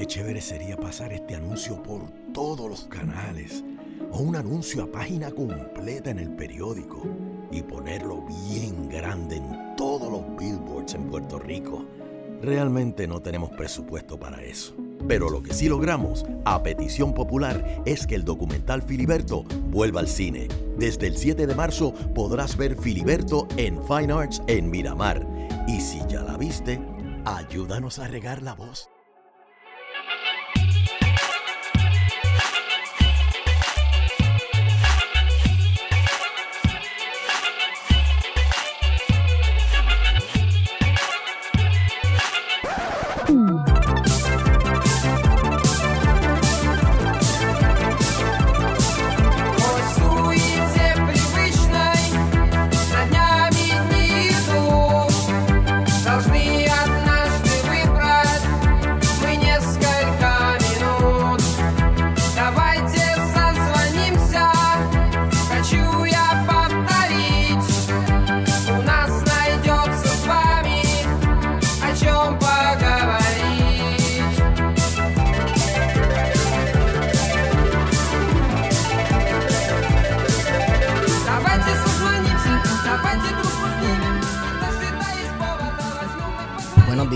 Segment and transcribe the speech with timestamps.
[0.00, 3.62] qué chévere sería pasar este anuncio por todos los canales
[4.10, 7.02] o un anuncio a página completa en el periódico
[7.50, 11.84] y ponerlo bien grande en todos los billboards en Puerto Rico.
[12.40, 14.74] Realmente no tenemos presupuesto para eso.
[15.06, 20.08] Pero lo que sí logramos, a petición popular, es que el documental Filiberto vuelva al
[20.08, 20.48] cine.
[20.78, 25.26] Desde el 7 de marzo podrás ver Filiberto en Fine Arts en Miramar.
[25.68, 26.80] Y si ya la viste,
[27.26, 28.88] ayúdanos a regar la voz.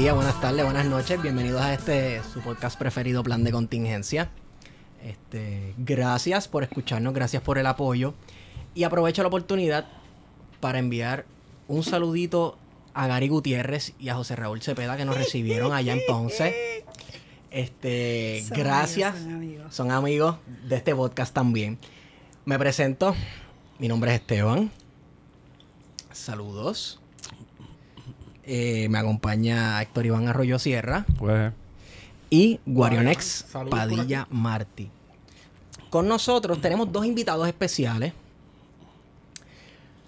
[0.05, 1.23] Días, buenas tardes, buenas noches.
[1.23, 4.29] Bienvenidos a este su podcast preferido, Plan de Contingencia.
[5.03, 8.13] Este, gracias por escucharnos, gracias por el apoyo.
[8.75, 9.87] Y aprovecho la oportunidad
[10.61, 11.25] para enviar
[11.69, 12.59] un saludito
[12.93, 16.85] a Gary Gutiérrez y a José Raúl Cepeda que nos recibieron allá en Ponce.
[17.51, 19.15] Este, Son gracias.
[19.15, 19.75] amigos, son amigos.
[19.75, 20.37] Son amigos
[20.69, 21.79] de este podcast también.
[22.45, 23.17] Me presento.
[23.79, 24.71] Mi nombre es Esteban.
[26.13, 27.01] Saludos.
[28.47, 31.53] Eh, me acompaña Héctor Iván Arroyo Sierra Pues,
[32.29, 34.91] y Guarionex Saludos Padilla Martí.
[35.89, 38.13] Con nosotros tenemos dos invitados especiales.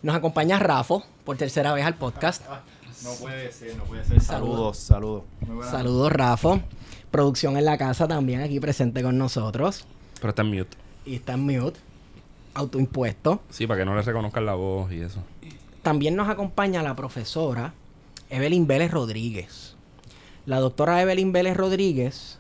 [0.03, 2.43] Nos acompaña Rafo por tercera vez al podcast.
[3.05, 4.21] No puede ser, no puede ser.
[4.21, 5.23] Saludos, saludos.
[5.41, 6.61] Buenas Saludos, Rafo.
[7.11, 9.87] Producción en la casa también aquí presente con nosotros.
[10.17, 10.77] pero está en mute.
[11.05, 11.79] Y está en mute.
[12.55, 13.41] Autoimpuesto.
[13.51, 15.21] Sí, para que no le reconozcan la voz y eso.
[15.83, 17.73] También nos acompaña la profesora
[18.31, 19.77] Evelyn Vélez Rodríguez.
[20.47, 22.39] La doctora Evelyn Vélez Rodríguez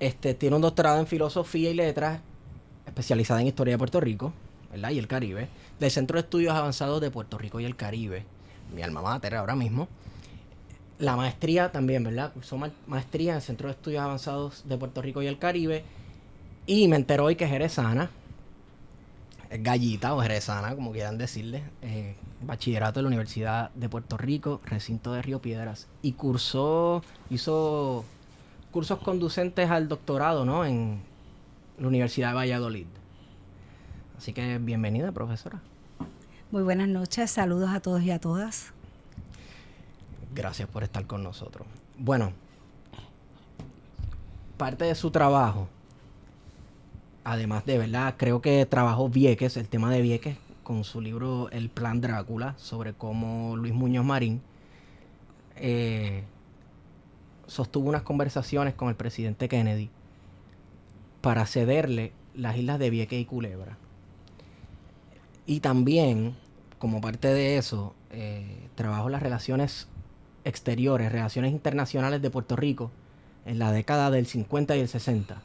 [0.00, 2.20] este, tiene un doctorado en filosofía y letras,
[2.86, 4.32] especializada en historia de Puerto Rico,
[4.70, 4.90] ¿verdad?
[4.90, 5.48] Y el Caribe,
[5.80, 8.24] del Centro de Estudios Avanzados de Puerto Rico y el Caribe,
[8.74, 9.88] mi alma mater ahora mismo.
[10.98, 12.32] La maestría también, ¿verdad?
[12.32, 15.84] Cursó ma- maestría en el Centro de Estudios Avanzados de Puerto Rico y el Caribe.
[16.66, 18.10] Y me enteró hoy que es jerezana
[19.50, 25.12] gallita o jerezana, como quieran decirle, eh, bachillerato de la Universidad de Puerto Rico, recinto
[25.12, 28.04] de Río Piedras, y cursó, hizo
[28.70, 30.64] cursos conducentes al doctorado, ¿no?
[30.64, 31.00] En
[31.78, 32.86] la Universidad de Valladolid.
[34.16, 35.60] Así que bienvenida, profesora.
[36.50, 38.72] Muy buenas noches, saludos a todos y a todas.
[40.34, 41.66] Gracias por estar con nosotros.
[41.96, 42.32] Bueno,
[44.56, 45.68] parte de su trabajo,
[47.28, 51.68] además de verdad, creo que trabajó Vieques, el tema de Vieques, con su libro El
[51.68, 54.40] Plan Drácula, sobre cómo Luis Muñoz Marín
[55.56, 56.24] eh,
[57.46, 59.90] sostuvo unas conversaciones con el presidente Kennedy
[61.20, 63.76] para cederle las islas de Vieques y Culebra.
[65.44, 66.34] Y también,
[66.78, 69.86] como parte de eso, eh, trabajó las relaciones
[70.44, 72.90] exteriores, relaciones internacionales de Puerto Rico
[73.44, 75.42] en la década del 50 y el 60.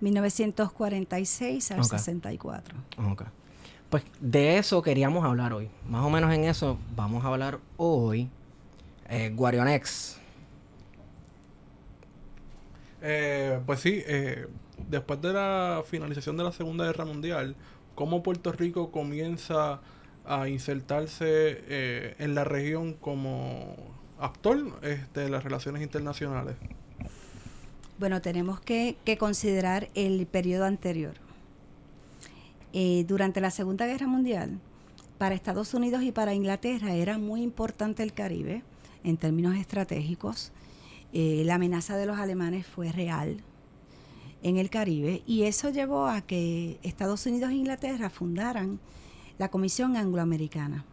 [0.00, 1.86] 1946 al Ok.
[1.86, 2.76] 64.
[3.10, 3.22] Ok.
[3.90, 5.68] Pues de eso queríamos hablar hoy.
[5.88, 8.28] Más o menos en eso vamos a hablar hoy.
[9.08, 10.18] Eh, Guarionex.
[13.02, 14.46] Eh, pues sí, eh,
[14.88, 17.54] después de la finalización de la Segunda Guerra Mundial,
[17.94, 19.80] ¿cómo Puerto Rico comienza
[20.24, 23.76] a insertarse eh, en la región como
[24.18, 26.56] actor este, de las relaciones internacionales?
[27.96, 31.14] Bueno, tenemos que, considerar el periodo anterior.
[32.72, 34.58] Eh, durante la Segunda Guerra Mundial,
[35.16, 38.64] para Estados Unidos y para Inglaterra era muy importante el Caribe
[39.04, 40.50] en términos estratégicos.
[41.12, 43.36] Eh, la amenaza de los alemanes fue real
[44.42, 48.80] en el Caribe y eso llevó a que Estados Unidos e Inglaterra fundaran
[49.38, 50.84] la Comisión Angloamericana.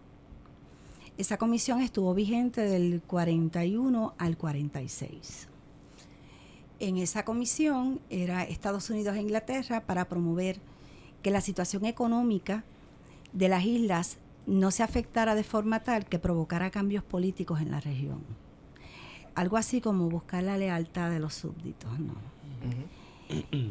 [1.18, 5.51] Esa comisión estuvo vigente del 41 al 46.
[6.82, 10.60] En esa comisión era Estados Unidos e Inglaterra para promover
[11.22, 12.64] que la situación económica
[13.34, 14.18] de las islas
[14.48, 18.24] no se afectara de forma tal que provocara cambios políticos en la región.
[19.36, 22.16] algo así como buscar la lealtad de los súbditos, no.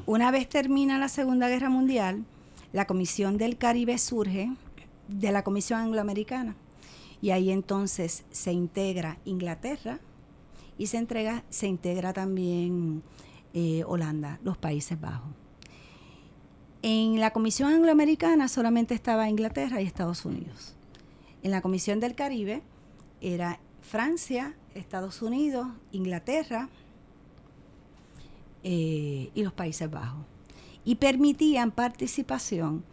[0.06, 2.24] Una vez termina la Segunda Guerra Mundial,
[2.72, 4.52] la Comisión del Caribe surge
[5.08, 6.54] de la Comisión Angloamericana
[7.20, 9.98] y ahí entonces se integra Inglaterra
[10.80, 13.02] y se, entrega, se integra también
[13.52, 15.28] eh, Holanda, los Países Bajos.
[16.80, 20.74] En la Comisión Angloamericana solamente estaba Inglaterra y Estados Unidos.
[21.42, 22.62] En la Comisión del Caribe
[23.20, 26.70] era Francia, Estados Unidos, Inglaterra
[28.62, 30.24] eh, y los Países Bajos.
[30.86, 32.84] Y permitían participación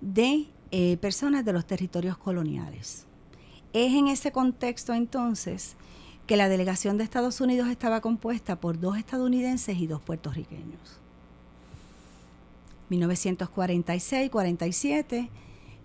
[0.00, 3.04] de eh, personas de los territorios coloniales.
[3.72, 5.74] Es en ese contexto entonces
[6.26, 10.98] que la delegación de Estados Unidos estaba compuesta por dos estadounidenses y dos puertorriqueños.
[12.90, 15.28] 1946-47,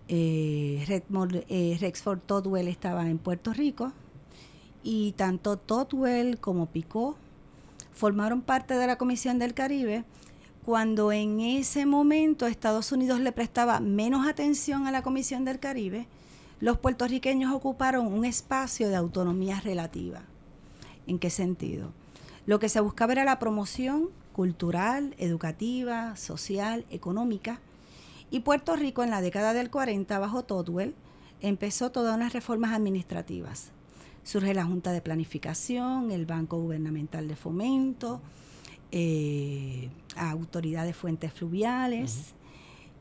[0.10, 1.04] eh,
[1.50, 3.94] eh, Rexford Todwell estaba en Puerto Rico
[4.84, 7.16] y tanto Todwell como Picó
[7.94, 10.04] formaron parte de la Comisión del Caribe
[10.66, 16.08] cuando en ese momento Estados Unidos le prestaba menos atención a la Comisión del Caribe,
[16.60, 20.22] los puertorriqueños ocuparon un espacio de autonomía relativa.
[21.06, 21.92] ¿En qué sentido?
[22.46, 27.60] Lo que se buscaba era la promoción cultural, educativa, social, económica.
[28.32, 30.96] Y Puerto Rico en la década del 40, bajo Todwell,
[31.42, 33.72] empezó todas unas reformas administrativas.
[34.24, 38.22] Surge la Junta de Planificación, el Banco Gubernamental de Fomento,
[38.92, 42.34] eh, Autoridad de Fuentes Fluviales,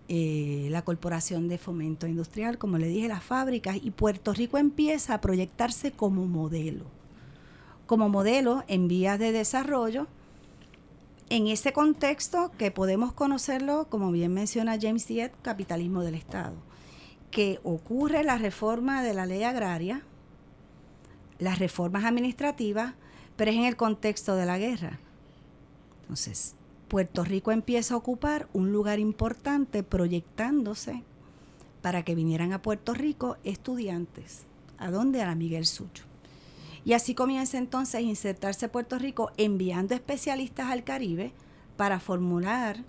[0.08, 5.14] eh, la Corporación de Fomento Industrial, como le dije, las fábricas, y Puerto Rico empieza
[5.14, 6.84] a proyectarse como modelo.
[7.86, 10.06] Como modelo en vías de desarrollo,
[11.28, 16.54] en ese contexto que podemos conocerlo, como bien menciona James Diet, capitalismo del Estado,
[17.30, 20.02] que ocurre la reforma de la ley agraria,
[21.38, 22.94] las reformas administrativas,
[23.36, 24.98] pero es en el contexto de la guerra.
[26.02, 26.55] Entonces,
[26.88, 31.02] Puerto Rico empieza a ocupar un lugar importante proyectándose
[31.82, 34.44] para que vinieran a Puerto Rico estudiantes.
[34.78, 35.22] ¿A dónde?
[35.22, 36.04] A la Miguel Sucho.
[36.84, 41.32] Y así comienza entonces a insertarse Puerto Rico enviando especialistas al Caribe
[41.76, 42.84] para formular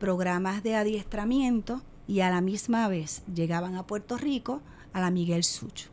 [0.00, 4.60] programas de adiestramiento y a la misma vez llegaban a Puerto Rico
[4.92, 5.90] a la Miguel Sucho.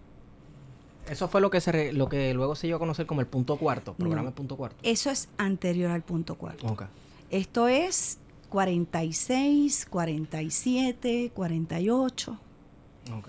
[1.07, 3.27] Eso fue lo que se re- lo que luego se dio a conocer como el
[3.27, 4.35] punto cuarto, programa No.
[4.35, 4.77] punto cuarto.
[4.83, 6.65] Eso es anterior al punto cuarto.
[6.67, 6.83] Ok.
[7.33, 8.19] Esto es
[8.49, 12.31] 46, 47, 48.
[13.17, 13.27] ok.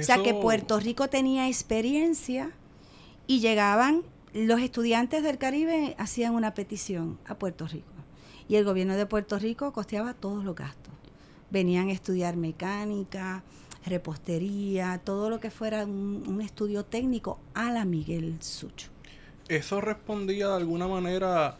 [0.00, 2.50] O sea que Puerto Rico tenía experiencia
[3.28, 4.02] y llegaban,
[4.34, 7.86] los estudiantes del Caribe hacían una petición a Puerto Rico.
[8.48, 10.92] Y el gobierno de Puerto Rico costeaba todos los gastos.
[11.48, 13.44] Venían a estudiar mecánica,
[13.86, 18.88] repostería, todo lo que fuera un, un estudio técnico a la Miguel Sucho.
[19.46, 21.56] Eso respondía de alguna manera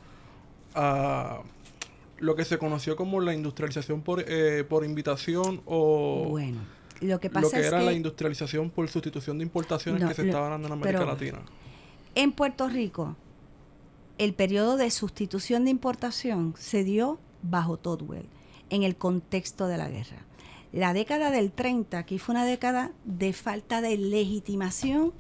[0.75, 1.43] a
[2.19, 6.61] lo que se conoció como la industrialización por, eh, por invitación o Bueno,
[7.01, 10.09] lo que pasa lo que es era que la industrialización por sustitución de importaciones No,
[10.09, 11.43] que se lo- estaban dando en América pero- Latina.
[12.15, 13.17] En Puerto Rico,
[14.19, 18.27] el periodo de sustitución de importación se dio bajo Todwell,
[18.71, 20.25] en el contexto de la guerra.
[20.73, 25.13] La década del 30 aquí fue una década de falta de legitimación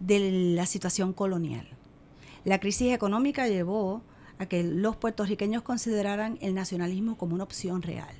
[0.00, 1.68] de la situación colonial.
[2.44, 4.02] La crisis económica llevó
[4.40, 8.16] a que los puertorriqueños consideraran el nacionalismo como una opción real.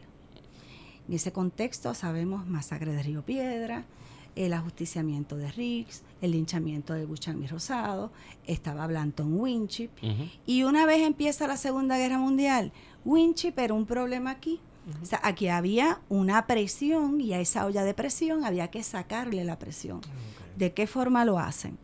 [1.08, 3.86] En ese contexto sabemos masacre de Río Piedra,
[4.36, 8.12] el ajusticiamiento de Riggs, el linchamiento de Buchan y Rosado,
[8.46, 9.88] estaba Blanton Winship.
[10.44, 12.70] Y una vez empieza la Segunda Guerra Mundial,
[13.06, 14.60] Winship era un problema aquí.
[15.02, 19.44] O sea, aquí había una presión y a esa olla de presión había que sacarle
[19.44, 20.02] la presión.
[20.58, 21.78] ¿De qué forma lo hacen?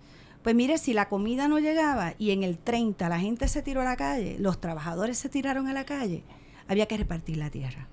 [0.46, 3.80] Pues mire, si la comida no llegaba y en el 30 la gente se tiró
[3.80, 6.22] a la calle, los trabajadores se tiraron a la calle,
[6.68, 7.88] había que repartir la tierra.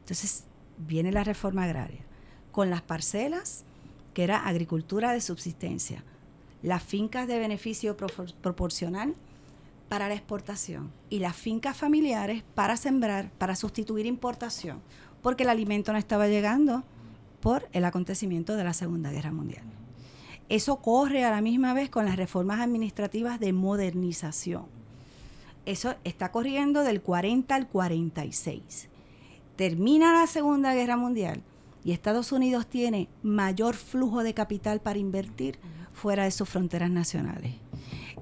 [0.00, 0.42] Entonces
[0.78, 2.00] viene la reforma agraria
[2.50, 3.62] con las parcelas,
[4.14, 6.02] que era agricultura de subsistencia,
[6.60, 9.14] las fincas de beneficio propor- proporcional
[9.88, 14.80] para la exportación y las fincas familiares para sembrar, para sustituir importación,
[15.22, 16.82] porque el alimento no estaba llegando
[17.40, 19.62] por el acontecimiento de la Segunda Guerra Mundial.
[20.48, 24.66] Eso corre a la misma vez con las reformas administrativas de modernización.
[25.64, 28.88] Eso está corriendo del 40 al 46.
[29.56, 31.42] Termina la Segunda Guerra Mundial
[31.84, 35.58] y Estados Unidos tiene mayor flujo de capital para invertir
[35.92, 37.54] fuera de sus fronteras nacionales.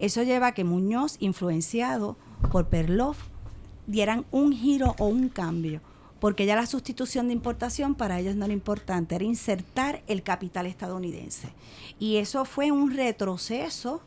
[0.01, 2.17] Eso lleva a que Muñoz, influenciado
[2.51, 3.19] por Perloff,
[3.87, 5.81] dieran un giro o un cambio,
[6.25, 10.65] porque ya la sustitución de importación para ellos no era importante, era insertar el capital
[10.65, 11.51] estadounidense.
[11.99, 14.01] Y eso fue un retroceso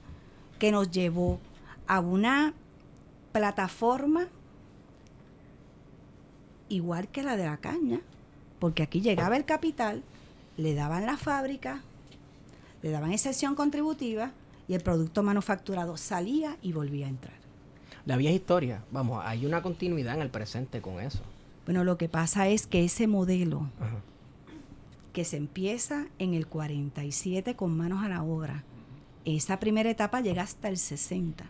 [0.57, 1.39] que nos llevó
[1.85, 2.55] a una
[3.33, 4.29] plataforma
[6.69, 8.01] igual que la de la caña,
[8.57, 10.01] porque aquí llegaba el capital,
[10.57, 11.83] le daban la fábrica,
[12.81, 14.31] le daban excepción contributiva
[14.67, 17.37] y el producto manufacturado salía y volvía a entrar.
[18.07, 21.21] La vieja historia, vamos, hay una continuidad en el presente con eso.
[21.67, 23.99] Bueno, lo que pasa es que ese modelo Ajá.
[25.11, 28.63] que se empieza en el 47 con manos a la obra,
[29.25, 31.45] esa primera etapa llega hasta el 60,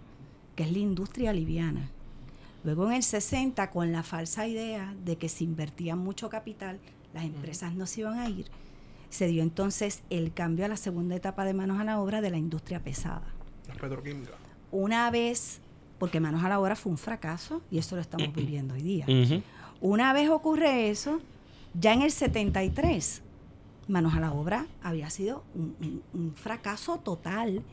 [0.56, 1.92] que es la industria liviana.
[2.64, 6.80] Luego en el 60, con la falsa idea de que se invertía mucho capital,
[7.14, 8.48] las empresas no se iban a ir,
[9.12, 12.32] se dio entonces el cambio a la segunda etapa de manos a la obra de
[12.32, 13.36] la industria pesada.
[13.68, 14.34] Las petroquímicas.
[14.72, 15.62] Una vez,
[16.00, 19.06] porque manos a la obra fue un fracaso, y eso lo estamos viviendo hoy día.
[19.82, 21.20] Una vez ocurre eso,
[21.80, 23.22] ya en el 73,
[23.88, 27.64] Manos a la Obra había sido un, un- un fracaso total,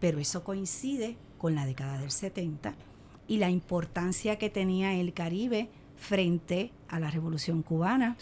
[0.00, 2.74] pero eso coincide con la década del 70
[3.28, 8.16] y la importancia que tenía el Caribe frente a la Revolución Cubana,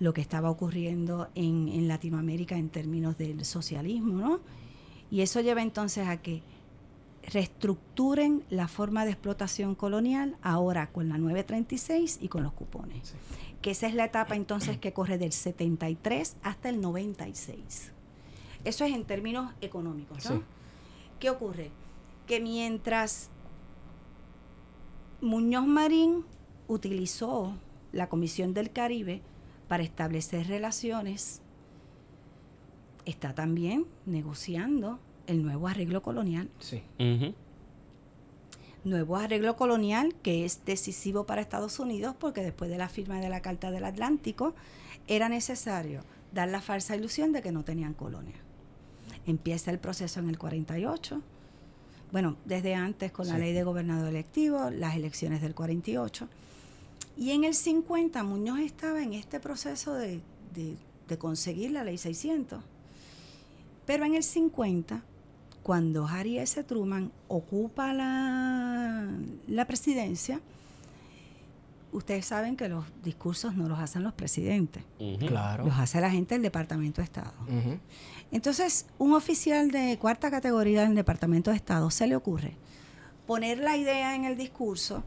[0.00, 4.40] lo que estaba ocurriendo en, en Latinoamérica en términos del socialismo, ¿no?
[5.12, 6.42] Y eso lleva entonces a que
[7.22, 13.14] reestructuren la forma de explotación colonial ahora con la 936 y con los cupones.
[13.62, 17.92] Que esa es la etapa entonces que corre del 73 hasta el 96.
[18.64, 20.36] Eso es en términos económicos, ¿no?
[20.36, 20.42] Sí.
[21.18, 21.70] ¿Qué ocurre?
[22.26, 23.30] Que mientras
[25.20, 26.24] Muñoz Marín
[26.68, 27.54] utilizó
[27.92, 29.22] la Comisión del Caribe
[29.68, 31.42] para establecer relaciones,
[33.04, 34.98] está también negociando
[35.30, 36.48] el nuevo arreglo colonial.
[36.58, 36.82] Sí.
[38.84, 43.28] Nuevo arreglo colonial que es decisivo para Estados Unidos porque después de la firma de
[43.28, 44.54] la Carta del Atlántico
[45.06, 48.36] era necesario dar la falsa ilusión de que no tenían colonia.
[49.26, 51.20] Empieza el proceso en el 48,
[52.10, 56.26] bueno, desde antes con la ley de gobernador electivo, las elecciones del 48,
[57.18, 60.20] y en el 50 Muñoz estaba en este proceso de,
[60.54, 62.62] de- de conseguir la ley 600,
[63.84, 65.02] pero en el 50
[65.62, 66.62] cuando Harry S.
[66.64, 69.08] Truman ocupa la,
[69.46, 70.40] la presidencia,
[71.92, 74.82] ustedes saben que los discursos no los hacen los presidentes.
[75.18, 75.64] Claro.
[75.66, 77.32] los hace la gente del Departamento de Estado.
[77.42, 77.78] Ujú.
[78.32, 82.56] Entonces, un oficial de cuarta categoría del Departamento de Estado se le ocurre
[83.26, 85.04] poner la idea en el discurso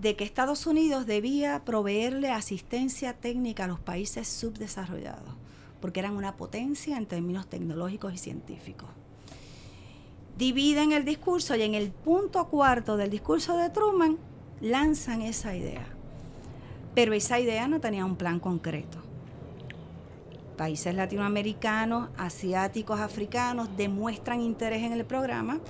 [0.00, 5.34] de que Estados Unidos debía proveerle asistencia técnica a los países subdesarrollados,
[5.80, 8.88] porque eran una potencia en términos tecnológicos y científicos.
[10.38, 14.16] Dividen el discurso y en el punto cuarto del discurso de Truman
[14.60, 15.86] lanzan esa idea.
[16.94, 19.08] Pero esa idea no tenía un plan concreto
[20.58, 25.60] países latinoamericanos, asiáticos, africanos demuestran interés en el programa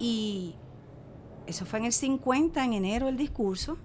[0.00, 0.54] y
[1.46, 3.76] eso fue en el 50, en enero el discurso,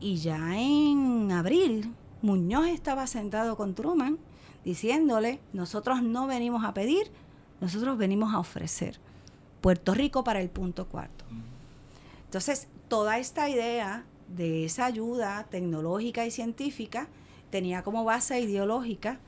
[0.00, 4.18] y ya en abril Muñoz estaba sentado con Truman
[4.64, 7.10] diciéndole, nosotros no venimos a pedir,
[7.60, 8.98] nosotros venimos a ofrecer
[9.60, 11.24] Puerto Rico para el punto cuarto.
[12.26, 17.08] Entonces, toda esta idea de esa ayuda tecnológica y científica
[17.50, 19.20] tenía como base ideológica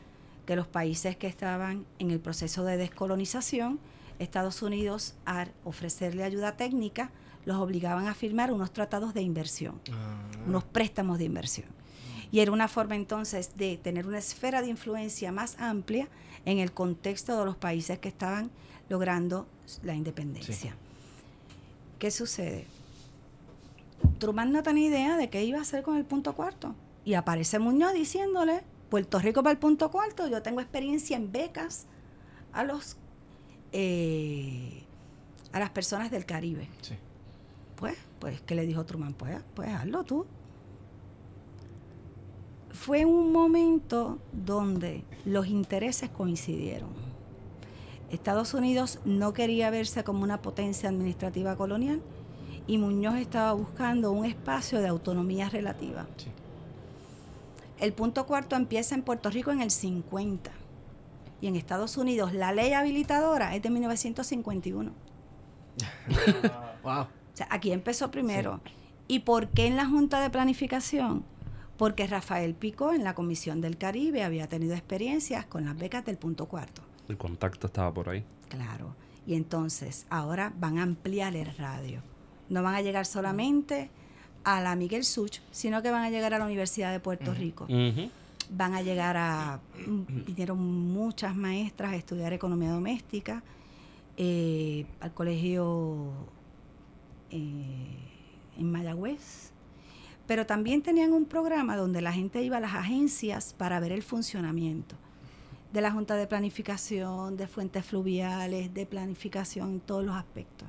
[0.44, 3.78] que los países que estaban en el proceso de descolonización,
[4.18, 7.10] Estados Unidos, al ofrecerle ayuda técnica,
[7.44, 9.80] los obligaban a firmar unos tratados de inversión,
[10.46, 11.68] unos préstamos de inversión.
[12.32, 16.08] Y era una forma entonces de tener una esfera de influencia más amplia
[16.46, 18.50] en el contexto de los países que estaban
[18.88, 19.46] logrando
[19.82, 20.74] la independencia.
[21.98, 22.66] ¿Qué sucede?
[24.18, 26.74] Truman no tenía idea de qué iba a hacer con el punto cuarto.
[27.04, 31.86] Y aparece Muñoz diciéndole, Puerto Rico para el punto cuarto, yo tengo experiencia en becas
[32.52, 32.96] a los
[33.72, 34.84] eh,
[35.52, 36.68] a las personas del Caribe.
[36.82, 36.94] Sí.
[37.76, 39.14] Pues, pues, ¿qué le dijo Truman?
[39.14, 40.26] Pues, pues hazlo tú.
[42.78, 46.90] Fue un momento donde los intereses coincidieron.
[48.10, 52.00] Estados Unidos no quería verse como una potencia administrativa colonial
[52.66, 56.06] y Muñoz estaba buscando un espacio de autonomía relativa.
[56.16, 56.28] Sí.
[57.80, 60.50] El punto cuarto empieza en Puerto Rico en el 50
[61.40, 64.92] y en Estados Unidos la ley habilitadora es de 1951.
[66.82, 67.00] Wow.
[67.00, 68.60] O sea, aquí empezó primero.
[69.08, 71.24] ¿Y por qué en la Junta de Planificación?
[71.76, 76.16] Porque Rafael Pico en la Comisión del Caribe había tenido experiencias con las becas del
[76.16, 76.82] punto cuarto.
[77.08, 78.24] El contacto estaba por ahí.
[78.48, 78.94] Claro.
[79.26, 82.00] Y entonces ahora van a ampliar el radio.
[82.48, 83.90] No van a llegar solamente
[84.44, 87.66] a la Miguel Such, sino que van a llegar a la Universidad de Puerto Rico.
[88.48, 89.60] Van a llegar a,
[90.24, 93.42] vinieron muchas maestras a estudiar economía doméstica,
[94.16, 96.12] eh, al colegio
[97.32, 97.98] eh,
[98.56, 99.50] en Mayagüez.
[100.26, 104.02] Pero también tenían un programa donde la gente iba a las agencias para ver el
[104.02, 104.96] funcionamiento
[105.72, 110.68] de la Junta de Planificación, de fuentes fluviales, de planificación en todos los aspectos.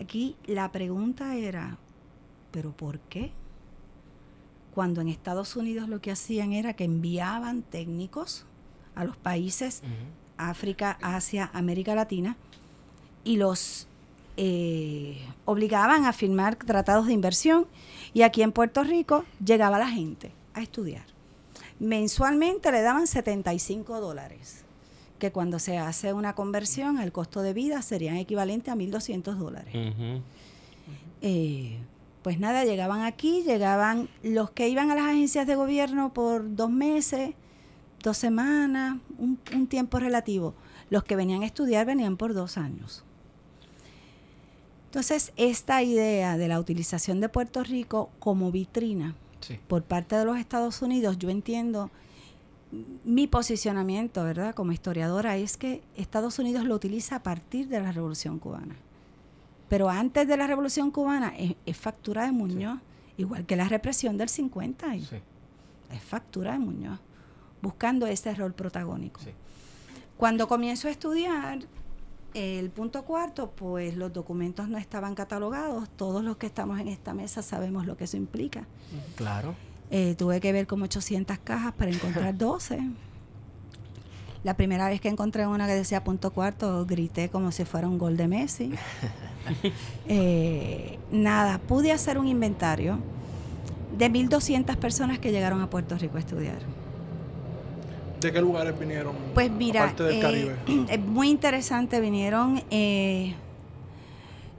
[0.00, 1.78] Aquí la pregunta era,
[2.50, 3.32] ¿pero por qué?
[4.74, 8.46] Cuando en Estados Unidos lo que hacían era que enviaban técnicos
[8.94, 9.82] a los países
[10.36, 12.36] África, Asia, América Latina
[13.24, 13.88] y los
[14.36, 17.66] eh, obligaban a firmar tratados de inversión
[18.12, 21.04] y aquí en Puerto Rico llegaba la gente a estudiar.
[21.78, 24.64] Mensualmente le daban 75 dólares,
[25.18, 29.74] que cuando se hace una conversión al costo de vida serían equivalente a 1.200 dólares.
[31.22, 31.78] Eh,
[32.22, 36.70] pues nada, llegaban aquí, llegaban los que iban a las agencias de gobierno por dos
[36.70, 37.34] meses,
[38.02, 40.54] dos semanas, un, un tiempo relativo.
[40.90, 43.05] Los que venían a estudiar venían por dos años.
[44.96, 49.60] Entonces, esta idea de la utilización de Puerto Rico como vitrina Sí.
[49.68, 51.90] por parte de los Estados Unidos, yo entiendo
[53.04, 54.54] mi posicionamiento, ¿verdad?
[54.54, 58.74] Como historiadora, es que Estados Unidos lo utiliza a partir de la Revolución Cubana.
[59.68, 62.80] Pero antes de la Revolución Cubana es, es factura de Muñoz,
[63.18, 65.16] igual que la represión del 50, y Sí.
[65.92, 67.00] es factura de Muñoz,
[67.60, 69.20] buscando ese rol protagónico.
[69.20, 69.28] Sí.
[70.16, 71.58] Cuando comienzo a estudiar
[72.36, 75.88] el punto cuarto, pues los documentos no estaban catalogados.
[75.88, 78.66] Todos los que estamos en esta mesa sabemos lo que eso implica.
[79.14, 79.54] Claro.
[79.90, 82.80] Eh, tuve que ver como 800 cajas para encontrar 12.
[84.44, 87.98] La primera vez que encontré una que decía punto cuarto, grité como si fuera un
[87.98, 88.72] gol de Messi.
[90.08, 92.98] Eh, nada, pude hacer un inventario
[93.96, 96.58] de 1.200 personas que llegaron a Puerto Rico a estudiar.
[98.20, 99.14] ¿De qué lugares vinieron?
[99.34, 100.56] Pues mira, Aparte del eh, Caribe.
[100.88, 102.00] es muy interesante.
[102.00, 103.34] Vinieron, eh,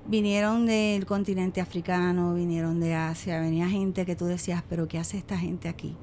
[0.06, 5.18] vinieron del continente africano, vinieron de Asia, venía gente que tú decías, pero ¿qué hace
[5.18, 5.96] esta gente aquí?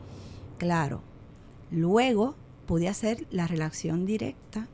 [0.59, 1.03] Claro.
[1.71, 2.35] Luego
[2.67, 4.69] pude hacer la relación directa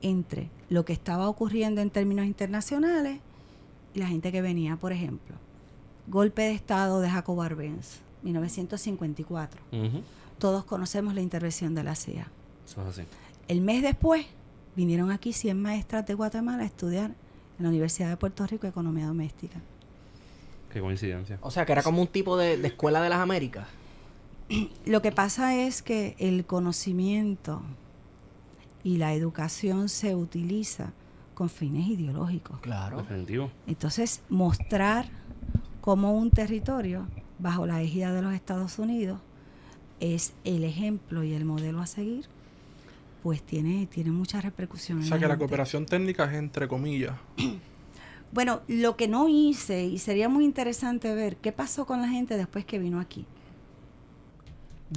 [0.00, 3.20] entre lo que estaba ocurriendo en términos internacionales
[3.94, 5.36] y la gente que venía, por ejemplo,
[6.08, 9.60] golpe de Estado de Jacob Arbenz, 1954.
[9.72, 10.02] Ujú.
[10.42, 12.26] Todos conocemos la intervención de la CIA.
[12.66, 13.02] Eso es así.
[13.46, 14.26] El mes después
[14.74, 17.12] vinieron aquí 100 maestras de Guatemala a estudiar
[17.58, 19.60] en la Universidad de Puerto Rico Economía Doméstica.
[20.72, 21.38] Qué coincidencia.
[21.42, 23.68] O sea, que era como un tipo de, de escuela de las Américas.
[24.84, 27.62] Lo que pasa es que el conocimiento
[28.82, 30.90] y la educación se utiliza
[31.34, 32.58] con fines ideológicos.
[32.62, 32.96] Claro.
[32.96, 33.48] Definitivo.
[33.68, 35.06] Entonces, mostrar
[35.80, 37.06] cómo un territorio
[37.38, 39.20] bajo la égida de los Estados Unidos
[40.02, 42.26] es el ejemplo y el modelo a seguir,
[43.22, 44.98] pues tiene, tiene mucha repercusión.
[44.98, 47.14] O sea que la cooperación técnica es entre comillas.
[48.34, 52.38] Bueno, lo que no hice, y sería muy interesante ver qué pasó con la gente
[52.38, 53.26] después que vino aquí.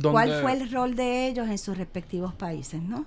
[0.01, 3.05] ¿Cuál fue el rol de ellos en sus respectivos países, no?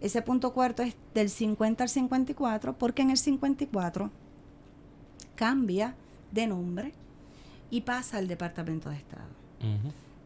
[0.00, 4.08] Ese punto cuarto es del 50 al 54, porque en el 54
[5.34, 5.96] cambia
[6.30, 6.92] de nombre
[7.70, 9.26] y pasa al Departamento de Estado.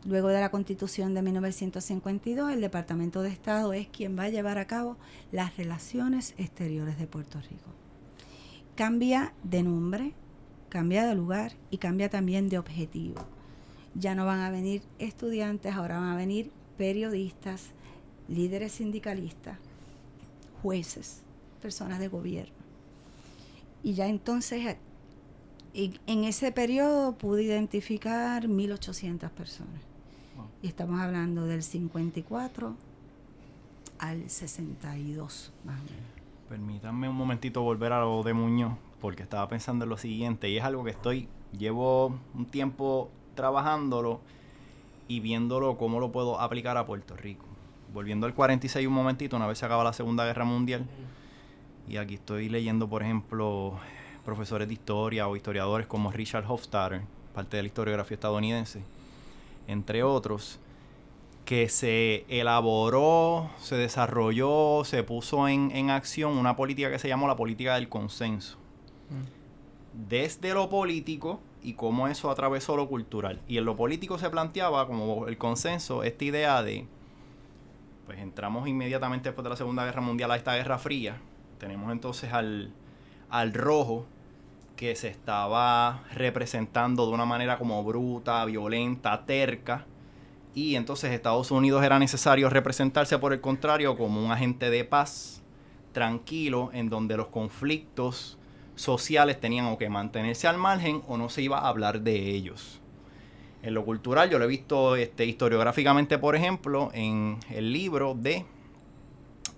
[0.05, 4.57] Luego de la constitución de 1952, el Departamento de Estado es quien va a llevar
[4.59, 4.97] a cabo
[5.33, 7.71] las relaciones exteriores de Puerto Rico.
[8.77, 10.13] Cambia de nombre,
[10.69, 13.17] cambia de lugar y cambia también de objetivo.
[13.95, 17.73] Ya no van a venir estudiantes, ahora van a venir periodistas,
[18.29, 19.59] líderes sindicalistas,
[20.63, 21.23] jueces,
[21.61, 22.55] personas de gobierno.
[23.83, 24.77] Y ya entonces,
[25.75, 29.88] en ese periodo pude identificar 1.800 personas.
[30.61, 32.75] Y estamos hablando del 54
[34.01, 36.01] al 62, más o menos.
[36.49, 40.57] Permítanme un momentito volver a lo de Muñoz, porque estaba pensando en lo siguiente, y
[40.57, 44.21] es algo que estoy, llevo un tiempo trabajándolo
[45.07, 47.45] y viéndolo cómo lo puedo aplicar a Puerto Rico.
[47.95, 50.85] Volviendo al 46 un momentito, una vez se acaba la Segunda Guerra Mundial,
[51.87, 53.75] y aquí estoy leyendo, por ejemplo,
[54.25, 58.83] profesores de historia o historiadores como Richard Hofstadter, parte de la historiografía estadounidense,
[59.69, 60.59] entre otros,
[61.45, 67.29] que se elaboró, se desarrolló, se puso en, en acción una política que se llamó
[67.29, 68.59] la política del consenso.
[69.95, 73.41] Desde lo político y cómo eso atravesó lo cultural.
[73.49, 76.87] Y en lo político se planteaba como el consenso, esta idea de,
[78.07, 81.21] pues entramos inmediatamente después de la Segunda Guerra Mundial a esta Guerra Fría.
[81.59, 82.73] Tenemos entonces al,
[83.31, 84.07] al rojo
[84.79, 89.87] que se estaba representando de una manera como bruta, violenta, terca.
[90.55, 95.43] Y entonces Estados Unidos era necesario representarse por el contrario como un agente de paz,
[95.93, 98.39] tranquilo en donde los conflictos
[98.77, 102.81] sociales tenían que mantenerse al margen o no se iba a hablar de ellos.
[103.65, 108.45] En lo cultural yo lo he visto este, historiográficamente, por ejemplo, en el libro de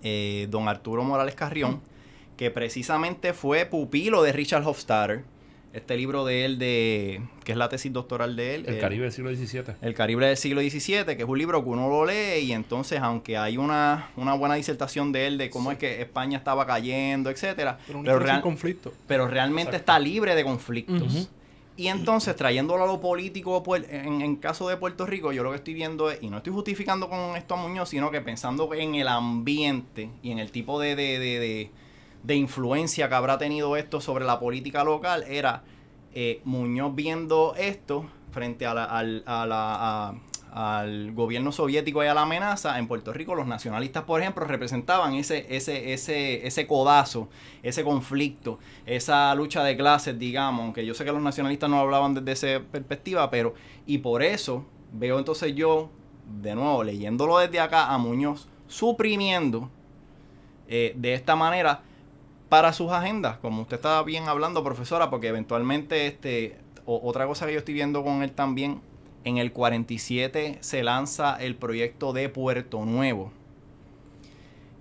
[0.01, 1.79] eh, don Arturo Morales Carrión,
[2.41, 5.23] que precisamente fue pupilo de Richard Hofstadter.
[5.73, 8.65] Este libro de él, de que es la tesis doctoral de él.
[8.67, 9.75] El Caribe del siglo XVII.
[9.83, 12.99] el Caribe del siglo XVII, que es un libro que uno lo lee y entonces,
[12.99, 17.29] aunque hay una, una buena disertación de él de cómo es que España estaba cayendo,
[17.29, 18.91] etcétera, Pero un pero, pero real- conflicto.
[19.05, 19.91] pero realmente Exacto.
[19.91, 21.29] está libre de conflictos.
[21.77, 25.51] Y entonces, trayéndolo a lo político, puer- en, en caso de Puerto Rico, yo lo
[25.51, 28.73] que estoy viendo es, y no estoy justificando con esto a Muñoz, sino que pensando
[28.73, 31.71] en el ambiente y en el tipo de, de, de, de-
[32.23, 35.63] de influencia que habrá tenido esto sobre la política local, era
[36.13, 40.15] eh, Muñoz viendo esto frente a la- al, a la-
[40.53, 45.13] al gobierno soviético y a la amenaza, en Puerto Rico los nacionalistas, por ejemplo, representaban
[45.13, 47.29] ese, ese, ese, ese codazo,
[47.63, 52.13] ese conflicto, esa lucha de clases, digamos, aunque yo sé que los nacionalistas no hablaban
[52.13, 53.53] desde esa perspectiva, pero,
[53.85, 55.89] y por eso veo entonces yo,
[56.41, 59.69] de nuevo, leyéndolo desde acá a Muñoz, suprimiendo
[60.67, 61.81] eh, de esta manera
[62.51, 67.45] para sus agendas, como usted estaba bien hablando, profesora, porque eventualmente, este, o- otra cosa
[67.45, 68.81] que yo estoy viendo con él también,
[69.23, 73.31] en el 47 se lanza el proyecto de Puerto Nuevo,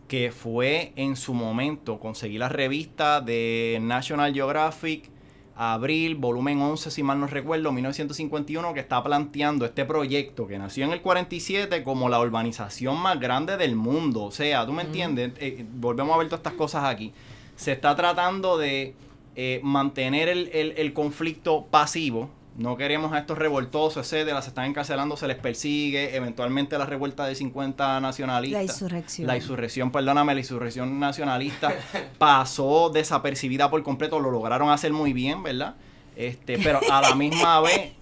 [0.08, 5.08] que fue en su momento conseguir la revista de National Geographic,
[5.54, 10.86] Abril, volumen 11, si mal no recuerdo, 1951, que está planteando este proyecto que nació
[10.86, 14.24] en el 47 como la urbanización más grande del mundo.
[14.24, 15.34] O sea, ¿tú me entiendes?
[15.38, 17.12] Eh, volvemos a ver todas estas cosas aquí.
[17.60, 18.94] Se está tratando de
[19.36, 22.30] eh, mantener el, el- el conflicto pasivo.
[22.56, 24.40] No queremos a estos revoltosos, etcétera.
[24.42, 26.16] Se están encarcelando, se les persigue.
[26.16, 28.58] Eventualmente la revuelta de 50 nacionalistas.
[28.58, 29.26] La insurrección.
[29.26, 31.72] La insurrección, perdóname, la insurrección nacionalista
[32.18, 34.18] pasó desapercibida por completo.
[34.20, 35.74] Lo lograron hacer muy bien, ¿verdad?
[36.16, 37.92] Este, pero a la misma vez,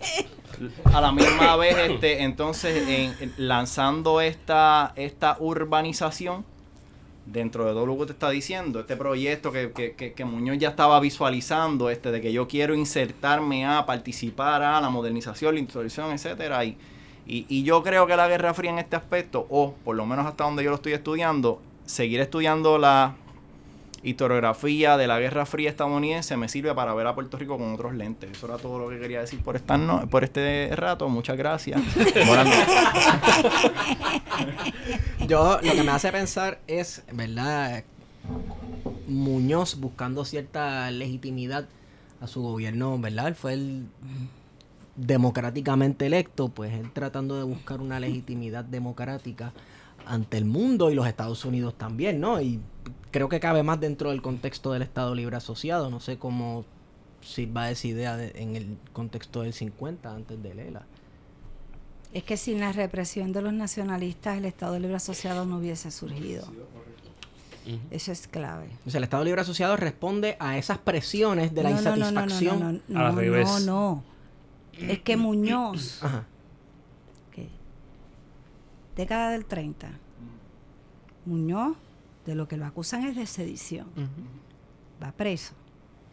[0.92, 6.44] a la misma vez, este, entonces, en- en- lanzando esta, esta urbanización,
[7.32, 10.58] dentro de todo lo que te está diciendo, este proyecto que, que, que- que Muñoz
[10.58, 15.60] ya estaba visualizando, este, de que yo quiero insertarme a participar a la modernización, la
[15.60, 16.76] introducción, etcétera, y,
[17.26, 20.26] y, y yo creo que la Guerra Fría en este aspecto, o por lo menos
[20.26, 23.14] hasta donde yo lo estoy estudiando, seguir estudiando la
[24.02, 27.92] historiografía de la Guerra Fría estadounidense me sirve para ver a Puerto Rico con otros
[27.94, 28.30] lentes.
[28.30, 31.08] Eso era todo lo que quería decir por esta no- por este rato.
[31.08, 31.80] Muchas gracias.
[35.28, 37.84] Yo lo que me hace pensar es, ¿verdad?
[39.06, 41.66] Muñoz buscando cierta legitimidad
[42.20, 43.28] a su gobierno, ¿verdad?
[43.28, 43.86] Él fue el
[44.96, 49.52] democráticamente electo, pues él tratando de buscar una legitimidad democrática
[50.06, 52.40] ante el mundo y los Estados Unidos también, ¿no?
[52.40, 52.58] Y
[53.12, 56.64] creo que cabe más dentro del contexto del Estado Libre Asociado, no sé cómo
[57.20, 60.86] sirva esa idea de- en el contexto del 50 antes de Lela.
[62.12, 66.46] Es que sin la represión de los nacionalistas el Estado Libre Asociado no hubiese surgido.
[67.90, 68.70] Eso es clave.
[68.86, 71.96] O sea, el Estado Libre Asociado responde a esas presiones de la no, no, no,
[71.96, 72.60] no, no, insatisfacción.
[72.60, 73.46] no, no, A la no, revés.
[73.46, 74.04] no, no.
[74.88, 76.24] Es que Muñoz, Ajá.
[77.32, 77.48] ¿qué?
[78.96, 79.90] década del 30,
[81.26, 81.76] Muñoz,
[82.24, 83.86] de lo que lo acusan es de sedición.
[85.02, 85.52] va preso.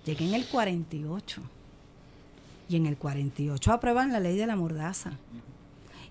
[0.06, 1.42] Llega en el 48.
[2.68, 5.12] Y en el 48 aprueban la ley de la mordaza.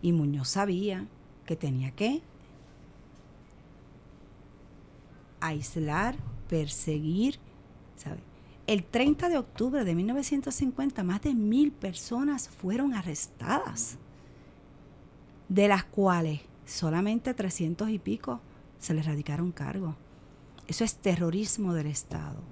[0.05, 1.07] Y Muñoz sabía
[1.47, 2.21] que tenía que
[5.41, 6.15] aislar,
[6.47, 7.39] perseguir,
[7.97, 8.19] ¿sabe?
[8.67, 13.97] El 30 de octubre de 1950, más de mil personas fueron arrestadas,
[15.49, 18.43] de las cuales solamente 300 y pico
[18.79, 19.95] se les radicaron cargos.
[20.67, 22.43] Eso es terrorismo del Estado.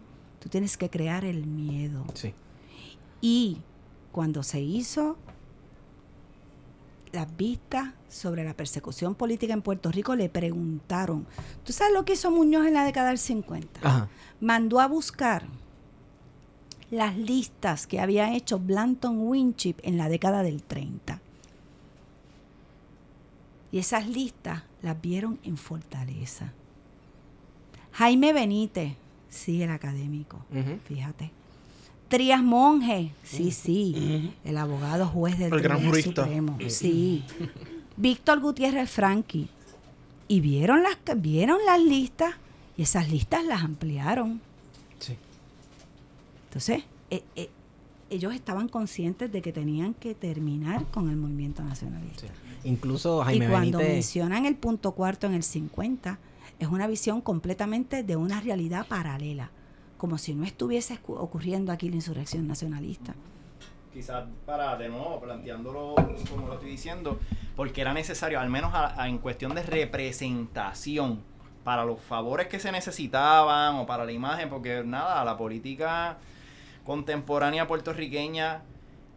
[0.40, 2.06] Tú tienes que crear el miedo.
[2.14, 2.32] Sí.
[3.20, 3.58] Y
[4.10, 5.18] cuando se hizo
[7.12, 11.26] las vistas sobre la persecución política en Puerto Rico, le preguntaron,
[11.64, 13.80] ¿tú sabes lo que hizo Muñoz en la década del 50?
[13.82, 14.08] Ajá.
[14.40, 15.44] Mandó a buscar
[16.90, 21.20] las listas que había hecho Blanton Winchip en la década del 30.
[23.70, 26.52] Y esas listas las vieron en Fortaleza.
[27.92, 28.94] Jaime Benítez,
[29.30, 30.44] sí, el académico,
[30.84, 31.30] fíjate.
[32.12, 36.24] Trías Monge, sí, sí, el abogado juez del El gran Tribunal jurista.
[36.24, 37.24] Supremo, sí.
[37.96, 39.48] Víctor Gutiérrez Franqui.
[40.28, 42.34] Y vieron las, vieron las listas
[42.76, 44.42] y esas listas las ampliaron.
[44.98, 45.16] Sí.
[46.48, 47.48] Entonces, eh, eh,
[48.10, 52.26] ellos estaban conscientes de que tenían que terminar con el movimiento nacionalista.
[52.64, 53.94] Incluso Jaime y cuando Benítez.
[53.96, 56.18] mencionan el punto cuarto en el 50,
[56.58, 59.50] Es una visión completamente de una realidad paralela,
[60.02, 63.14] como si no estuviese ocurriendo aquí la insurrección nacionalista.
[63.92, 65.94] quizás para de nuevo planteándolo
[66.28, 67.20] como lo estoy diciendo,
[67.54, 71.20] porque era necesario, al menos a- en cuestión de representación,
[71.62, 76.16] para los favores que se necesitaban o para la imagen, porque nada, la política
[76.84, 78.62] contemporánea puertorriqueña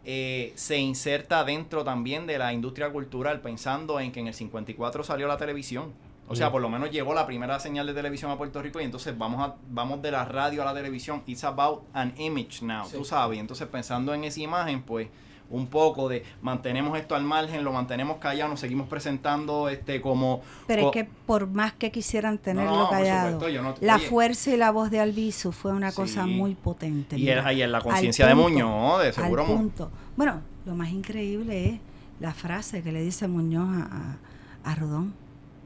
[0.04, 5.02] eh, se inserta dentro también de la industria cultural, pensando en que en el 54
[5.02, 5.92] salió la televisión.
[6.28, 8.84] O sea, por lo menos llegó la primera señal de televisión a Puerto Rico y
[8.84, 11.22] entonces vamos a, vamos de la radio a la televisión.
[11.26, 13.38] It's about an image now, tú sabes.
[13.38, 15.08] Entonces pensando en esa imagen, pues
[15.48, 20.40] un poco de mantenemos esto al margen, lo mantenemos callado, nos seguimos presentando este como...
[20.66, 23.94] Pero co- es que por más que quisieran tenerlo no, callado, supuesto, yo no- la
[23.94, 24.06] oye.
[24.08, 26.30] fuerza y la voz de Albizu fue una cosa Sí.
[26.30, 27.16] muy potente.
[27.16, 29.92] Y es- y en la al conciencia de Muñoz, de al seguro Mu- punto.
[30.16, 31.80] Bueno, lo más increíble es
[32.18, 34.16] la frase que le dice Muñoz a,
[34.64, 35.14] a, a Rodón,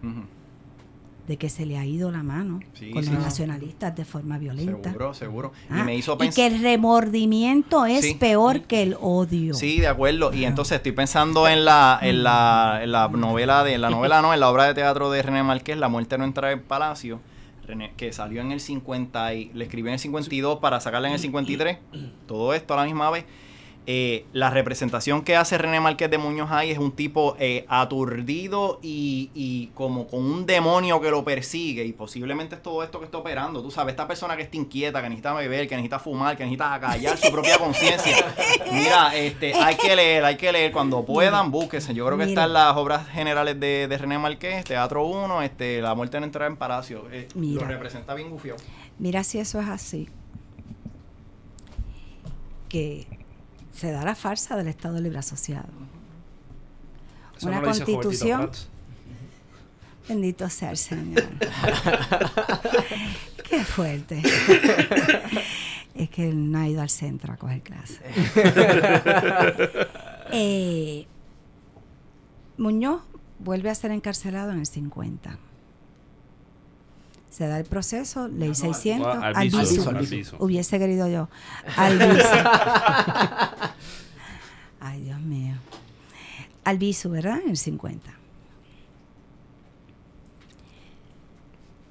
[0.02, 0.24] Ujú.
[1.30, 3.10] De que se le ha ido la mano Sí, con sí.
[3.12, 4.90] los nacionalistas de forma violenta.
[4.90, 5.52] Seguro, seguro.
[5.70, 6.34] Ah, y me hizo y pensar...
[6.34, 8.14] que el remordimiento es Sí.
[8.14, 9.54] peor que el odio.
[9.54, 10.34] Sí, de acuerdo.
[10.34, 14.20] Y entonces estoy pensando en la, en la, en la novela de, en la novela
[14.22, 17.20] no, en la obra de teatro de René Márquez, La muerte no entra en palacio,
[17.64, 21.14] René, que salió en el 50 y le escribió en el 52 para sacarla en
[21.14, 21.78] el 53.
[22.26, 23.24] Todo esto a la misma vez.
[23.92, 28.78] Eh, la representación que hace René Márquez de Muñoz ahí es un tipo eh, aturdido
[28.84, 33.06] y, y como con un demonio que lo persigue y posiblemente es todo esto que
[33.06, 33.60] está operando.
[33.62, 36.72] Tú sabes, esta persona que está inquieta, que necesita beber, que necesita fumar, que necesita
[36.72, 38.32] acallar su propia conciencia.
[38.70, 40.70] Mira, este, hay que leer, hay que leer.
[40.70, 41.92] Cuando puedan, búsquense.
[41.92, 42.42] Yo creo que Mira.
[42.42, 46.46] están las obras generales de, de René Márquez, Teatro 1, este, La muerte no entrará
[46.46, 47.08] en palacio.
[47.10, 47.26] Eh.
[47.34, 48.60] Lo representa bien gufiado.
[49.00, 50.08] Mira si eso es así.
[52.68, 53.08] Que
[53.72, 55.68] se da la farsa del Estado Libre Asociado.
[57.36, 58.50] Eso Una no constitución.
[60.08, 61.22] Bendito sea el Señor.
[63.48, 64.22] Qué fuerte.
[65.94, 68.00] es que él no ha ido al centro a coger clases.
[70.32, 71.08] Eh,
[72.56, 73.02] Muñoz
[73.40, 75.38] vuelve a ser encarcelado en el 50.
[77.30, 79.88] Se da el proceso, ley 600, Ah, Albizu, Albizu.
[79.90, 80.36] Albizu.
[80.40, 81.28] Hubiese querido yo.
[81.76, 82.20] Albizu.
[84.80, 85.54] Ay, Dios mío.
[86.64, 87.38] Albizu, ¿verdad?
[87.44, 88.10] En el 50.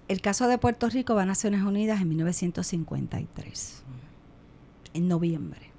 [0.07, 3.83] El caso de Puerto Rico va a Naciones Unidas en 1953,
[4.95, 5.69] en noviembre.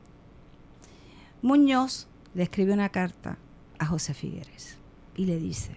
[1.42, 3.38] Muñoz le escribe una carta
[3.78, 4.76] a José Figueres
[5.16, 5.74] y le dice,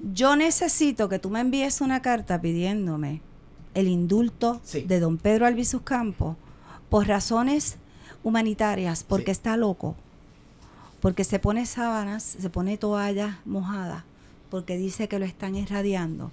[0.00, 3.20] yo necesito que tú me envíes una carta pidiéndome
[3.74, 4.82] el indulto Sí.
[4.82, 6.36] de don Pedro Albizus Campos
[6.88, 7.76] por razones
[8.24, 9.30] humanitarias, porque Sí.
[9.32, 9.94] está loco,
[11.00, 14.04] porque se pone sábanas, se pone toallas mojadas,
[14.50, 16.32] porque dice que lo están irradiando.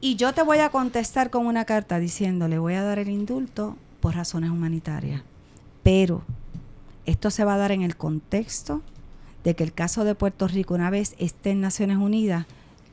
[0.00, 3.76] Y yo te voy a contestar con una carta diciéndole, voy a dar el indulto
[4.00, 5.22] por razones humanitarias.
[5.82, 6.22] Pero
[7.06, 8.82] esto se va a dar en el contexto
[9.44, 12.46] de que el caso de Puerto Rico, una vez esté en Naciones Unidas,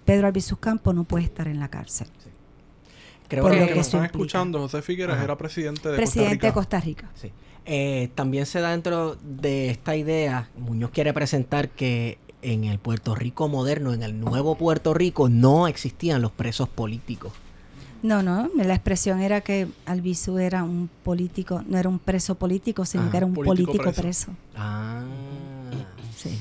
[0.05, 2.07] Pedro Albizus Campos no puede estar en la cárcel.
[3.27, 4.17] Creo Por Para lo que, que eso están implica.
[4.17, 5.23] escuchando, José Figueres Ajá.
[5.25, 7.09] era presidente de Presidente de Costa Costa Rica.
[7.15, 7.31] sí.
[7.71, 13.13] Eh, también se da dentro de esta idea, Muñoz quiere presentar que en el Puerto
[13.13, 17.31] Rico moderno, en el nuevo Puerto Rico, no existían los presos políticos.
[18.01, 22.85] No, no, la expresión era que Albizu era un político, no era un preso político,
[22.85, 23.11] sino Ajá.
[23.11, 24.01] que era un Político político, preso.
[24.01, 24.31] preso.
[24.55, 25.03] Ah,
[26.19, 26.37] Sí.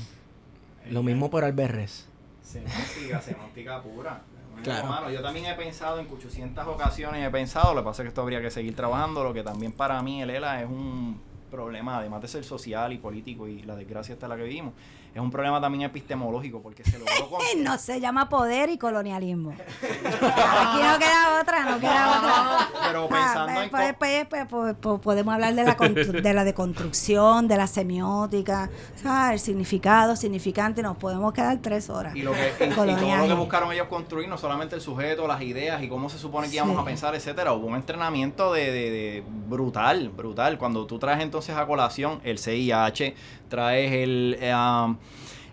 [0.89, 2.05] lo mismo por Alberres.
[2.43, 4.21] Semántica, semántica pura.
[4.61, 5.09] Claro.
[5.09, 8.21] Yo también he pensado en 800 ocasiones, he pensado, lo que pasa es que esto
[8.21, 12.21] habría que seguir trabajando, lo que también para mí el ELA es un problema, además
[12.21, 14.73] de ser social y político y la desgracia está en la que vivimos,
[15.13, 17.39] es un problema también epistemológico porque se logró con...
[17.63, 19.51] No se llama poder y colonialismo.
[19.81, 22.69] Aquí no queda otra, no queda otra.
[22.87, 23.69] Pero Ah, pensando en...
[23.69, 25.73] pues, pues, pues, pues, pues, podemos hablar de la,
[26.21, 29.33] de la deconstrucción, de la semiótica, ¿sabes?
[29.33, 32.15] el significado, significante, nos podemos quedar tres horas.
[32.15, 35.27] Y, lo que, y- y todo lo que buscaron ellos construir, no solamente el sujeto,
[35.27, 36.81] las ideas y cómo se supone que íbamos Sí.
[36.81, 37.53] a pensar, etcétera.
[37.53, 40.57] Hubo un entrenamiento de, de- de brutal, brutal.
[40.57, 43.15] Cuando tú traes entonces a colación el CIH,
[43.47, 44.97] traes el, um,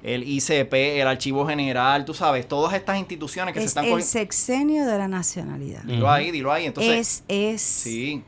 [0.02, 4.02] el ICP, el Archivo General, tú sabes, todas estas instituciones que se es están el
[4.02, 5.82] sexenio de la nacionalidad.
[5.84, 6.66] Dilo ahí, dilo ahí.
[6.66, 8.22] Entonces, es es sí,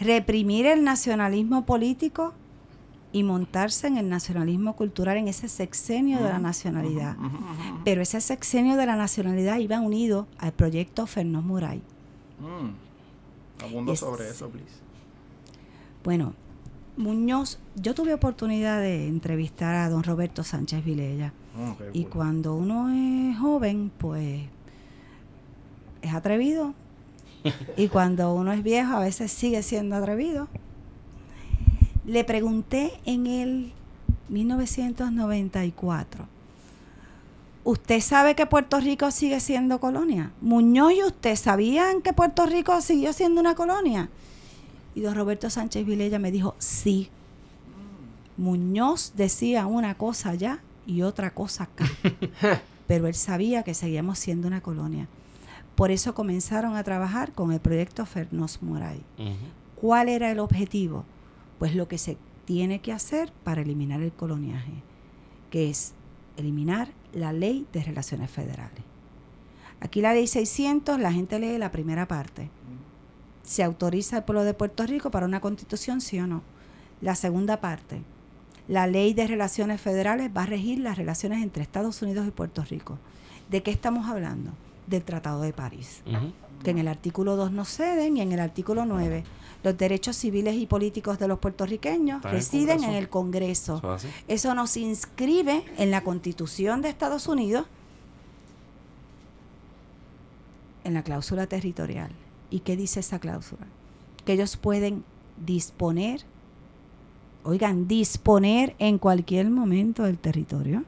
[0.00, 2.34] reprimir el nacionalismo político
[3.12, 7.16] y montarse en el nacionalismo cultural, en ese sexenio de la nacionalidad.
[7.84, 11.80] Pero ese sexenio de la nacionalidad iba unido al proyecto Fernós Muray.
[12.40, 13.64] Mm.
[13.64, 14.82] Abundo Es- sobre eso, please.
[16.02, 16.34] Bueno,
[16.96, 21.32] Muñoz, yo tuve oportunidad de entrevistar a don Roberto Sánchez Vilella.
[21.78, 24.42] Qué Y cuando uno es joven, pues
[26.02, 26.74] es atrevido.
[27.76, 30.48] y cuando uno es viejo, a veces sigue siendo atrevido.
[32.06, 33.72] Le pregunté en el
[34.28, 36.28] 1994.
[37.64, 40.32] ¿Usted sabe que Puerto Rico sigue siendo colonia?
[40.42, 44.10] Muñoz y usted sabían que Puerto Rico siguió siendo una colonia.
[44.94, 47.10] Y don Roberto Sánchez Vilella me dijo, sí.
[48.36, 51.86] Muñoz decía una cosa allá y otra cosa acá.
[52.86, 55.08] Pero él sabía que seguíamos siendo una colonia.
[55.74, 59.00] Por eso comenzaron a trabajar con el proyecto Fernos Moray.
[59.80, 61.04] ¿Cuál era el objetivo?
[61.58, 64.72] Pues lo que se tiene que hacer para eliminar el coloniaje,
[65.50, 65.94] que es
[66.36, 68.82] eliminar la ley de relaciones federales.
[69.80, 72.50] Aquí la ley 600, la gente lee la primera parte.
[73.44, 76.42] ¿Se autoriza al pueblo de Puerto Rico para una constitución, sí o no?
[77.00, 78.02] La segunda parte.
[78.66, 82.64] La ley de relaciones federales va a regir las relaciones entre Estados Unidos y Puerto
[82.64, 82.98] Rico.
[83.50, 84.52] ¿De qué estamos hablando?
[84.86, 86.02] Del Tratado de París,
[86.62, 89.24] que en el artículo 2 no ceden y en el artículo 9
[89.62, 93.80] los derechos civiles y políticos de los puertorriqueños Está en el residen en el Congreso.
[94.28, 97.66] Eso nos inscribe en la Constitución de Estados Unidos
[100.84, 102.10] en la cláusula territorial.
[102.54, 103.66] ¿Y qué dice esa cláusula?
[104.24, 105.02] Que ellos pueden
[105.44, 106.20] disponer,
[107.42, 110.84] oigan, disponer en cualquier momento del territorio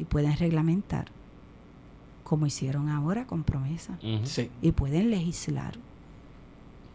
[0.00, 1.06] y pueden reglamentar,
[2.24, 3.98] como hicieron ahora con promesa.
[4.24, 4.50] Sí.
[4.62, 5.76] y pueden legislar.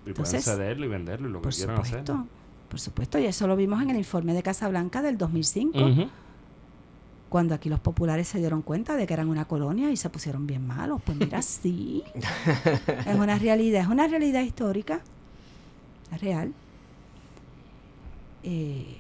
[0.06, 2.26] Y Entonces, pueden cederlo y venderlo y lo que Por quieran supuesto, hacer.
[2.70, 6.10] por supuesto, y eso lo vimos en el informe de Casablanca del 2005 Ujú.
[7.32, 10.48] Cuando aquí los populares se dieron cuenta de que eran una colonia y se pusieron
[10.48, 11.02] bien malos.
[11.02, 12.04] Pues mira, sí.
[13.08, 15.00] es una realidad, es una realidad histórica,
[16.12, 16.54] es real.
[18.44, 18.98] Eh,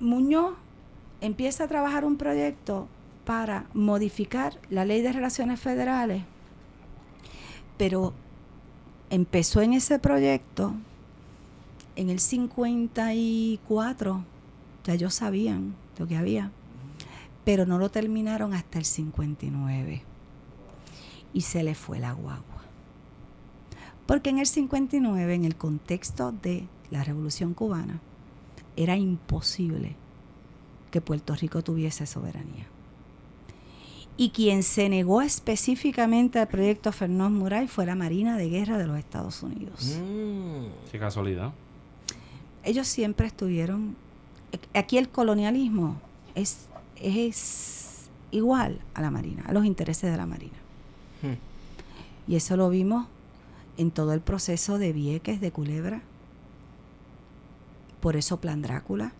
[0.00, 0.54] Muñoz
[1.20, 2.88] empieza a trabajar un proyecto
[3.26, 6.22] para modificar la ley de relaciones federales,
[7.76, 8.14] pero
[9.10, 10.72] empezó en ese proyecto
[11.96, 14.24] en el 54,
[14.84, 16.50] ya ellos sabían lo que había,
[17.44, 20.02] pero no lo terminaron hasta el 59
[21.32, 22.62] y se le fue la guagua.
[24.06, 28.00] Porque en el 59, en el contexto de la Revolución Cubana,
[28.76, 29.96] era imposible
[30.90, 32.66] que Puerto Rico tuviese soberanía.
[34.16, 38.86] Y quien se negó específicamente al proyecto Fernón Muray fue la Marina de Guerra de
[38.86, 39.98] los Estados Unidos.
[39.98, 40.90] Mm.
[40.90, 41.52] Qué casualidad.
[42.62, 43.96] ellos siempre estuvieron
[44.74, 45.96] aquí el colonialismo
[46.34, 46.68] es,
[47.02, 50.62] es igual a la marina a los intereses de la marina
[51.22, 51.34] Hmm.
[52.26, 53.06] y eso lo vimos
[53.76, 56.02] en todo el proceso de Vieques de Culebra
[58.00, 59.12] por eso Plan Drácula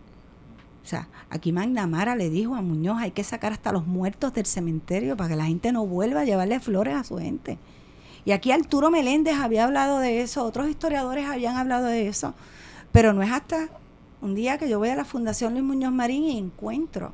[0.83, 4.33] o sea, aquí Magna Mara le dijo a Muñoz hay que sacar hasta los muertos
[4.33, 7.57] del cementerio para que la gente no vuelva a llevarle flores a su gente.
[8.25, 12.33] Y aquí Arturo Meléndez había hablado de eso, otros historiadores habían hablado de eso,
[12.91, 13.69] pero no es hasta
[14.21, 17.13] un día que yo voy a la Fundación Luis Muñoz Marín y encuentro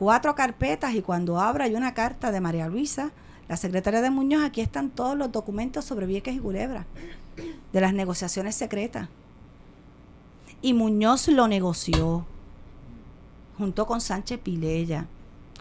[0.00, 3.12] cuatro carpetas y cuando abro hay una carta de María Luisa,
[3.48, 6.86] la secretaria de Muñoz, aquí están todos los documentos sobre Vieques y Culebra,
[7.70, 9.10] de las negociaciones secretas.
[10.62, 12.24] Y Muñoz lo negoció,
[13.58, 15.04] junto con Sánchez Pilella,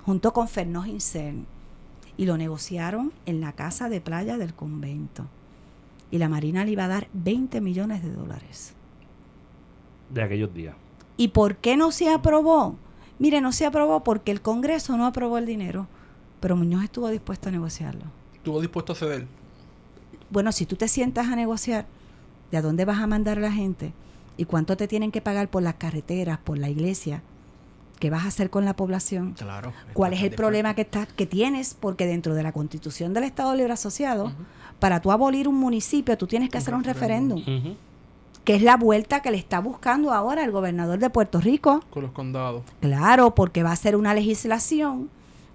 [0.05, 1.45] junto con Fernó Ginsern,
[2.15, 5.25] y lo negociaron en la casa de playa del convento.
[6.11, 8.73] Y la Marina le iba a dar 20 millones de dólares.
[10.09, 10.75] De aquellos días.
[11.17, 12.77] ¿Y por qué no se aprobó?
[13.19, 15.87] Mire, no se aprobó porque el Congreso no aprobó el dinero,
[16.39, 18.05] pero Muñoz estuvo dispuesto a negociarlo.
[18.33, 19.27] Estuvo dispuesto a ceder.
[20.29, 21.85] Bueno, si tú te sientas a negociar,
[22.51, 23.93] ¿de a dónde vas a mandar a la gente?
[24.37, 27.21] ¿Y cuánto te tienen que pagar por las carreteras, por la iglesia?
[27.99, 29.33] ¿Qué vas a hacer con la población?
[29.33, 29.73] Claro.
[29.91, 31.73] ¿Cuál es el problema que, está, que tienes?
[31.77, 34.31] Porque dentro de la constitución del Estado Libre Asociado,
[34.79, 37.43] para tú abolir un municipio, tú tienes que hacer un referéndum.
[38.49, 41.83] Que es la vuelta que le está buscando ahora el gobernador de Puerto Rico.
[41.91, 42.63] con los condados.
[42.79, 45.11] Claro, porque va a ser una legislación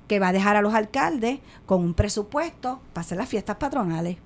[0.07, 4.18] que va a dejar a los alcaldes con un presupuesto para hacer las fiestas patronales.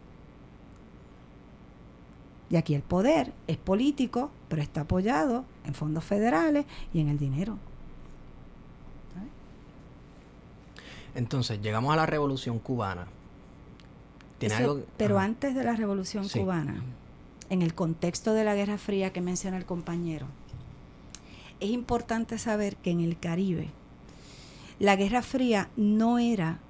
[2.51, 7.19] Y aquí el poder es político, pero está apoyado en fondos federales y en el
[7.19, 7.57] dinero.
[11.15, 13.07] Entonces, llegamos a la revolución cubana.
[14.39, 14.85] ¿Tiene Eso- algo?
[14.99, 15.25] pero Ajá.
[15.25, 16.41] antes de la revolución Sí.
[16.41, 16.83] cubana,
[17.51, 20.27] en el contexto de la Guerra Fría que menciona el compañero,
[21.61, 23.71] es importante saber que en el Caribe
[24.79, 26.61] la Guerra Fría no era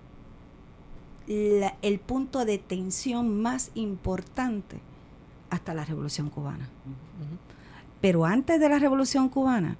[1.26, 4.80] el punto de tensión más importante
[5.50, 6.68] hasta la revolución cubana.
[8.00, 9.76] Pero antes de la revolución cubana,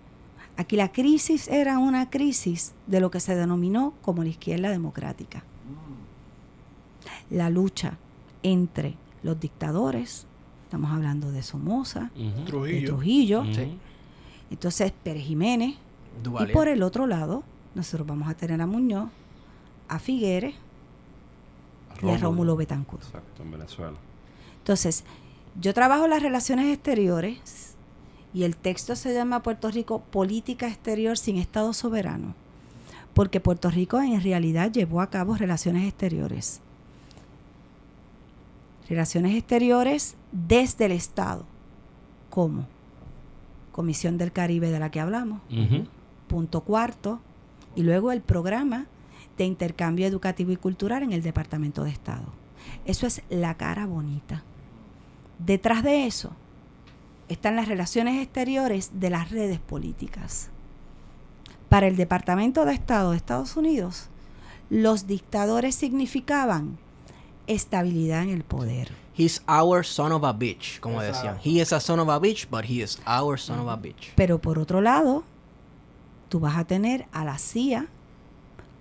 [0.59, 5.43] aquí la crisis era una crisis de lo que se denominó como la izquierda democrática.
[7.31, 7.99] la lucha
[8.43, 10.27] entre los dictadores,
[10.69, 12.89] estamos hablando de Somoza, de Trujillo.
[12.89, 13.55] Trujillo, Ujú.
[13.55, 13.79] Sí.
[14.51, 15.77] entonces Pérez Jiménez,
[16.41, 17.43] y por el otro lado,
[17.75, 19.09] nosotros vamos a tener a Muñoz,
[19.89, 20.55] a Figueres
[22.03, 23.03] y a Rómulo Betancourt.
[23.03, 23.97] Exacto, en Venezuela.
[24.59, 25.05] Entonces,
[25.59, 27.75] yo trabajo las relaciones exteriores
[28.35, 32.35] y el texto se llama Puerto Rico Política Exterior sin Estado Soberano,
[33.15, 36.61] porque Puerto Rico en realidad llevó a cabo relaciones exteriores.
[38.89, 41.45] Relaciones exteriores desde el Estado.
[42.31, 42.67] ¿Cómo?
[43.73, 45.41] Comisión del Caribe de la que hablamos,
[46.27, 47.21] punto cuarto,
[47.77, 48.87] y luego el programa
[49.37, 52.25] de intercambio educativo y cultural en el Departamento de Estado.
[52.87, 54.43] Eso es la cara bonita.
[55.39, 56.33] Detrás de eso
[57.29, 60.51] están las relaciones exteriores de las redes políticas.
[61.69, 64.09] Para el Departamento de Estado de Estados Unidos,
[64.71, 66.79] los dictadores significaban
[67.49, 68.93] estabilidad en el poder.
[69.17, 71.29] He's our son of a bitch, como Exacto.
[71.35, 71.41] decían.
[71.45, 74.13] He is a son of a bitch, but he is our son of a bitch.
[74.15, 75.25] Pero por otro lado,
[76.29, 77.87] tú vas a tener a la CIA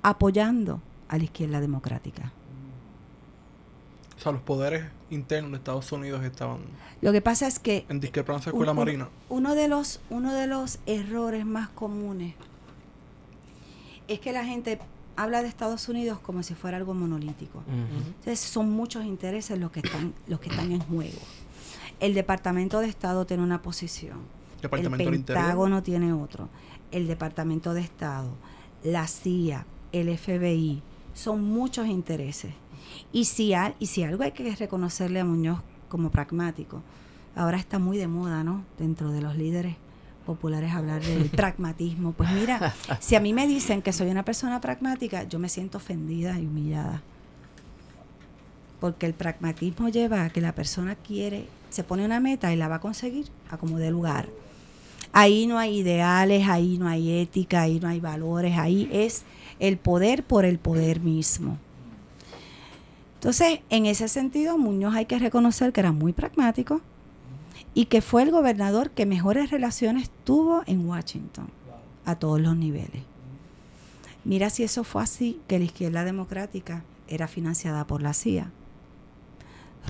[0.03, 2.31] apoyando a la izquierda democrática.
[4.15, 6.59] O sea, los poderes internos de Estados Unidos estaban
[7.01, 9.07] Lo que pasa es que en discrepancia con la Marina.
[9.29, 12.33] uno de los uno de los errores más comunes
[14.07, 14.79] es que la gente
[15.17, 17.63] habla de Estados Unidos como si fuera algo monolítico.
[18.07, 21.19] Entonces son muchos intereses los que están los que están en juego.
[21.99, 24.19] El Departamento de Estado tiene una posición.
[24.61, 25.09] Departamento el.
[25.41, 26.47] Pentágono tiene otro.
[26.91, 28.29] El Departamento de Estado,
[28.83, 30.81] la CIA, el FBI,
[31.13, 32.53] son muchos intereses.
[33.11, 35.59] Y si, al- y si algo hay que reconocerle a Muñoz
[35.89, 36.81] como pragmático,
[37.35, 38.63] ahora está muy de moda, ¿no?
[38.77, 39.75] Dentro de los líderes
[40.27, 42.11] populares hablar del pragmatismo.
[42.11, 45.79] Pues mira, si a mí me dicen que soy una persona pragmática, yo me siento
[45.79, 47.01] ofendida y humillada.
[48.79, 52.67] Porque el pragmatismo lleva a que la persona quiere, se pone una meta y la
[52.67, 54.27] va a conseguir a como dé lugar.
[55.13, 59.23] Ahí no hay ideales, ahí no hay ética, ahí no hay valores, ahí es
[59.59, 61.57] el poder por el poder mismo.
[63.15, 66.81] Entonces, en ese sentido, Muñoz hay que reconocer que era muy pragmático
[67.77, 71.47] y que fue el gobernador que mejores relaciones tuvo en Washington
[72.05, 73.03] a todos los niveles.
[74.23, 78.51] Mira si eso fue así, que la izquierda democrática era financiada por la CIA.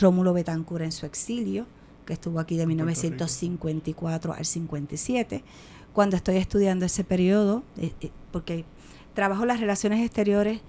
[0.01, 1.65] Rómulo Betancourt en su exilio,
[2.05, 5.45] que estuvo aquí de En Puerto 1954 al 57,
[5.93, 8.65] cuando estoy estudiando ese periodo, eh, eh, porque
[9.13, 10.59] trabajo las relaciones exteriores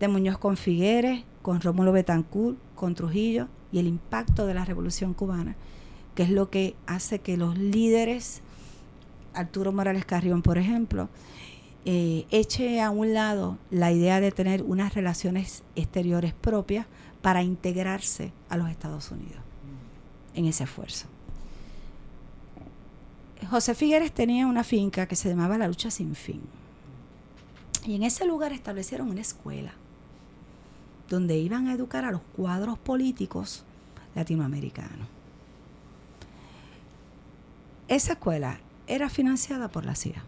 [0.00, 5.12] de Muñoz con Figueres, con Rómulo Betancourt, con Trujillo y el impacto de la Revolución
[5.12, 5.54] Cubana,
[6.14, 8.40] que es lo que hace que los líderes,
[9.34, 11.08] Arturo Morales Carrión, por ejemplo,
[11.84, 16.86] eh, eche a un lado la idea de tener unas relaciones exteriores propias
[17.22, 19.40] para integrarse a los Estados Unidos
[20.34, 21.06] en ese esfuerzo.
[23.50, 26.40] José Figueres tenía una finca que se llamaba La Lucha Sin Fin.
[27.84, 29.72] Y en ese lugar establecieron una escuela
[31.08, 33.64] donde iban a educar a los cuadros políticos
[34.14, 35.08] latinoamericanos.
[37.92, 40.24] Esa escuela era financiada por la CIA.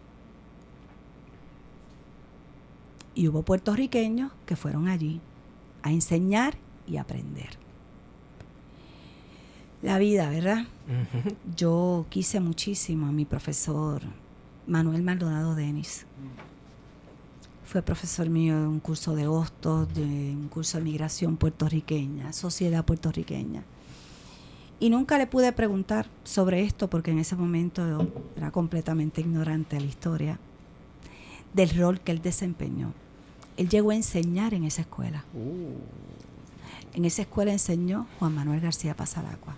[3.15, 5.19] Y hubo puertorriqueños que fueron allí
[5.81, 7.57] a enseñar y aprender.
[9.81, 10.67] La vida, ¿verdad?
[11.55, 14.03] Yo quise muchísimo a mi profesor
[14.67, 16.05] Manuel Maldonado Denis.
[17.65, 22.85] Fue profesor mío de un curso de hostos, de un curso de migración puertorriqueña, sociedad
[22.85, 23.63] puertorriqueña.
[24.79, 29.77] Y nunca le pude preguntar sobre esto porque en ese momento yo era completamente ignorante
[29.77, 30.39] de la historia,
[31.53, 32.93] del rol que él desempeñó.
[33.57, 35.23] Él llegó a enseñar en esa escuela.
[36.93, 39.55] En esa escuela enseñó Juan Manuel García Pasalacua.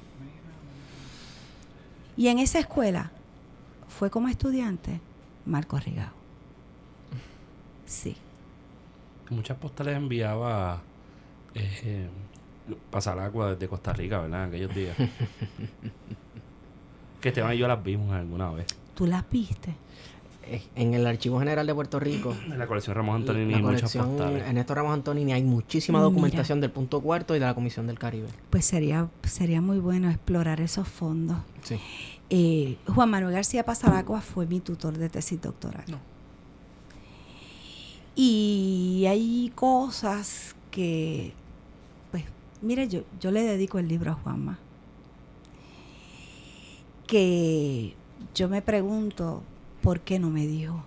[2.16, 3.12] Y en esa escuela
[3.88, 5.00] fue como estudiante
[5.46, 6.12] Marco Rigao.
[7.86, 8.16] Sí.
[9.30, 10.82] Muchas postales enviaba
[11.56, 12.10] eh,
[12.90, 14.44] pasar agua desde Costa Rica, ¿verdad?
[14.44, 14.96] En aquellos días.
[17.22, 18.68] que Esteban y yo las vimos alguna vez.
[18.96, 19.76] ¿Tú las viste?
[20.76, 24.10] En el Archivo General de Puerto Rico, En la colección Ramos Antonini la muchas colección
[24.10, 24.48] postales.
[24.48, 26.10] Ernesto Ramos Antonini, hay muchísima Mira.
[26.10, 28.28] documentación del punto cuarto y de la Comisión del Caribe.
[28.50, 31.38] Pues sería, sería muy bueno explorar esos fondos.
[31.64, 31.80] Sí.
[32.30, 35.86] Eh, Juan Manuel García Pasalacua fue mi tutor de tesis doctoral.
[35.88, 36.00] No.
[38.16, 41.34] Y hay cosas que,
[42.62, 44.60] mire, yo, yo le dedico el libro a Juanma.
[47.06, 47.94] Que
[48.36, 49.44] yo me pregunto
[49.82, 50.84] por qué no me dijo.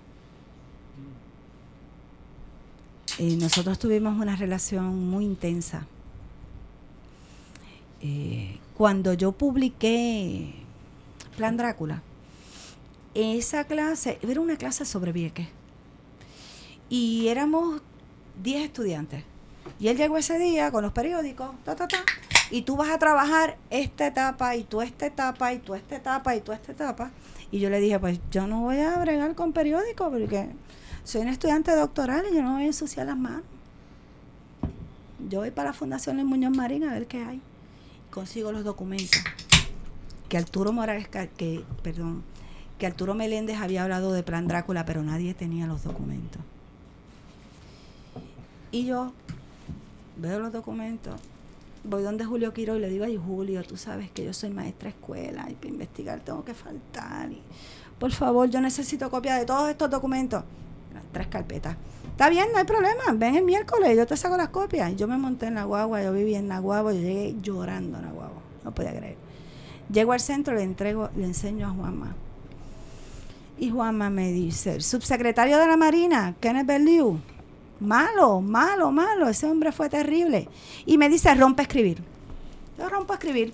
[3.19, 5.87] Eh, nosotros tuvimos una relación muy intensa
[8.03, 10.55] eh, cuando yo publiqué
[11.37, 12.03] Plan Drácula,
[13.15, 15.49] esa clase, era una clase sobre Vieques.
[16.89, 17.83] Y éramos
[18.43, 19.25] 10 estudiantes.
[19.79, 21.99] Y él llegó ese día con los periódicos, ta, ta, ta,
[22.51, 26.35] y tú vas a trabajar esta etapa, y tú esta etapa, y tú esta etapa,
[26.35, 27.11] y tú esta etapa.
[27.51, 30.49] Y yo le dije, pues yo no voy a bregar con periódicos porque
[31.05, 33.43] soy un estudiante doctoral y yo no voy a ensuciar las manos.
[35.29, 37.41] Yo voy para la Fundación Luis Muñoz Marín a ver qué hay.
[38.11, 39.21] Consigo los documentos.
[40.29, 42.23] Que Arturo Morales, que, perdón,
[42.79, 46.41] que Arturo Meléndez había hablado de Plan Drácula, pero nadie tenía los documentos.
[48.71, 49.13] Y yo
[50.21, 51.15] veo los documentos,
[51.85, 54.91] voy donde Julio Quiro y le digo, ay Julio, tú sabes que yo soy maestra
[54.91, 57.31] de escuela y para investigar tengo que faltar.
[57.31, 57.43] Y,
[57.99, 60.43] por favor, yo necesito copia de todos estos documentos.
[61.13, 61.77] Tres carpetas.
[62.11, 63.03] Está bien, no hay problema.
[63.15, 64.95] Ven el miércoles, yo te saco las copias.
[64.97, 68.43] Yo me monté en la guagua, yo vivía en Naguabo, yo llegué llorando a Naguabo.
[68.65, 69.17] No podía creer.
[69.93, 72.15] Llego al centro, le entrego, le enseño a Juanma.
[73.59, 77.21] Y Juanma me dice, el subsecretario de la Marina, Kenneth Berliu,
[77.81, 80.49] malo, malo, malo, ese hombre fue terrible.
[80.87, 82.03] Y me dice, rompe a escribir.
[82.79, 83.53] Yo rompo a escribir.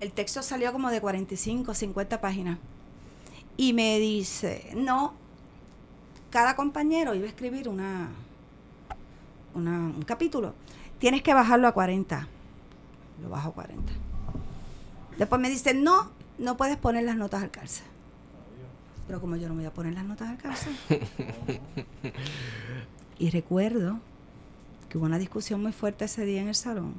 [0.00, 2.58] El texto salió como de 45, 50 páginas.
[3.56, 5.14] Y me dice, no,
[6.30, 8.08] cada compañero iba a escribir una,
[9.54, 10.54] una- un capítulo.
[10.98, 12.28] Tienes que bajarlo a 40.
[13.22, 13.92] Lo bajo a 40.
[15.18, 17.84] Después me dice, no, no puedes poner las notas al cárcel.
[19.06, 20.74] Pero como yo no me voy a poner las notas al cárcel.
[23.18, 24.00] y recuerdo
[24.88, 26.94] que hubo una discusión muy fuerte ese día en el salón.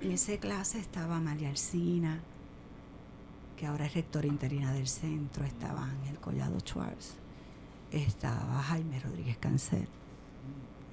[0.00, 2.20] En esa clase estaba María Alcina,
[3.56, 7.14] que ahora es rectora interina del centro, estaba Ángel Collado Schwartz,
[7.90, 9.86] estaba Jaime Rodríguez Cáncer.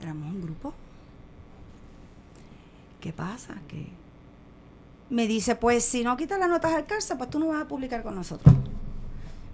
[0.02, 0.74] Éramos un grupo.
[3.00, 3.56] ¿Qué pasa?
[3.68, 3.90] Que
[5.10, 7.68] me dice, pues si no quitas las notas al cárcel, pues tú no vas a
[7.68, 8.56] publicar con nosotros.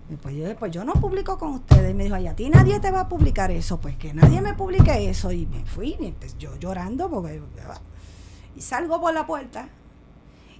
[0.09, 1.91] Y pues yo, pues yo no publico con ustedes.
[1.91, 3.79] Y me dijo, ay, a ti nadie te va a publicar eso.
[3.79, 5.31] Pues que nadie me publique eso.
[5.31, 7.41] Y me fui, y pues, yo llorando, porque...
[8.55, 9.69] Y salgo por la puerta.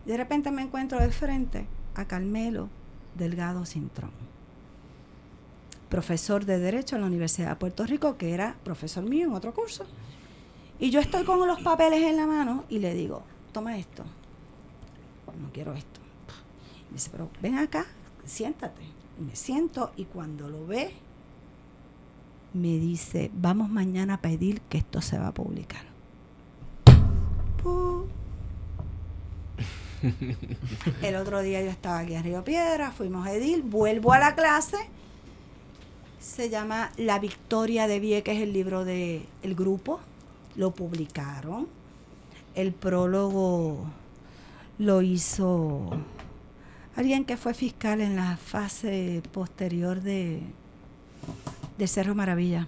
[0.05, 2.69] Y de repente me encuentro de frente a Carmelo
[3.15, 4.11] Delgado Cintrón,
[5.89, 9.53] profesor de Derecho en la Universidad de Puerto Rico, que era profesor mío en otro
[9.53, 9.85] curso.
[10.79, 14.03] Y yo estoy con los papeles en la mano y le digo, toma esto.
[15.41, 15.99] No quiero esto.
[16.89, 17.85] Y dice, pero ven acá,
[18.25, 18.96] siéntate.
[19.19, 20.93] Me siento y cuando lo ve,
[22.53, 25.83] me dice, vamos mañana a pedir que esto se va a publicar.
[27.61, 28.07] Pu.
[31.01, 34.35] El otro día yo estaba aquí en Río Piedra, fuimos a Edil, vuelvo a la
[34.35, 34.77] clase.
[36.19, 39.99] Se llama La Victoria de Vieques, el libro del el grupo.
[40.55, 41.67] Lo publicaron.
[42.53, 43.85] El prólogo
[44.77, 45.89] lo hizo
[46.97, 50.41] alguien que fue fiscal en la fase posterior de,
[51.77, 52.67] de Cerro Maravilla.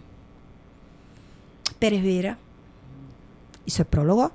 [1.79, 2.37] Pérez Vera
[3.65, 4.31] hizo el prólogo.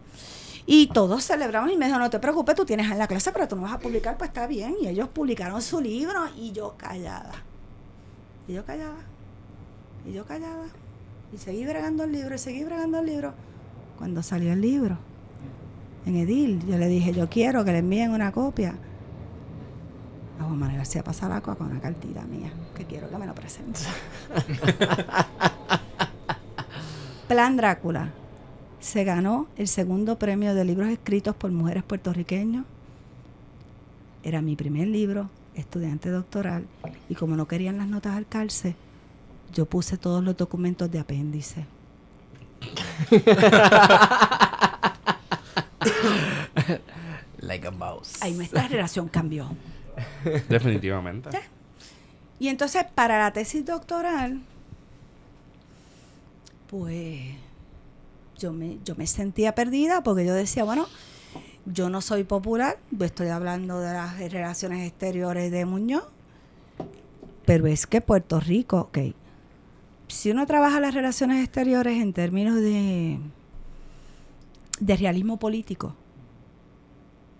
[0.66, 3.46] Y todos celebramos y me dijo, no te preocupes, tú tienes en la clase, pero
[3.46, 4.74] tú no vas a publicar, pues está bien.
[4.80, 7.32] Y ellos publicaron su libro y yo callada.
[8.48, 8.96] Y yo callada.
[10.08, 10.66] Y yo callada.
[11.32, 13.34] Y seguí bregando el libro y seguí bregando el libro.
[13.96, 14.98] Cuando salió el libro,
[16.04, 18.74] en Edil, yo le dije, yo quiero que le envíen una copia
[20.38, 23.80] a Juan Manuel García Pasalacua con una cartita mía, que quiero que me lo presente.
[27.28, 28.10] Plan Drácula
[28.80, 32.64] se ganó el segundo premio de libros escritos por mujeres puertorriqueños.
[34.22, 36.66] Era mi primer libro, estudiante doctoral,
[37.08, 38.74] y como no querían las notas al cárcel,
[39.52, 41.66] yo puse todos los documentos de apéndice.
[47.40, 48.22] Like a mouse.
[48.22, 49.48] Ahí nuestra relación cambió.
[50.48, 51.30] Definitivamente.
[51.30, 51.38] Sí.
[52.38, 54.40] Y entonces, para la tesis doctoral,
[56.68, 57.36] pues
[58.38, 60.86] yo me, yo me sentía perdida porque yo decía, bueno,
[61.66, 66.04] yo no soy popular, yo estoy hablando de las relaciones exteriores de Muñoz,
[67.46, 68.98] pero es que Puerto Rico, ok,
[70.08, 73.18] si uno trabaja las relaciones exteriores en términos de,
[74.80, 75.94] de realismo político,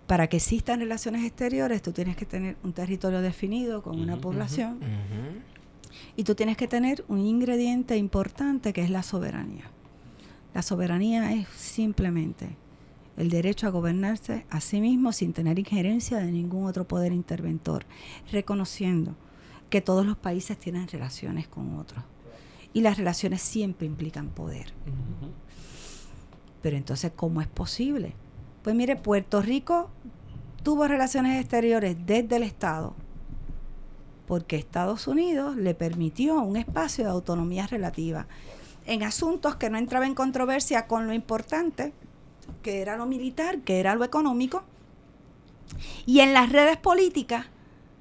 [0.07, 4.79] para que existan relaciones exteriores, tú tienes que tener un territorio definido con una población
[6.15, 9.71] y tú tienes que tener un ingrediente importante que es la soberanía.
[10.53, 12.55] La soberanía es simplemente
[13.17, 17.85] el derecho a gobernarse a sí mismo sin tener injerencia de ningún otro poder interventor,
[18.31, 19.15] reconociendo
[19.69, 22.03] que todos los países tienen relaciones con otros.
[22.73, 24.73] Y las relaciones siempre implican poder.
[26.61, 28.13] Pero entonces, ¿cómo es posible
[28.63, 29.89] Pues mire, Puerto Rico
[30.65, 32.95] tuvo relaciones exteriores desde el Estado
[34.27, 38.25] porque Estados Unidos le permitió un espacio de autonomía relativa
[38.87, 41.93] en asuntos que no entraba en controversia con lo importante,
[42.63, 44.63] que era lo militar, que era lo económico,
[46.07, 47.45] y en las redes políticas,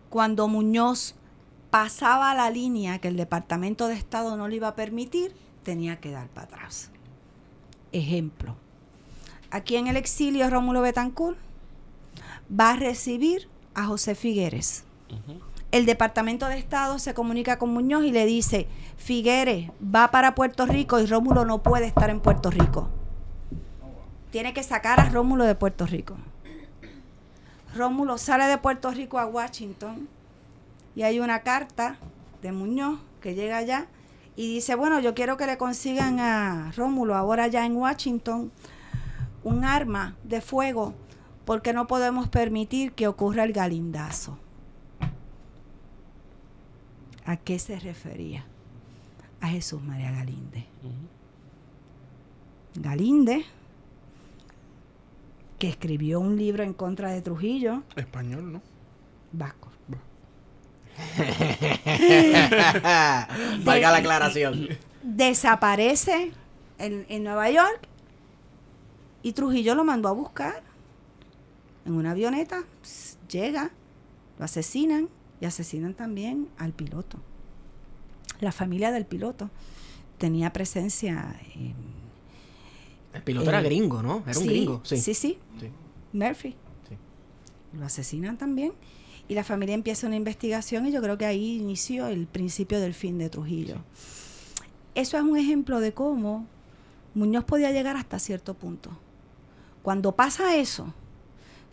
[0.08, 1.16] cuando Muñoz
[1.68, 5.34] pasaba la línea que el Departamento de Estado no le iba a permitir,
[5.64, 6.90] tenía que dar para atrás.
[7.92, 8.56] Ejemplo,
[9.50, 11.43] aquí en el exilio Rómulo Betancourt
[12.50, 14.84] va a recibir a José Figueres.
[15.70, 20.66] El Departamento de Estado se comunica con Muñoz y le dice, Figueres va para Puerto
[20.66, 22.88] Rico y Rómulo no puede estar en Puerto Rico.
[24.30, 26.16] Tiene que sacar a Rómulo de Puerto Rico.
[27.74, 30.08] Rómulo sale de Puerto Rico a Washington
[30.94, 31.96] y hay una carta
[32.40, 33.86] de Muñoz que llega allá
[34.36, 38.52] y dice, bueno, yo quiero que le consigan a Rómulo ahora ya en Washington
[39.42, 40.94] un arma de fuego
[41.44, 44.38] porque no podemos permitir que ocurra el galindazo.
[47.26, 48.44] ¿A qué se refería?
[49.40, 50.66] A Jesús María Galinde.
[52.74, 53.44] Galinde,
[55.58, 58.62] que escribió un libro en contra de Trujillo, Español, ¿no?
[59.32, 59.70] vasco.
[63.64, 64.68] Valga la aclaración.
[65.02, 66.32] Desaparece
[66.78, 67.88] en, en Nueva York
[69.22, 70.62] y Trujillo lo mandó a buscar
[71.84, 72.64] en una avioneta.
[73.30, 73.70] Llega,
[74.38, 75.08] lo asesinan
[75.40, 77.18] y asesinan también al piloto.
[78.40, 79.50] La familia del piloto
[80.18, 81.74] tenía presencia en,
[83.12, 84.22] El piloto era gringo, ¿no?
[84.26, 84.80] Era un gringo.
[84.84, 84.96] Sí.
[84.98, 85.38] Sí, sí.
[85.60, 85.68] Sí.
[86.12, 86.56] Murphy.
[86.88, 86.96] Sí.
[87.78, 88.72] Lo asesinan también.
[89.26, 92.92] Y la familia empieza una investigación y yo creo que ahí inició el principio del
[92.92, 93.76] fin de Trujillo.
[94.94, 96.46] Eso es un ejemplo de cómo
[97.14, 98.90] Muñoz podía llegar hasta cierto punto.
[99.82, 100.92] Cuando pasa eso,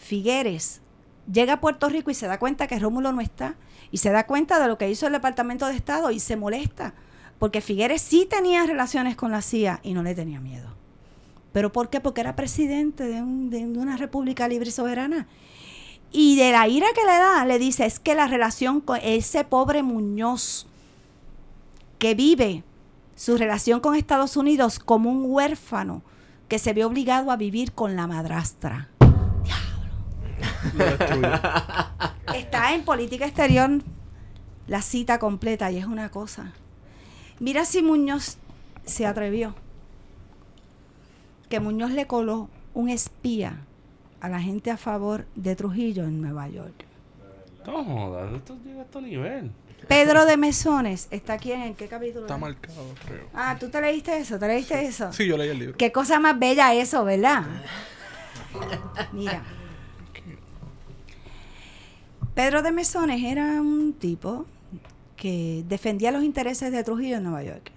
[0.01, 0.81] Figueres
[1.31, 3.55] llega a Puerto Rico y se da cuenta que Rómulo no está
[3.91, 6.93] y se da cuenta de lo que hizo el Departamento de Estado y se molesta
[7.39, 10.69] porque Figueres sí tenía relaciones con la CIA y no le tenía miedo.
[11.53, 11.99] ¿Pero por qué?
[11.99, 15.27] Porque era presidente de, un- de una república libre y soberana.
[16.11, 19.43] Y de la ira que le da, le dice, es que la relación con ese
[19.43, 20.67] pobre Muñoz
[21.99, 22.63] que vive
[23.15, 26.01] su relación con Estados Unidos como un huérfano
[26.47, 28.89] que se ve obligado a vivir con la madrastra.
[32.35, 33.69] Está en política exterior
[34.67, 36.53] la cita completa y es una cosa.
[37.39, 38.37] Mira si Muñoz
[38.85, 39.55] se atrevió.
[41.49, 43.65] Que Muñoz le coló un espía
[44.21, 46.85] a la gente a favor de Trujillo en Nueva York.
[47.65, 49.51] No jodas, esto llega a este nivel.
[49.87, 52.21] Pedro de Mesones está aquí en qué capítulo.
[52.21, 52.41] Está es?
[52.41, 53.27] marcado, creo.
[53.33, 54.39] Ah, ¿tú te leíste eso?
[54.39, 55.11] ¿Te leíste eso?
[55.11, 55.77] Sí, yo leí el libro.
[55.77, 57.43] Qué cosa más bella eso, ¿verdad?
[59.11, 59.43] Mira.
[62.33, 64.45] Pedro de Mesones era un tipo
[65.17, 67.71] que defendía los intereses de Trujillo en Nueva York.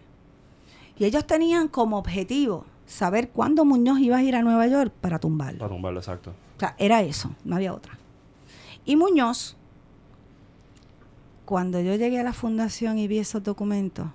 [0.96, 5.18] Y ellos tenían como objetivo saber cuándo Muñoz iba a ir a Nueva York para
[5.18, 5.58] tumbarlo.
[5.58, 6.30] Para tumbarlo, exacto.
[6.56, 7.98] O sea, era eso, no había otra.
[8.84, 9.56] Y Muñoz,
[11.44, 14.06] cuando yo llegué a la fundación y vi esos documentos,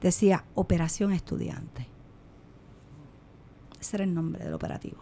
[0.00, 1.86] decía Operación Estudiante.
[3.80, 4.98] Ese era el nombre del operativo.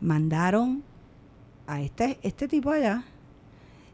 [0.00, 0.84] Mandaron
[1.78, 3.04] este, este tipo allá,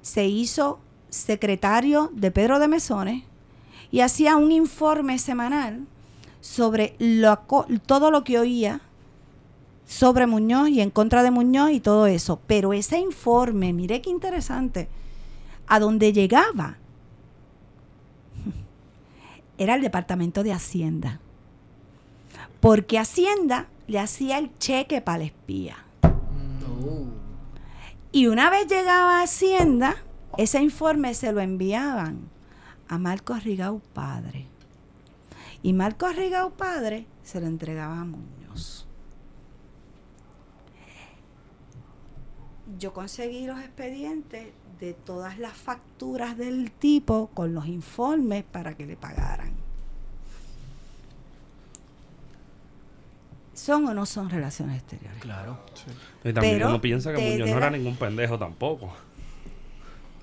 [0.01, 3.25] se hizo secretario de Pedro de Mesones
[3.91, 5.87] y hacía un informe semanal
[6.41, 6.97] sobre
[7.87, 8.81] todo lo que oía
[9.87, 12.41] sobre Muñoz y en contra de Muñoz y todo eso.
[12.47, 14.89] Pero ese informe, mire qué interesante,
[15.67, 16.79] a donde llegaba
[19.59, 21.21] era el Departamento de Hacienda.
[22.61, 25.77] Porque Hacienda le hacía el cheque para el espía.
[28.17, 29.95] Y una vez llegaba a Hacienda,
[30.39, 32.31] ese informe se lo enviaban
[32.89, 34.47] a Marcos Rigau Padre.
[35.63, 38.89] Y Marcos Rigau Padre se lo entregaba a Muñoz.
[42.79, 44.47] Yo conseguí los expedientes
[44.81, 49.66] de todas las facturas del tipo con los informes para que le pagaran.
[53.57, 55.19] ¿Son o no son relaciones exteriores?
[55.21, 55.59] Claro.
[56.25, 58.95] Y también Pero uno piensa que de- Muñoz de no era la- ningún pendejo tampoco.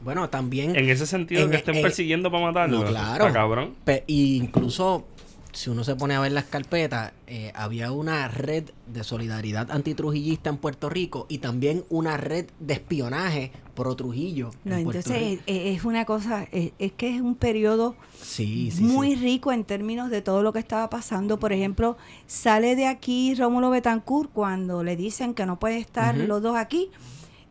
[0.03, 0.75] Bueno, también.
[0.75, 2.79] En ese sentido, En- que estén en- persiguiendo para matarlo.
[2.81, 3.25] No, claro.
[3.27, 3.73] Está cabrón.
[3.85, 5.07] Pe- y incluso
[5.53, 10.49] si uno se pone a ver las carpetas, eh, había una red de solidaridad antitrujillista
[10.49, 14.51] en Puerto Rico y también una red de espionaje pro Trujillo.
[14.63, 15.43] No, en entonces Rico.
[15.47, 19.21] eh, es una cosa, eh, es que es un periodo sí, sí, muy sí.
[19.21, 21.39] rico en términos de todo lo que estaba pasando.
[21.39, 26.41] Por ejemplo, sale de aquí Rómulo Betancourt cuando le dicen que no puede estar los
[26.41, 26.89] dos aquí.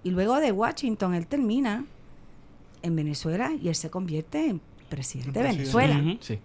[0.04, 1.84] Y luego de Washington, él termina
[2.82, 5.48] en Venezuela y él se convierte en presidente de.
[5.48, 6.16] Venezuela.
[6.20, 6.40] Sí.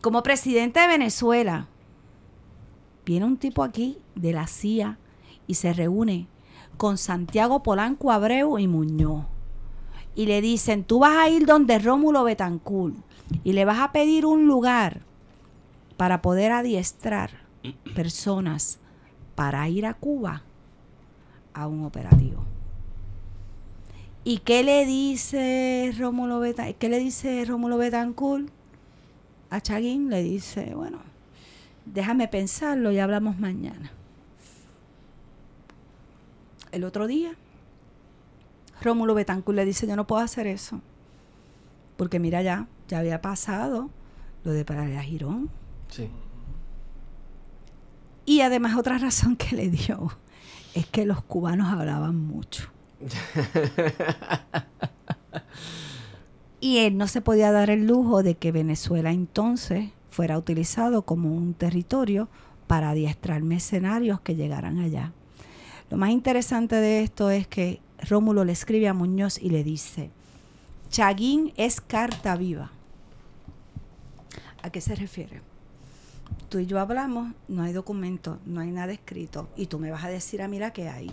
[0.00, 1.66] Como presidente de Venezuela,
[3.04, 4.98] viene un tipo aquí de la CIA
[5.46, 6.26] y se reúne
[6.76, 9.24] con Santiago Polanco Abreu y Muñoz.
[10.14, 12.94] Y le dicen, tú vas a ir donde Rómulo Betancourt
[13.44, 15.00] y le vas a pedir un lugar
[15.96, 17.30] para poder adiestrar
[17.94, 18.78] personas
[19.34, 20.42] para ir a Cuba
[21.52, 22.42] a un operativo.
[24.24, 28.48] ¿Y qué le dice Rómulo Beta- qué le dice Rómulo Betancourt?
[29.50, 30.98] A Chaguín le dice, bueno,
[31.84, 33.92] déjame pensarlo y hablamos mañana.
[36.72, 37.32] El otro día,
[38.82, 40.80] Rómulo Betancourt le dice, yo no puedo hacer eso.
[41.96, 43.90] Porque mira ya, ya había pasado
[44.44, 45.50] lo de Praia Girón.
[45.88, 46.10] Sí.
[48.26, 50.10] Y además otra razón que le dio
[50.74, 52.68] es que los cubanos hablaban mucho.
[56.60, 61.34] y él no se podía dar el lujo de que Venezuela entonces fuera utilizado como
[61.34, 62.28] un territorio
[62.66, 65.12] para adiestrar mercenarios que llegaran allá.
[65.90, 70.10] Lo más interesante de esto es que Rómulo le escribe a Muñoz y le dice,
[70.90, 72.72] Chaguín es carta viva.
[74.62, 75.42] ¿A qué se refiere?
[76.48, 80.04] Tú y yo hablamos, no hay documento, no hay nada escrito, y tú me vas
[80.04, 81.12] a decir a mira qué hay.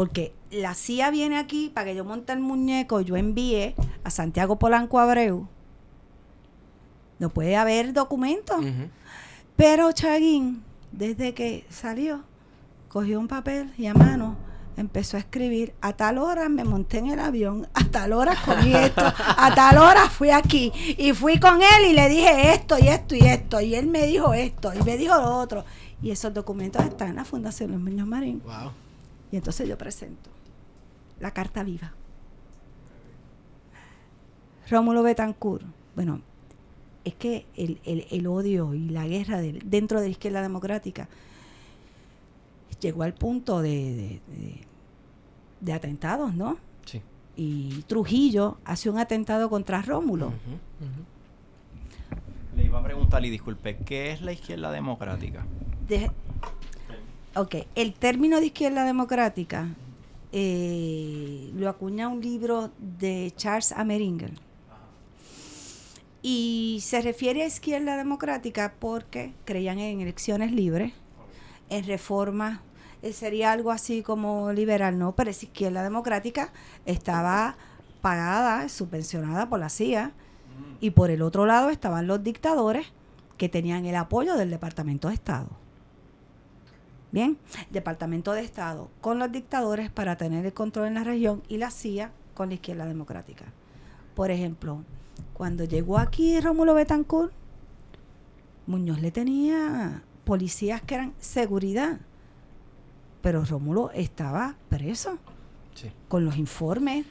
[0.00, 4.58] Porque la CIA viene aquí para que yo monte el muñeco, yo envíe a Santiago
[4.58, 5.46] Polanco Abreu.
[7.18, 8.64] No puede haber documentos.
[9.56, 12.22] Pero Chaguín, desde que salió,
[12.88, 14.38] cogió un papel y a mano
[14.78, 18.72] empezó a escribir, a tal hora me monté en el avión, a tal hora comí
[18.74, 22.88] esto, a tal hora fui aquí y fui con él y le dije esto y
[22.88, 25.66] esto y esto y él me dijo esto y me dijo lo otro.
[26.00, 28.40] Y esos documentos están en la Fundación Los Niños Marín.
[28.46, 28.72] Wow.
[29.32, 30.30] Y entonces yo presento
[31.20, 31.92] la carta viva.
[34.70, 35.64] Rómulo Betancourt.
[35.94, 36.20] Bueno,
[37.04, 41.08] es que el, el- el odio y la guerra de- dentro de la izquierda democrática
[42.80, 44.20] llegó al punto de,
[45.60, 46.56] de- atentados, ¿no?
[46.86, 47.02] Sí.
[47.36, 50.32] Y Trujillo hace un atentado contra Rómulo.
[52.56, 55.44] Le iba a preguntar, y disculpe, ¿qué es la izquierda democrática?
[57.36, 59.68] Ok, el término de izquierda democrática
[60.32, 64.32] eh, lo acuña un libro de Charles Ameringer.
[66.22, 70.92] Y se refiere a izquierda democrática porque creían en elecciones libres,
[71.68, 72.60] en reformas,
[73.02, 76.52] eh, sería algo así como liberal, no, pero esa izquierda democrática
[76.84, 77.56] estaba
[78.00, 80.12] pagada, subvencionada por la CIA,
[80.80, 82.86] y por el otro lado estaban los dictadores
[83.36, 85.59] que tenían el apoyo del Departamento de Estado.
[87.12, 87.38] Bien,
[87.70, 91.70] Departamento de Estado con los dictadores para tener el control en la región y la
[91.70, 93.46] CIA con la izquierda democrática.
[94.14, 94.84] Por ejemplo,
[95.34, 97.32] cuando llegó aquí Rómulo Betancourt,
[98.66, 101.98] Muñoz le tenía policías que eran seguridad,
[103.22, 105.18] pero Rómulo estaba preso
[105.74, 105.90] Sí.
[106.08, 107.06] con los informes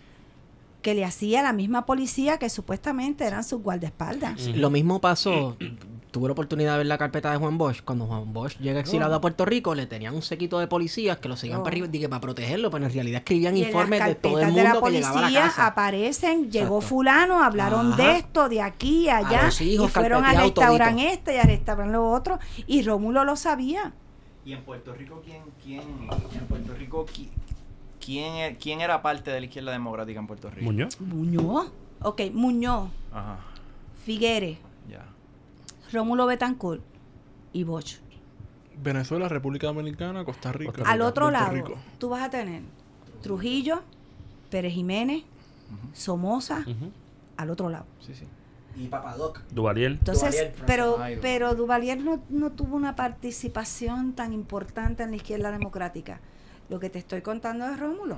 [0.81, 4.47] que le hacía la misma policía que supuestamente eran sus guardaespaldas.
[4.47, 5.57] Lo mismo pasó,
[6.11, 7.81] tuve la oportunidad de ver la carpeta de Juan Bosch.
[7.83, 11.29] Cuando Juan Bosch llega exilado a Puerto Rico, le tenían un sequito de policías que
[11.29, 11.63] lo seguían Oh.
[11.63, 14.63] para arriba dije, para protegerlo, pero en realidad escribían Y informes de todo el de
[14.63, 15.67] la mundo que llegaba a la policía casa.
[15.67, 16.81] aparecen, llegó Exacto.
[16.81, 18.03] fulano, hablaron Ajá.
[18.03, 21.93] de esto, de aquí, allá, los hijos, y fueron al restaurante este y al restaurante
[21.93, 23.93] lo otro, y Rómulo lo sabía.
[24.45, 27.29] ¿Y en Puerto Rico quién, quién, en Puerto Rico, qui-
[28.03, 30.63] quién, e- quién era parte de la izquierda democrática en Puerto Rico?
[30.65, 30.99] Muñoz.
[31.01, 33.37] Muñoz, ok, Muñoz, Ajá,
[34.05, 34.57] Figueres.
[35.91, 36.81] Rómulo Betancourt
[37.53, 37.99] y Bosch.
[38.81, 40.71] Venezuela, República Dominicana, Costa Rica.
[40.71, 41.75] Costa Al otro Puerto lado, Rico.
[41.97, 42.61] tú vas a tener
[43.21, 43.81] Trujillo,
[44.49, 45.23] Pérez Jiménez,
[45.93, 46.63] Somoza,
[47.37, 47.85] al otro lado.
[47.99, 48.25] Sí, sí.
[48.77, 49.41] Y Papadoc.
[49.51, 49.91] Duvalier.
[49.93, 55.51] Entonces, Duvalier, pero, pero Duvalier no, no tuvo una participación tan importante en la izquierda
[55.51, 56.21] democrática.
[56.69, 58.17] Lo que te estoy contando es Rómulo,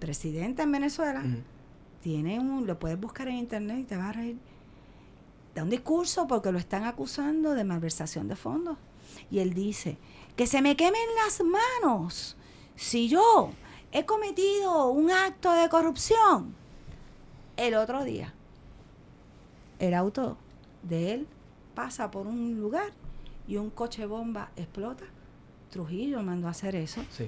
[0.00, 1.22] presidente en Venezuela.
[2.00, 4.38] Tiene un, lo puedes buscar en internet y te vas a reír.
[5.54, 8.78] Da un discurso porque lo están acusando de malversación de fondos.
[9.30, 9.98] Y él dice,
[10.36, 12.36] que se me quemen las manos
[12.74, 13.50] si yo
[13.92, 16.54] he cometido un acto de corrupción.
[17.56, 18.32] El otro día,
[19.78, 20.38] el auto
[20.82, 21.28] de él
[21.74, 22.90] pasa por un lugar
[23.46, 25.04] y un coche bomba explota.
[25.70, 27.26] Trujillo mandó a hacer eso Sí.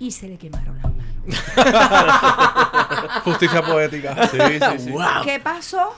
[0.00, 1.14] y se le quemaron las manos.
[3.24, 4.28] Justicia poética.
[4.28, 4.90] Sí, sí, sí.
[4.90, 5.22] ¡Wow!
[5.24, 5.92] ¿Qué pasó?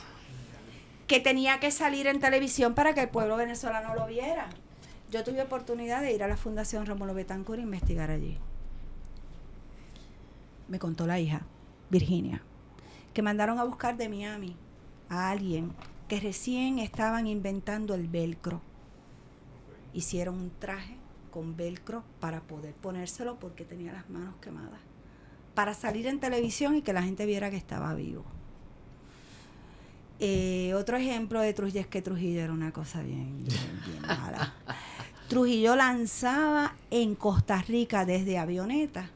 [1.06, 4.48] Que tenía que salir en televisión para que el pueblo venezolano lo viera.
[5.10, 8.38] Yo tuve oportunidad de ir a la Fundación Rómulo Betancourt e investigar allí.
[10.68, 11.42] Me contó la hija,
[11.90, 12.42] Virginia,
[13.14, 14.56] que mandaron a buscar de Miami
[15.08, 15.72] a alguien
[16.08, 18.60] que recién estaban inventando el velcro.
[19.92, 20.96] Hicieron un traje
[21.30, 24.80] con velcro para poder ponérselo porque tenía las manos quemadas.
[25.54, 28.24] Para salir en televisión y que la gente viera que estaba vivo.
[30.18, 34.54] Eh, otro ejemplo de Trujillo es que Trujillo era una cosa bien, bien, bien mala.
[35.28, 39.10] Trujillo lanzaba en Costa Rica desde avioneta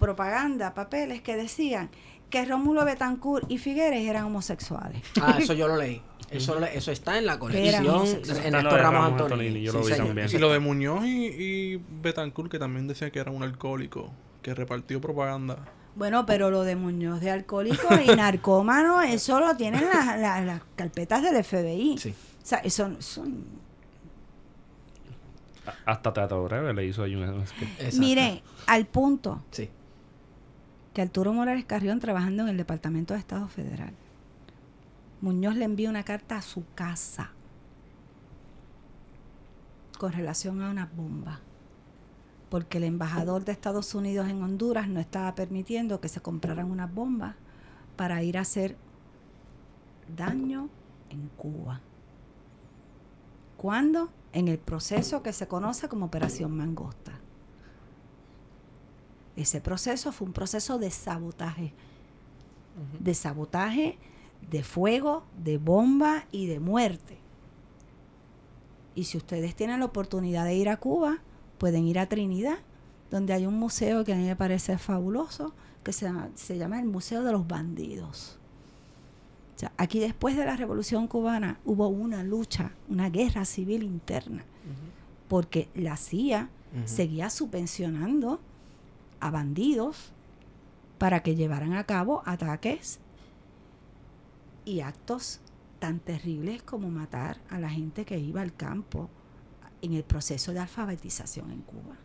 [0.00, 1.90] propaganda, papeles que decían
[2.30, 5.02] que Rómulo Betancourt y Figueres eran homosexuales.
[5.20, 6.02] Ah, eso yo lo leí.
[6.30, 9.32] Eso, lo eso está en la colección en de Ramos Ramos Antonini.
[9.48, 10.06] Antonini, yo lo vi señor.
[10.06, 10.28] también.
[10.32, 14.54] Y lo de Muñoz y, y Betancourt, que también decía que era un alcohólico, que
[14.54, 15.58] repartió propaganda.
[16.00, 20.62] Bueno, pero lo de Muñoz de alcohólico y narcómano, eso lo tienen las, las- las
[20.74, 21.98] carpetas del FBI.
[21.98, 22.08] Sí.
[22.42, 23.44] O sea, eso, son
[25.84, 27.44] Hasta Teatro Breve le hizo ahí un...
[27.98, 29.68] Mire, al punto Sí.
[30.94, 33.92] que Arturo Morales Carrión trabajando en el Departamento de Estado Federal.
[35.20, 37.32] Muñoz le envía una carta a su casa
[39.98, 41.40] con relación a una bomba.
[42.50, 46.92] Porque el embajador de Estados Unidos en Honduras no estaba permitiendo que se compraran unas
[46.92, 47.36] bombas
[47.96, 48.76] para ir a hacer
[50.16, 50.68] daño
[51.10, 51.80] en Cuba.
[53.56, 54.10] ¿Cuándo?
[54.32, 57.12] En el proceso que se conoce como Operación Mangosta.
[59.36, 61.72] Ese proceso fue un proceso de sabotaje.
[62.98, 63.98] De sabotaje,
[64.50, 67.18] de fuego, de bomba y de muerte.
[68.94, 71.18] Y si ustedes tienen la oportunidad de ir a Cuba,
[71.60, 72.56] pueden ir a Trinidad,
[73.10, 75.52] donde hay un museo que a mí me parece fabuloso,
[75.84, 78.38] que se llama, se llama el Museo de los Bandidos.
[79.56, 84.42] O sea, aquí después de la Revolución Cubana hubo una lucha, una guerra civil interna,
[85.28, 86.82] porque la CIA Ujú.
[86.88, 88.40] seguía subvencionando
[89.20, 90.12] a bandidos
[90.96, 93.00] para que llevaran a cabo ataques
[94.64, 95.40] y actos
[95.78, 99.10] tan terribles como matar a la gente que iba al campo
[99.82, 101.96] en el proceso de alfabetización en Cuba.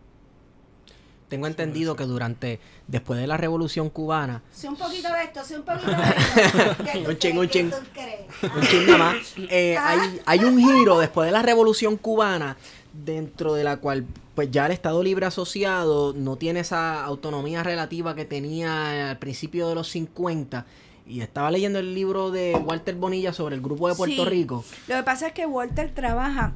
[1.28, 5.56] Tengo entendido que durante, después de la Revolución Cubana, Sí, un poquito de esto, sí,
[5.56, 5.98] un poquito de
[6.44, 6.84] esto.
[6.84, 7.36] ¿Qué tú Un chin, crees?
[7.40, 7.70] un ¿Qué chin.
[7.72, 8.54] tú crees?
[8.56, 9.16] un chisme más,
[9.50, 12.58] eh, hay, hay un giro después de la Revolución Cubana
[12.94, 14.06] dentro de la cual
[14.36, 19.68] pues ya el Estado Libre Asociado no tiene esa autonomía relativa que tenía al principio
[19.68, 20.66] de los 50
[21.08, 24.30] y estaba leyendo el libro de Walter Bonilla sobre el grupo de Puerto Sí.
[24.30, 24.64] Rico.
[24.88, 26.54] Lo que pasa es que Walter trabaja.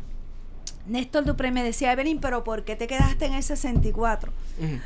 [0.90, 4.32] Néstor Dupré me decía, Evelyn, pero ¿por qué te quedaste en el 64?
[4.60, 4.80] Ujú.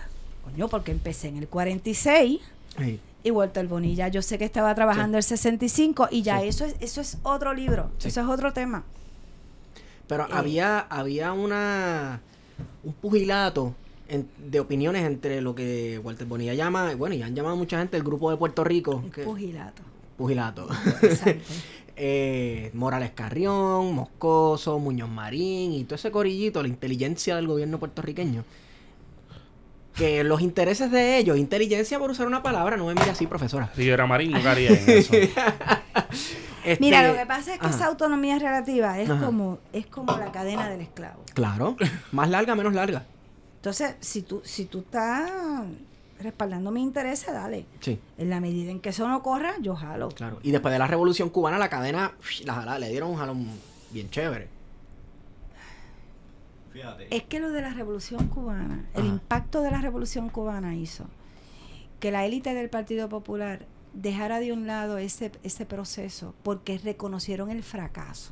[0.46, 2.42] Coño, porque empecé en el 46
[2.78, 3.00] Sí.
[3.24, 6.48] y Walter Bonilla, yo sé que estaba trabajando el 65 y ya Sí.
[6.50, 8.10] eso es eso es otro libro, Sí.
[8.10, 8.84] eso es otro tema.
[10.08, 10.30] Pero Eh.
[10.32, 12.20] había, había una
[12.84, 13.74] un pugilato
[14.10, 17.96] en- de opiniones entre lo que Walter Bonilla llama, bueno, y han llamado mucha gente
[17.96, 19.04] el grupo de Puerto Rico.
[19.14, 19.82] Que- pugilato.
[20.18, 20.68] pugilato.
[21.96, 28.44] Eh, Morales Carrión, Moscoso, Muñoz Marín y todo ese corillito, la inteligencia del gobierno puertorriqueño.
[29.96, 33.72] Que los intereses de ellos, inteligencia por usar una palabra, no me mire así, profesora.
[33.78, 35.14] Rivera Marín no caería en eso.
[36.66, 37.76] Este, Mira, lo que pasa es que ajá.
[37.76, 39.26] esa autonomía relativa es Ajá.
[39.26, 41.22] como es como la cadena del esclavo.
[41.34, 41.76] Claro,
[42.14, 43.04] más larga, menos larga.
[43.58, 45.30] Entonces, si tú si tú estás
[46.24, 47.66] respaldando mis intereses, dale.
[47.82, 50.10] Sí, En la medida en que eso no corra, yo jalo.
[50.10, 50.40] claro.
[50.44, 52.14] Y después de la revolución cubana, la cadena,
[52.46, 53.48] la jala- le dieron un jalón
[53.92, 54.48] bien chévere.
[56.72, 57.16] Fíjate.
[57.16, 61.06] Es que lo de la revolución cubana, el impacto de la revolución cubana hizo
[62.00, 67.52] que la élite del Partido Popular dejara de un lado ese, ese proceso porque reconocieron
[67.52, 68.32] el fracaso.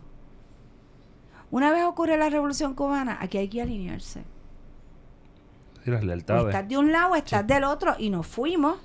[1.52, 4.24] Una vez ocurre la revolución cubana, aquí hay que alinearse.
[5.84, 6.46] Sí, las O lealtades.
[6.48, 8.78] estás de un lado, estás del otro, y nos fuimos.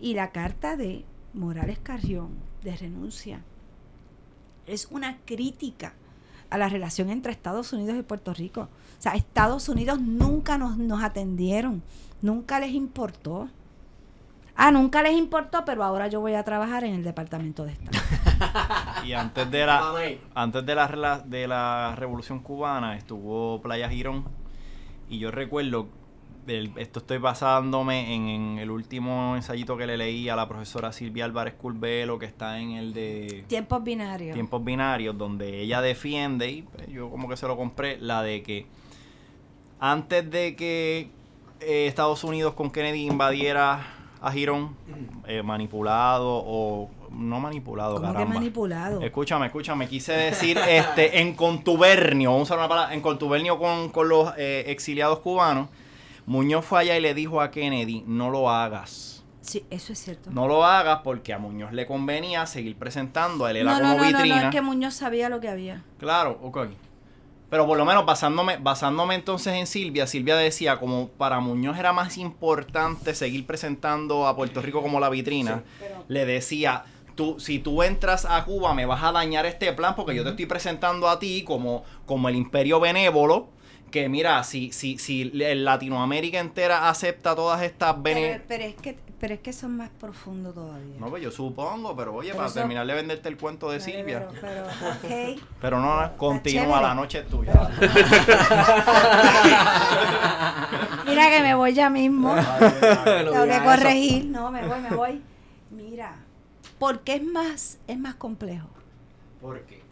[0.00, 1.04] Y la carta de
[1.34, 2.30] Morales Carrión
[2.62, 3.40] de renuncia
[4.66, 5.94] es una crítica
[6.50, 8.62] a la relación entre Estados Unidos y Puerto Rico.
[8.62, 11.82] O sea, Estados Unidos nunca nos, nos atendieron,
[12.22, 13.48] nunca les importó.
[14.60, 17.98] Ah, nunca les importó, pero ahora yo voy a trabajar en el Departamento de Estado.
[19.04, 19.92] Y antes de la,
[20.34, 24.24] antes de la, de la revolución cubana estuvo Playa Girón.
[25.08, 25.88] Y yo recuerdo,
[26.48, 30.92] el- esto estoy basándome en, en el último ensayito que le leí a la profesora
[30.92, 34.34] Silvia Álvarez Curvelo, que está en el de Tiempos binarios.
[34.34, 38.42] tiempos binarios, donde ella defiende, y pues, yo como que se lo compré, la de
[38.42, 38.66] que
[39.80, 41.10] antes de que
[41.60, 44.74] eh, Estados Unidos con Kennedy invadiera a Girón,
[45.26, 48.34] eh, manipulado o no manipulado, ¿Cómo que caramba.
[48.34, 49.00] manipulado?
[49.00, 53.90] Escúchame, escúchame, quise decir este en contubernio, vamos a usar una palabra, en contubernio con,
[53.90, 55.68] con los eh, exiliados cubanos,
[56.28, 59.24] Muñoz fue allá y le dijo a Kennedy, no lo hagas.
[59.40, 60.30] Sí, eso es cierto.
[60.30, 63.88] No lo hagas porque a Muñoz le convenía seguir presentando a él era no, como
[63.88, 64.36] no, no, no, vitrina.
[64.36, 65.82] no, es que Muñoz sabía lo que había.
[65.98, 66.66] Claro, ok.
[67.48, 71.94] Pero por lo menos basándome, basándome entonces en Silvia, Silvia decía como para Muñoz era
[71.94, 75.62] más importante seguir presentando a Puerto Rico como la vitrina.
[76.08, 80.14] Le decía, tú, si tú entras a Cuba me vas a dañar este plan porque
[80.14, 83.48] yo te estoy presentando a ti como, como el imperio benévolo.
[83.90, 88.18] Que mira, si, si, si el Latinoamérica entera acepta todas estas Pero,
[88.64, 90.96] es que, pero es que son más profundos todavía.
[90.98, 93.80] No, pues yo supongo, pero oye, Pero para eso- terminar de venderte el cuento de
[93.80, 94.28] Silvia.
[94.28, 95.40] Pero, pero, ok.
[95.60, 97.52] Pero no, no, continúa, la noche es tuya.
[101.06, 102.34] Mira que me voy ya mismo.
[102.34, 104.26] Tengo que corregir.
[104.26, 105.22] No, me voy, me voy.
[105.70, 106.16] Mira,
[106.78, 108.68] porque es más, es más complejo.
[109.40, 109.82] ¿Por qué?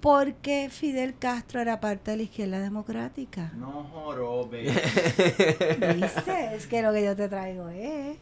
[0.00, 3.50] Porque Fidel Castro era parte de la izquierda democrática.
[3.56, 4.62] No jorobe.
[5.96, 6.54] ¿Viste?
[6.54, 8.16] Es que lo que yo te traigo es.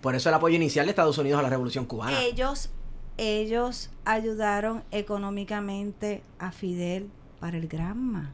[0.00, 2.18] Por eso el apoyo inicial de Estados Unidos a la Revolución Cubana.
[2.22, 2.70] Ellos,
[3.18, 8.32] ellos ayudaron económicamente a Fidel para el Granma.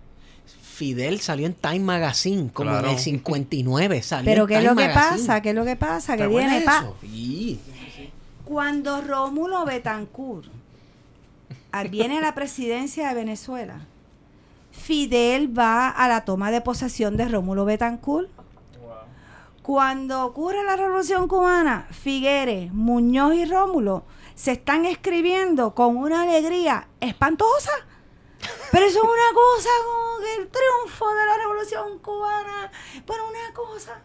[0.62, 2.86] Fidel salió en Time Magazine como Claro.
[2.88, 4.02] en el 59.
[4.02, 5.18] Salió Pero en ¿qué es Time lo que Magazine.
[5.26, 5.42] pasa?
[5.42, 6.12] ¿Qué es lo que pasa?
[6.12, 6.86] Que ¿Te acuerdas viene pa.
[7.00, 7.60] Sí.
[8.44, 10.46] Cuando Rómulo Betancourt
[11.84, 13.86] viene a la presidencia de Venezuela,
[14.70, 18.28] Fidel va a la toma de posesión de Rómulo Betancourt.
[19.62, 24.04] Cuando ocurre la revolución cubana, Figueres, Muñoz y Rómulo
[24.36, 27.72] se están escribiendo con una alegría espantosa.
[28.70, 32.70] Pero eso es una cosa como el triunfo de la revolución cubana.
[33.06, 34.02] Pero una cosa.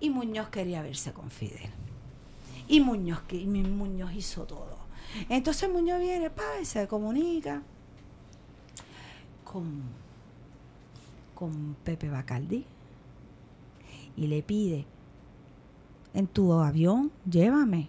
[0.00, 1.70] Y Muñoz quería verse con Fidel.
[2.68, 4.73] Y Muñoz, y Muñoz hizo todo.
[5.28, 7.62] Entonces Muñoz viene, pa, y se comunica
[9.44, 9.82] con,
[11.34, 12.64] con Pepe Bacaldi
[14.16, 14.84] y le pide,
[16.14, 17.88] en tu avión, llévame,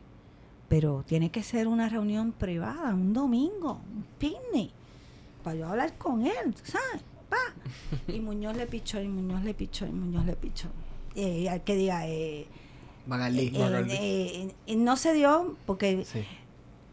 [0.68, 4.72] pero tiene que ser una reunión privada, un domingo, un picnic,
[5.44, 7.04] para yo hablar con él, ¿tú ¿sabes?
[7.30, 8.12] Pa.
[8.12, 10.68] Y Muñoz le pichó, y Muñoz le pichó, y Muñoz le pichó.
[11.16, 12.48] Eh, al que diga, eh,
[13.06, 13.52] Magalí.
[13.56, 13.96] eh,
[14.48, 16.24] eh, eh, no se dio porque Sí.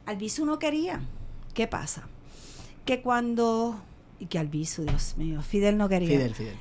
[0.06, 1.00] Albizu no quería.
[1.54, 2.08] ¿Qué pasa?
[2.84, 3.80] Que cuando.
[4.18, 6.08] Y que Albizu, Dios mío, Fidel no quería.
[6.08, 6.56] Fidel, Fidel.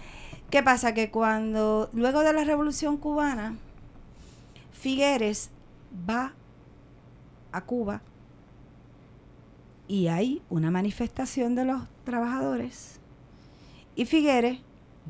[0.50, 0.94] ¿Qué pasa?
[0.94, 1.89] Que cuando.
[1.94, 3.56] Luego de la revolución cubana,
[4.74, 5.50] Figueres
[6.10, 6.34] va
[7.52, 8.02] a Cuba
[9.92, 13.02] y hay una manifestación de los trabajadores.
[13.94, 14.60] Y Figueres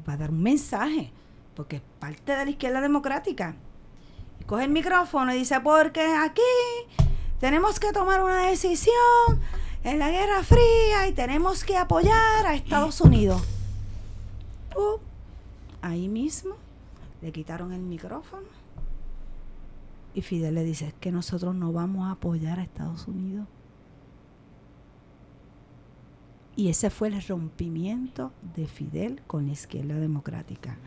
[0.09, 1.11] va a dar un mensaje,
[1.55, 3.55] porque es parte de la izquierda democrática.
[4.39, 6.41] Y coge el micrófono y dice, porque aquí
[7.41, 8.93] tenemos que tomar una decisión
[9.83, 13.41] en la Guerra Fría y tenemos que apoyar a Estados Unidos.
[15.81, 16.53] Ahí mismo
[17.23, 18.45] le quitaron el micrófono
[20.13, 23.47] y Fidel le dice, es que nosotros no vamos a apoyar a Estados Unidos.
[26.55, 30.77] Y ese fue el rompimiento de Fidel con la izquierda democrática.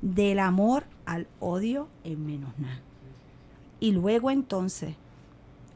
[0.00, 2.80] Del amor al odio en menos nada.
[3.80, 4.94] Y luego entonces,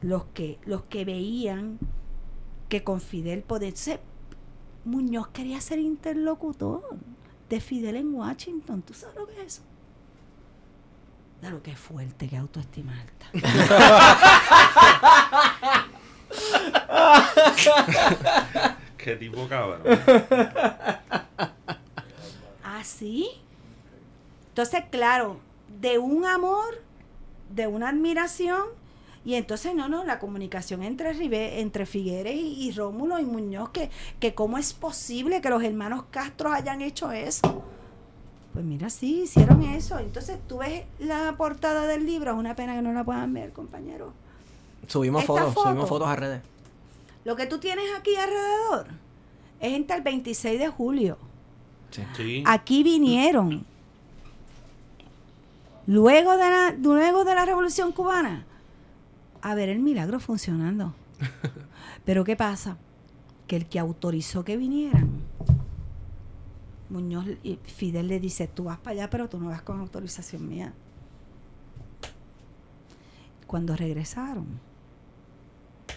[0.05, 1.79] los que, los que veían
[2.69, 3.69] que con Fidel podía...
[3.69, 3.97] entonces,
[4.83, 6.83] Muñoz quería ser interlocutor
[7.49, 8.83] de Fidel en Washington.
[8.83, 9.63] ¿Tú sabes lo que es eso?
[11.41, 13.25] De lo que es fuerte, que autoestima alta.
[18.97, 19.81] Qué tipo cabrón.
[22.63, 23.27] Así.
[24.49, 25.39] Entonces, claro,
[25.81, 26.83] de un amor,
[27.49, 28.67] de una admiración,
[29.25, 33.69] y entonces, no, no, la comunicación entre, Ribe- entre Figueres y, y Rómulo y Muñoz,
[33.69, 37.63] que, que cómo es posible que los hermanos Castro hayan hecho eso.
[38.53, 39.99] Pues mira, sí, hicieron eso.
[39.99, 43.51] Entonces, tú ves la portada del libro, es una pena que no la puedan ver,
[43.51, 44.13] compañero.
[44.87, 45.67] Subimos Esta fotos, foto.
[45.69, 46.41] subimos fotos a redes.
[47.25, 48.87] Lo que tú tienes aquí alrededor
[49.59, 51.17] es entre el 26 de julio.
[52.15, 52.43] Sí.
[52.45, 53.65] Aquí vinieron.
[55.87, 58.45] Luego de la, luego de la Revolución Cubana,
[59.47, 60.93] a ver el milagro funcionando.
[62.05, 62.77] Pero ¿qué pasa?
[63.47, 65.21] Que el que autorizó que vinieran
[66.89, 70.47] Muñoz y Fidel le dice, tú vas para allá, pero tú no vas con autorización
[70.47, 70.73] mía.
[73.47, 74.45] Cuando regresaron,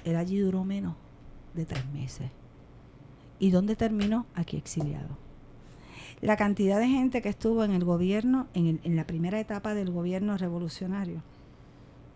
[0.04, 0.94] él allí duró menos
[1.54, 2.30] de tres meses.
[3.38, 4.26] ¿Y dónde terminó?
[4.34, 5.16] Aquí exiliado.
[6.20, 9.74] La cantidad de gente que estuvo en el gobierno, en, el- en la primera etapa
[9.74, 11.22] del gobierno revolucionario,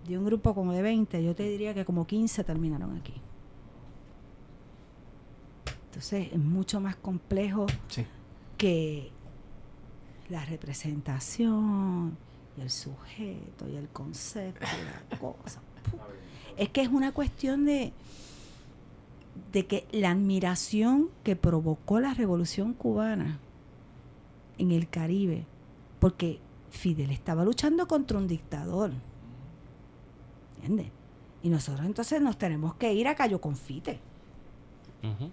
[0.08, 3.14] de un grupo como de 20, yo te diría que como 15 terminaron aquí.
[5.86, 8.04] Entonces es mucho más complejo Sí.
[8.56, 9.10] que
[10.28, 12.16] la representación
[12.56, 15.60] y el sujeto y el concepto y la cosa.
[16.56, 17.92] Es que es una cuestión de,
[19.52, 23.38] de que la admiración que provocó la revolución cubana
[24.58, 25.44] en el Caribe,
[25.98, 26.38] porque
[26.70, 28.92] Fidel estaba luchando contra un dictador.
[30.62, 30.92] ¿Entiendes?
[31.42, 34.00] Y nosotros entonces nos tenemos que ir a Cayo Confite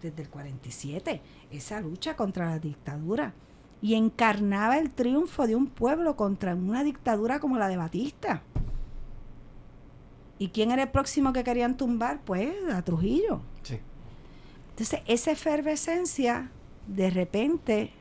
[0.02, 1.22] desde el 47,
[1.52, 3.34] esa lucha contra la dictadura.
[3.82, 8.42] Y encarnaba el triunfo de un pueblo contra una dictadura como la de Batista.
[10.40, 12.22] ¿Y quién era el próximo que querían tumbar?
[12.26, 13.42] Pues a Trujillo.
[13.62, 13.80] Sí.
[14.72, 16.50] Entonces, esa efervescencia,
[16.88, 17.92] de repente,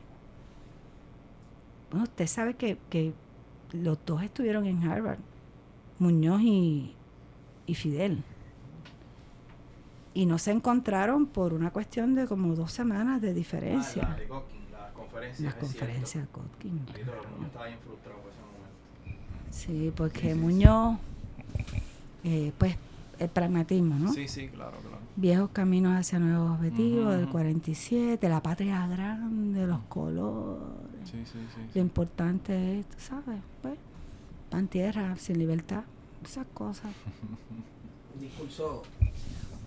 [1.91, 3.12] bueno, usted sabe que, que
[3.72, 5.18] los dos estuvieron en Harvard,
[5.99, 6.95] Muñoz y,
[7.69, 8.25] y Fidel.
[10.14, 14.05] Y no se encontraron por una cuestión de como dos semanas de diferencia.
[14.07, 15.45] Ah, la de Godkin, la conferencia.
[15.45, 16.73] Las conferencias de Kotkin.
[16.87, 19.51] Sí, todo el mundo estaba bien frustrado por ese momento.
[19.51, 20.99] Sí, porque Muñoz,
[22.25, 22.75] eh, pues,
[23.21, 24.12] el pragmatismo, ¿no?
[24.12, 24.99] Sí, sí, claro, claro.
[25.16, 27.33] Viejos caminos hacia nuevos objetivos, Ujú, del ujú.
[27.33, 30.62] 47, la patria grande, los colores.
[31.05, 31.61] Sí, sí, sí.
[31.75, 33.75] Lo importante es, tú sabes, pues,
[34.51, 35.85] pan tierra, sin libertad,
[36.29, 36.91] esas cosas.
[38.14, 38.83] Un discurso,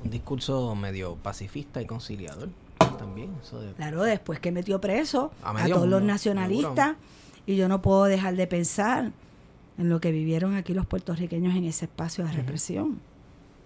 [0.03, 2.49] un discurso medio pacifista y conciliador
[2.97, 3.33] también.
[3.41, 6.95] Eso de, Claro, después que metió preso A a, medio todos los mundo, nacionalistas,
[7.45, 9.11] y yo no puedo dejar de pensar
[9.77, 12.99] en lo que vivieron aquí los puertorriqueños en ese espacio de represión.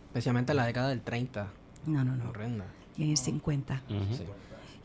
[0.08, 1.48] especialmente en la década del 30.
[1.88, 2.30] No, no, no.
[2.30, 2.66] Horrenda.
[2.98, 3.82] Y en el 50.
[3.90, 4.16] Ujú.
[4.16, 4.24] Sí.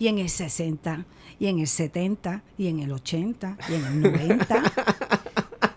[0.01, 1.05] y en el 60,
[1.39, 4.63] y en el 70, y en el 80, y en el 90,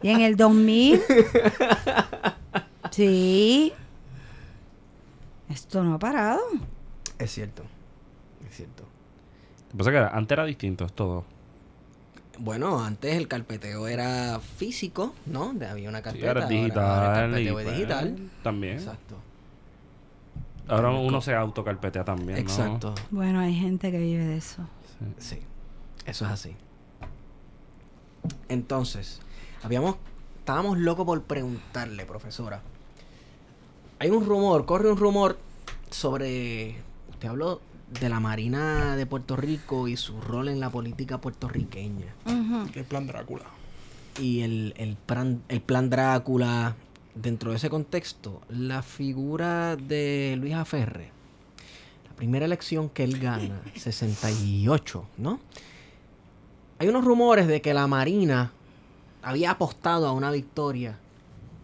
[0.04, 1.02] y en el 2000.
[2.92, 3.74] Sí.
[5.50, 6.42] Esto no ha parado.
[7.18, 7.64] Es cierto.
[8.48, 8.84] Es cierto.
[8.84, 11.26] Lo que pasa es que antes era distinto, es todo.
[12.40, 15.54] Bueno, antes el carpeteo era físico, ¿no?
[15.70, 16.32] Había una Sí, carpeta.
[16.32, 16.84] era ahora- digital.
[16.84, 18.30] ahora el y, carpeteo es pues, digital.
[18.44, 18.74] También.
[18.74, 19.16] Exacto.
[20.68, 22.38] Ahora uno se autocarpetea también, ¿no?
[22.38, 22.96] Exacto.
[23.12, 24.64] Bueno, hay gente que vive de eso.
[25.18, 25.36] Sí.
[25.36, 25.40] Sí,
[26.06, 26.56] eso es así.
[28.50, 29.20] Entonces,
[29.64, 29.96] habíamos,
[30.40, 32.62] estábamos locos por preguntarle, profesora.
[34.00, 35.38] Hay un rumor, corre un rumor
[35.90, 36.76] sobre,
[37.10, 37.62] usted habló
[38.00, 42.14] de la Marina de Puerto Rico y su rol en la política puertorriqueña.
[42.76, 43.46] El plan Drácula.
[44.20, 46.76] Y el, el, plan, el plan Drácula,
[47.16, 51.12] dentro de ese contexto, la figura de Luis Aferre,
[52.10, 55.40] la primera elección que él gana, 68, ¿no?
[56.80, 58.52] Hay unos rumores de que la Marina
[59.24, 60.98] había apostado a una victoria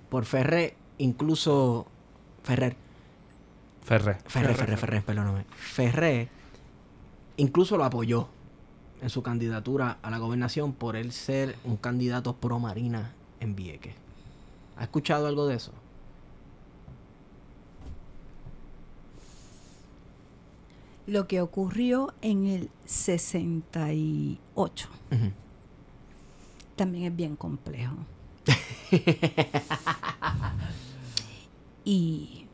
[0.10, 1.86] por Ferrer, incluso
[2.44, 2.76] Ferrer,
[3.84, 4.18] Ferre.
[4.26, 5.46] Ferrer, Ferrer, Ferrer, perdóname.
[5.56, 6.30] Ferrer
[7.38, 8.28] incluso lo apoyó
[9.02, 13.96] en su candidatura a la gobernación por él ser un candidato pro Marina en Vieques.
[14.78, 15.72] ¿Ha escuchado algo de eso?
[21.08, 25.32] Lo que ocurrió en el 68 Ujú.
[26.80, 27.94] También es bien complejo.
[31.84, 32.48] y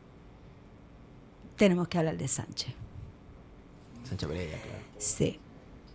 [1.54, 2.74] tenemos que hablar de Sánchez.
[4.02, 4.78] Sánchez Vilella, claro.
[4.98, 5.38] Sí.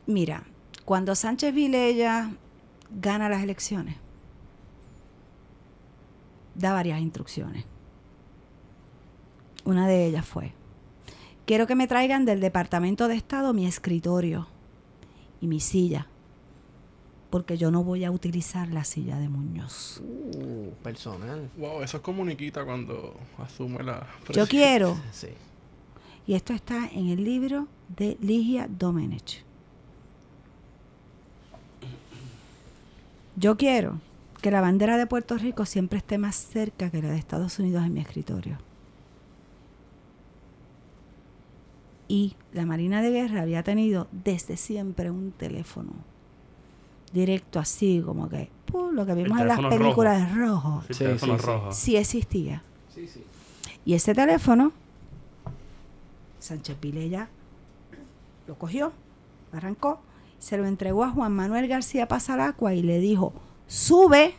[0.07, 0.45] Mira,
[0.85, 2.31] cuando Sánchez Vilella
[2.89, 3.97] gana las elecciones,
[6.55, 7.65] da varias instrucciones.
[9.65, 10.53] Una de ellas fue,
[11.45, 14.47] quiero que me traigan del Departamento de Estado mi escritorio
[15.41, 16.07] y mi silla,
[17.31, 20.01] porque yo no voy a utilizar la silla de Muñoz.
[20.35, 21.49] Uh, personal.
[21.57, 25.29] Wow, eso es como Nikita cuando asume la Yo quiero, Sí.
[26.27, 27.67] y esto está en el libro
[27.97, 29.43] de Ligia Domenech.
[33.37, 33.99] Yo quiero
[34.41, 37.85] que la bandera de Puerto Rico siempre esté más cerca que la de Estados Unidos
[37.85, 38.57] en mi escritorio.
[42.07, 45.93] Y la Marina de Guerra había tenido desde siempre un teléfono
[47.13, 48.49] directo así, como que
[48.93, 50.83] lo que vimos en las películas de rojo.
[50.87, 51.45] El Sí, teléfono sí, sí.
[51.47, 51.71] rojo.
[51.71, 52.63] Sí existía.
[52.93, 53.23] Sí, sí.
[53.85, 54.71] Y ese teléfono,
[56.39, 57.27] Sánchez Vilella
[58.47, 58.91] lo cogió,
[59.51, 59.99] arrancó
[60.39, 63.31] se lo entregó a Juan Manuel García Pasalacua y le dijo,
[63.67, 64.33] sube,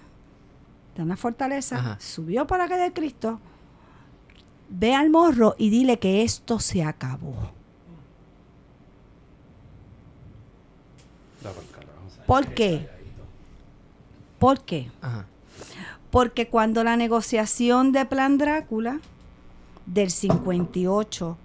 [0.97, 1.97] de una fortaleza, Ajá.
[2.01, 3.39] subió por la calle de Cristo,
[4.69, 7.53] ve al morro y dile que esto se acabó.
[11.43, 11.63] Carajo.
[12.33, 12.89] ¿Por qué?
[14.39, 14.91] ¿Por qué?
[15.03, 15.27] Ajá.
[16.11, 19.01] Porque cuando la negociación de Plan Drácula
[19.85, 21.37] del 58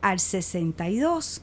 [0.00, 1.42] al 62,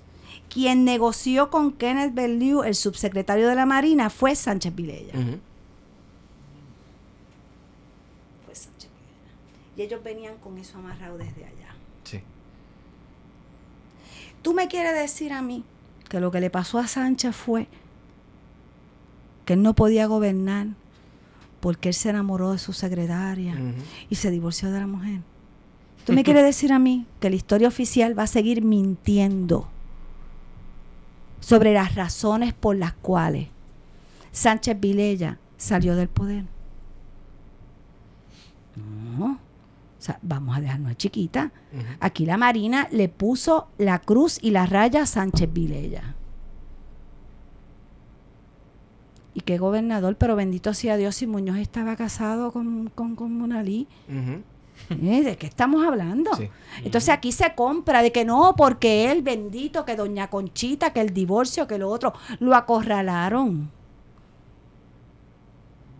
[0.49, 5.13] quien negoció con Kenneth Bellew, el subsecretario de la Marina, fue Sánchez Vilella.
[8.45, 9.35] Fue Sánchez Vilella.
[9.77, 11.75] Y ellos venían con eso amarrado desde allá.
[12.05, 12.21] Sí.
[14.41, 15.63] ¿Tú me quieres decir a mí
[16.09, 17.67] que lo que le pasó a Sánchez fue
[19.45, 20.67] que él no podía gobernar
[21.59, 23.55] porque él se enamoró de su secretaria
[24.09, 25.21] y se divorció de la mujer?
[26.05, 29.69] ¿Tú me quieres decir a mí que la historia oficial va a seguir mintiendo
[31.39, 33.47] sobre las razones por las cuales
[34.31, 36.45] Sánchez Vilella salió del poder?
[38.75, 39.39] No.
[40.03, 41.53] O sea, vamos a dejarnos chiquita.
[42.01, 46.12] Aquí la Marina le puso la cruz y la raya a Sánchez Vilella.
[49.33, 53.87] Y qué gobernador, pero bendito sea Dios si Muñoz estaba casado con, con, con Monalí.
[54.89, 55.23] ¿Eh?
[55.23, 56.35] ¿De qué estamos hablando?
[56.35, 56.49] Sí.
[56.83, 61.13] Entonces aquí se compra de que no, porque él, bendito, que doña Conchita, que el
[61.13, 63.71] divorcio, que lo otro, lo acorralaron.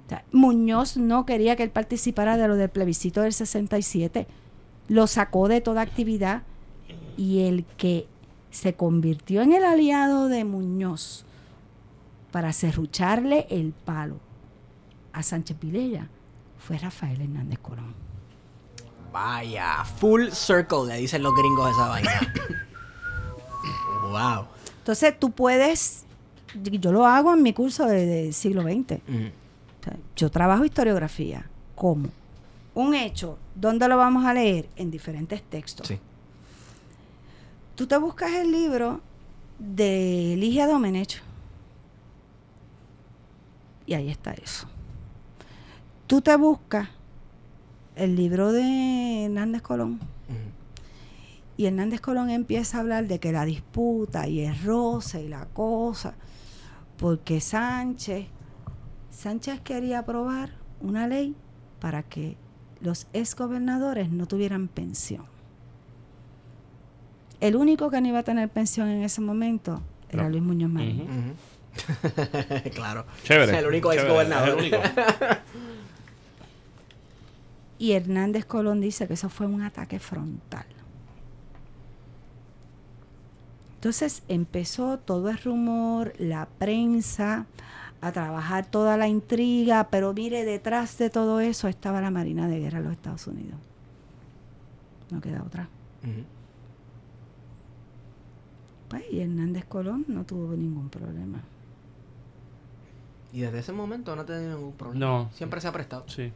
[0.05, 4.27] O sea, Muñoz no quería que él participara de lo del plebiscito del 67.
[4.89, 6.43] Lo sacó de toda actividad
[7.17, 8.07] y el que
[8.51, 11.25] se convirtió en el aliado de Muñoz
[12.33, 14.17] para serrucharle el palo
[15.13, 16.09] a Sánchez Vilella
[16.57, 17.93] fue Rafael Hernández Colón.
[19.11, 22.11] Vaya, full circle, le dicen los gringos a esa vaina.
[24.09, 24.47] wow.
[24.79, 26.05] Entonces tú puedes,
[26.55, 28.93] yo lo hago en mi curso de, de siglo XX.
[29.07, 29.27] Ujú.
[29.79, 31.47] O sea, yo trabajo historiografía.
[31.75, 32.09] ¿Cómo?
[32.73, 34.67] Un hecho, ¿dónde lo vamos a leer?
[34.75, 35.87] En diferentes textos.
[35.87, 35.99] Sí.
[37.75, 39.01] Tú te buscas el libro
[39.59, 41.21] de Ligia Domenech
[43.85, 44.67] y ahí está eso.
[46.07, 46.89] Tú te buscas
[47.95, 49.99] el libro de Hernández Colón
[51.55, 55.45] y Hernández Colón empieza a hablar de que la disputa y el roce y la
[55.45, 56.15] cosa,
[56.97, 58.27] porque Sánchez,
[59.11, 60.51] Sánchez quería aprobar
[60.81, 61.35] una ley
[61.79, 62.37] para que
[62.81, 65.25] los exgobernadores no tuvieran pensión.
[67.39, 70.29] El único que no iba a tener pensión en ese momento era No.
[70.29, 71.07] Luis Muñoz Marín.
[72.73, 73.05] claro.
[73.23, 73.51] Chévere.
[73.51, 74.77] Es el único es el único.
[77.79, 80.65] Y Hernández Colón dice que eso fue un ataque frontal.
[83.75, 87.45] Entonces empezó todo el rumor, la prensa,
[87.99, 92.59] a trabajar toda la intriga, pero mire, detrás de todo eso estaba la Marina de
[92.59, 93.59] Guerra de los Estados Unidos.
[95.09, 95.67] No queda otra.
[98.87, 101.41] Pues, y Hernández Colón no tuvo ningún problema.
[103.33, 105.05] Y desde ese momento no ha tenido ningún problema.
[105.05, 105.29] No.
[105.33, 106.05] Siempre se ha prestado.
[106.07, 106.31] Sí.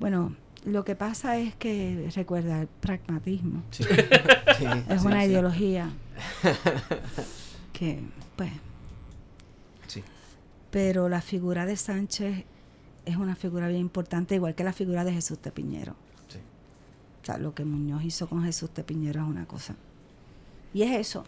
[0.00, 0.34] Bueno,
[0.64, 3.84] lo que pasa es que, recuerda, el pragmatismo Sí.
[4.58, 5.26] Sí, es sí, una sí.
[5.28, 5.90] ideología
[7.72, 8.00] que,
[8.36, 8.50] pues,
[9.88, 10.02] Sí.
[10.70, 12.44] pero la figura de Sánchez
[13.04, 15.94] es una figura bien importante, igual que la figura de Jesús Tepiñero.
[16.28, 16.38] Sí.
[17.22, 19.74] O sea, lo que Muñoz hizo con Jesús Tepiñero es una cosa.
[20.72, 21.20] Y es eso.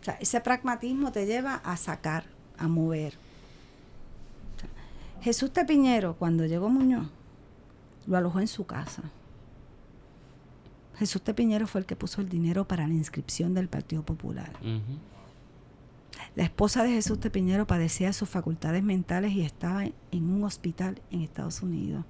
[0.00, 2.24] O sea, ese pragmatismo te lleva a sacar,
[2.58, 3.14] a mover.
[5.22, 7.06] Jesús Tepiñero, cuando llegó Muñoz,
[8.06, 9.02] lo alojó en su casa.
[10.96, 14.50] Jesús Tepiñero fue el que puso el dinero para la inscripción del Partido Popular.
[16.34, 20.42] La esposa de Jesús Tepiñero padecía de sus facultades mentales y estaba en, en un
[20.42, 22.04] hospital en Estados Unidos.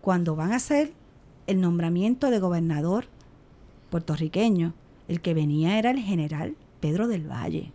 [0.00, 0.92] Cuando van a hacer
[1.46, 3.06] el nombramiento de gobernador
[3.90, 4.74] puertorriqueño,
[5.06, 7.72] el que venía era el general Pedro del Valle.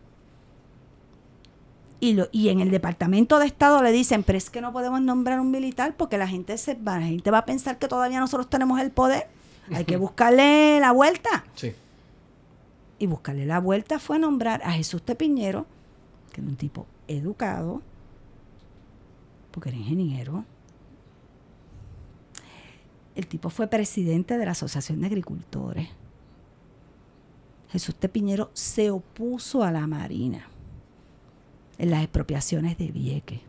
[2.06, 5.02] Y, lo, y en el Departamento de Estado le dicen, pero es que no podemos
[5.02, 8.20] nombrar un militar porque la gente, se, va- la gente va a pensar que todavía
[8.20, 9.28] nosotros tenemos el poder.
[9.74, 11.74] Hay que buscarle la vuelta Sí.
[13.00, 15.66] y buscarle la vuelta fue nombrar a Jesús Tepiñero,
[16.32, 17.82] que era un tipo educado,
[19.52, 20.46] porque era ingeniero.
[23.16, 25.88] El tipo fue presidente de la Asociación de Agricultores.
[27.72, 30.50] Jesús Tepiñero se opuso a la Marina
[31.78, 33.42] en las expropiaciones de Vieques.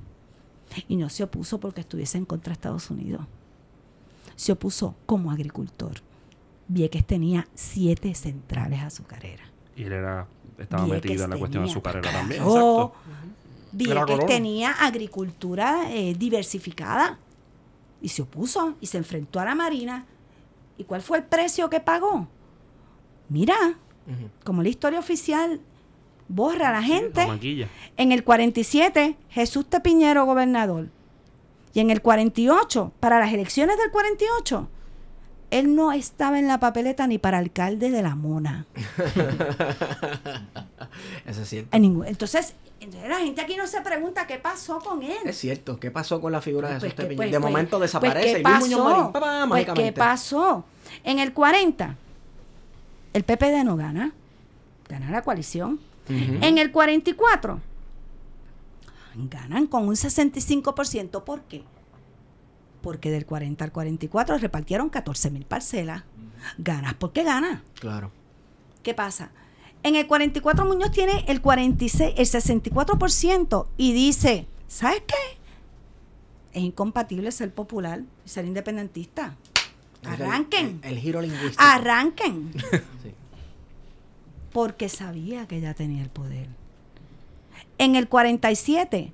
[0.89, 3.27] Y no se opuso porque estuviese en contra de Estados Unidos.
[4.35, 6.03] Se opuso como agricultor.
[6.69, 9.49] Vieques tenía siete centrales azucareras.
[9.77, 10.27] Y él era
[10.59, 12.43] estaba Vieques metido en la cuestión de tenía, su carrera también.
[12.43, 12.93] Exacto.
[13.79, 17.19] Era Vieques tenía agricultura eh, diversificada
[18.01, 20.07] y se opuso y se enfrentó a la Marina.
[20.79, 22.29] ¿Y cuál fue el precio que pagó?
[23.29, 23.57] Mira,
[24.45, 25.61] como la historia oficial
[26.29, 27.27] borra a la gente.
[27.97, 30.89] En el 47, Jesús Tepiñero gobernador.
[31.73, 34.69] Y en el 48, para las elecciones del 48,
[35.51, 38.67] él no estaba en la papeleta ni para alcalde de la Mona.
[41.27, 41.77] Eso es cierto.
[41.77, 45.17] En entonces, entonces la gente aquí no se pregunta qué pasó con él.
[45.25, 45.79] Es cierto.
[45.79, 47.17] ¿Qué pasó con la figura de Pues Jesús que- Tepiñero?
[47.19, 49.13] pues- de pues- momento pues, desaparece ¿qué y Luis Muñoz?
[49.13, 49.67] Marín, Pues.
[49.75, 50.65] ¿qué pasó?
[51.05, 51.97] En el 40,
[53.13, 54.13] el PPD no gana.
[54.89, 55.81] Gana la coalición.
[56.09, 57.61] En el 44,
[59.17, 61.25] ganan con un 65%.
[61.25, 61.65] ¿Por qué?
[62.83, 66.05] Porque del 40 al 44 repartieron 14 mil parcelas.
[66.59, 67.63] Ganas porque ganas.
[67.81, 68.13] Claro.
[68.83, 69.31] ¿Qué pasa?
[69.83, 75.15] En el 44 Muñoz tiene el 46, el 64% y dice, ¿sabes qué?
[76.53, 79.37] Es incompatible ser popular y ser independentista.
[80.05, 80.81] Arranquen.
[80.83, 81.63] El, el giro lingüístico.
[81.63, 82.53] Arranquen.
[83.03, 83.13] Sí.
[84.57, 86.47] Porque sabía que ella tenía el poder.
[87.77, 89.13] En el 47,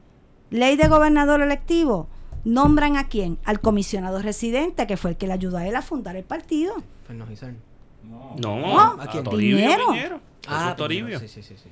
[0.50, 2.06] ley de gobernador electivo,
[2.44, 3.38] nombran a quién?
[3.44, 6.74] Al comisionado residente, que fue el que le ayudó a él a fundar el partido.
[7.08, 7.42] Fernández.
[8.04, 9.24] No, No, a ¿a quién?
[9.24, 9.68] Toribio.
[9.68, 11.18] Jesús Toribio.
[11.18, 11.70] Sí, sí, sí, sí.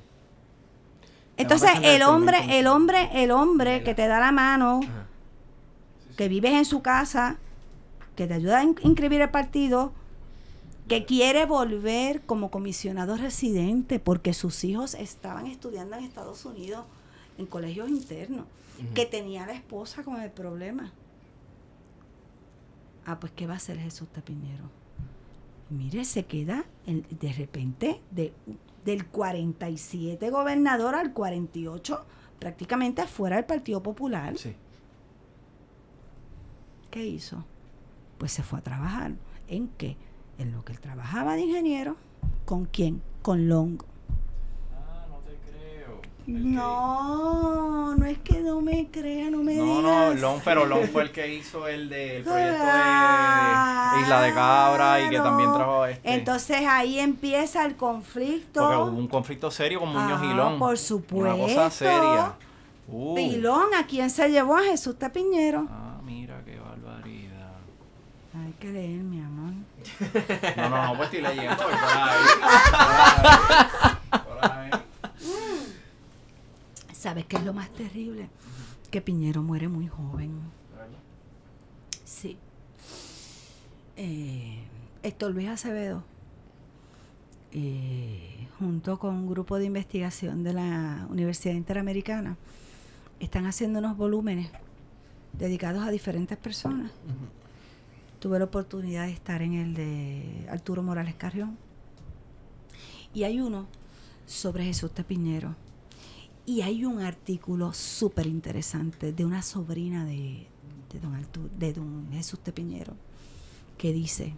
[1.37, 5.05] Entonces, el hombre, el hombre, el hombre que te da la mano, Ajá.
[6.17, 7.37] que vives en su casa,
[8.17, 9.93] que te ayuda a in- inscribir el partido,
[10.91, 16.85] que quiere volver como comisionado residente porque sus hijos estaban estudiando en Estados Unidos
[17.37, 18.45] en colegios internos,
[18.93, 20.91] que tenía la esposa con el problema.
[23.05, 24.65] Ah, pues ¿qué va a hacer Jesús Tapiñero?
[25.69, 28.33] Mire, se queda en- de repente de,
[28.83, 32.05] del 47 gobernador al 48
[32.39, 34.37] prácticamente fuera del Partido Popular.
[34.37, 34.53] Sí.
[36.89, 37.45] ¿Qué hizo?
[38.17, 39.13] Pues se fue a trabajar.
[39.47, 39.95] ¿En qué?
[40.41, 41.95] En lo que él trabajaba de ingeniero.
[42.45, 43.01] ¿Con quién?
[43.21, 43.85] Con Longo.
[44.73, 46.01] Ah, no te creo.
[46.25, 49.83] No, no es que no me crea, no me No, digas.
[49.83, 54.33] no, Lon, pero Lon fue el que hizo el del proyecto Ah, de Isla de
[54.33, 56.11] Cabra y que también trajo este.
[56.13, 58.61] Entonces ahí empieza el conflicto.
[58.61, 60.57] porque hubo un conflicto serio con Muñoz Ah, y Lon.
[60.57, 61.37] por Una supuesto.
[61.37, 62.33] cosa seria.
[62.87, 63.13] Uh.
[63.15, 64.55] Pilón, ¿a quién se llevó?
[64.57, 65.67] A Jesús Tapiñero.
[65.69, 67.57] Ah, mira qué barbaridad.
[68.33, 69.50] Hay que leer, mi amor.
[70.57, 71.57] No, no, no, pues estoy leyendo.
[71.57, 72.19] por ahí.
[74.11, 74.71] Por ahí.
[76.93, 78.29] ¿Sabes qué es lo más terrible?
[78.89, 80.39] Que Piñero muere muy joven.
[82.05, 82.37] Sí.
[83.95, 84.63] Eh,
[85.03, 86.03] Héctor Luis Acevedo,
[87.51, 92.37] eh, junto con un grupo de investigación de la Universidad Interamericana,
[93.19, 94.51] están haciendo unos volúmenes
[95.33, 96.91] dedicados a diferentes personas.
[98.21, 101.57] Tuve la oportunidad de estar en el de Arturo Morales Carrión.
[103.15, 103.65] Y hay uno
[104.27, 105.55] sobre Jesús Tepiñero.
[106.45, 110.45] Y hay un artículo súper interesante de una sobrina de,
[110.93, 112.93] de, don de don Jesús Tepiñero
[113.79, 114.35] que dice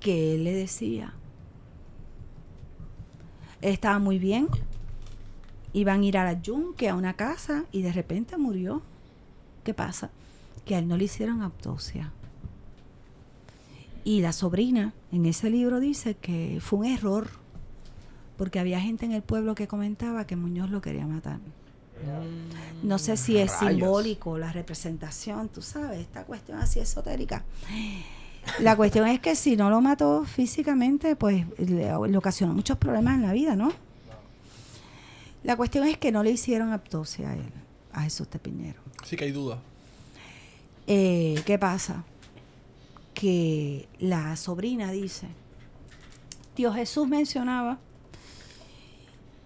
[0.00, 1.14] que él le decía,
[3.62, 4.48] estaba muy bien,
[5.72, 8.82] iban a ir a la yunque, a una casa, y de repente murió.
[9.64, 10.10] ¿Qué pasa?
[10.68, 12.12] Que a él no le hicieron autopsia.
[14.04, 17.28] Y la sobrina en ese libro dice que fue un error,
[18.36, 21.40] porque había gente en el pueblo que comentaba que Muñoz lo quería matar.
[22.82, 23.78] No sé si es Rayos.
[23.78, 27.44] simbólico la representación, tú sabes, esta cuestión así esotérica.
[28.60, 33.14] La cuestión es que si no lo mató físicamente, pues le, le ocasionó muchos problemas
[33.14, 33.72] en la vida, ¿no?
[35.44, 37.52] La cuestión es que no le hicieron autopsia a él,
[37.92, 38.80] a Jesús Tepiñero.
[39.04, 39.60] Sí que hay duda.
[40.90, 42.02] Eh, ¿Qué pasa?
[43.12, 45.28] Que la sobrina dice,
[46.54, 47.78] Tío Jesús mencionaba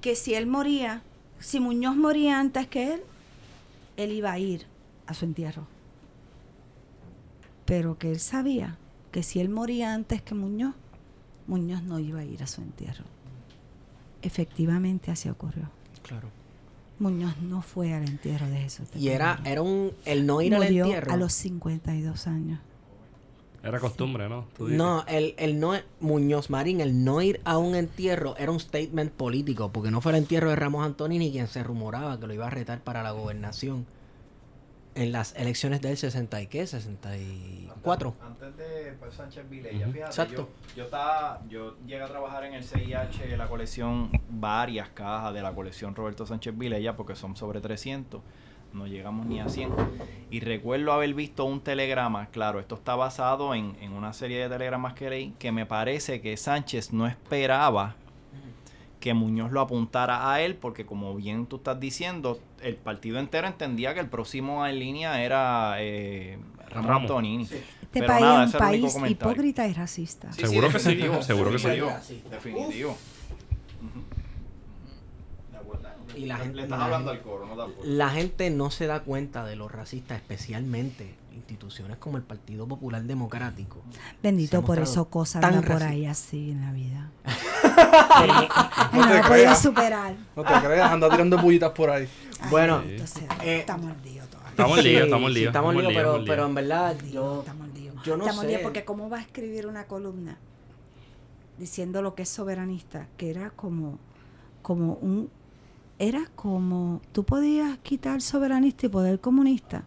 [0.00, 1.02] que si él moría,
[1.40, 3.02] si Muñoz moría antes que él,
[3.96, 4.66] él iba a ir
[5.08, 5.66] a su entierro.
[7.64, 8.78] Pero que él sabía
[9.10, 10.76] que si él moría antes que Muñoz,
[11.48, 13.04] Muñoz no iba a ir a su entierro.
[14.22, 15.68] Efectivamente así ocurrió.
[16.04, 16.41] Claro.
[17.02, 18.88] Muñoz no fue al entierro de Jesús.
[18.96, 19.92] Y era, era un.
[20.04, 21.12] El no ir al entierro.
[21.12, 22.60] a los 52 años.
[23.62, 24.46] Era costumbre, ¿no?
[24.56, 24.78] Tú dices.
[24.78, 25.74] No, el, el no.
[26.00, 30.12] Muñoz Marín, el no ir a un entierro era un statement político, porque no fue
[30.12, 33.10] el entierro de Ramos Antonini quien se rumoraba que lo iba a retar para la
[33.10, 33.86] gobernación.
[34.94, 38.14] En las elecciones del 60 y qué, 64.
[38.20, 40.48] Antes de pues, Sánchez Vilella, fíjate, Exacto.
[40.68, 45.42] yo, yo estaba, yo llegué a trabajar en el CIH, la colección, varias cajas de
[45.42, 48.20] la colección Roberto Sánchez Vilella, porque son sobre 300,
[48.72, 49.70] no llegamos ni a 100.
[50.30, 54.48] Y recuerdo haber visto un telegrama, claro, esto está basado en, en una serie de
[54.48, 57.96] telegramas que leí, que me parece que Sánchez no esperaba
[59.02, 63.48] que Muñoz lo apuntara a él, porque como bien tú estás diciendo, el partido entero
[63.48, 66.38] entendía que el próximo en línea era eh,
[66.70, 67.02] Ramón Ramos.
[67.10, 67.42] Antonini.
[67.42, 70.32] Este Pero país nada, es ese un país hipócrita y racista.
[70.32, 72.22] Seguro que sí, definitivo, seguro que sí.
[72.30, 72.96] definitivo.
[76.16, 77.84] Y la gente- Le estás la hablando gente- al coro, no te acuerdas.
[77.86, 83.02] La gente no se da cuenta de lo racista, especialmente instituciones como el Partido Popular
[83.02, 83.82] Democrático.
[84.22, 87.10] Bendito por eso, cosas tan anda por ahí así en la vida.
[88.92, 89.62] No no te he podido creas.
[89.62, 90.14] superar.
[90.36, 92.08] No te creas, anda tirando bullitas por ahí.
[92.40, 93.04] Ay, Bueno, eh,
[93.60, 94.50] estamos en lío todavía.
[94.50, 96.30] Estamos en lío, Sí, estamos en sí, estamos en lío, pero, en lío.
[96.32, 97.92] pero en verdad Lío, yo, estamos en lío.
[98.04, 98.62] yo no Estamos lío sé.
[98.62, 100.36] porque cómo va a escribir una columna
[101.58, 103.98] diciendo lo que es soberanista, que era como,
[104.62, 105.30] como un,
[105.98, 109.84] era como, tú podías quitar soberanista y poder comunista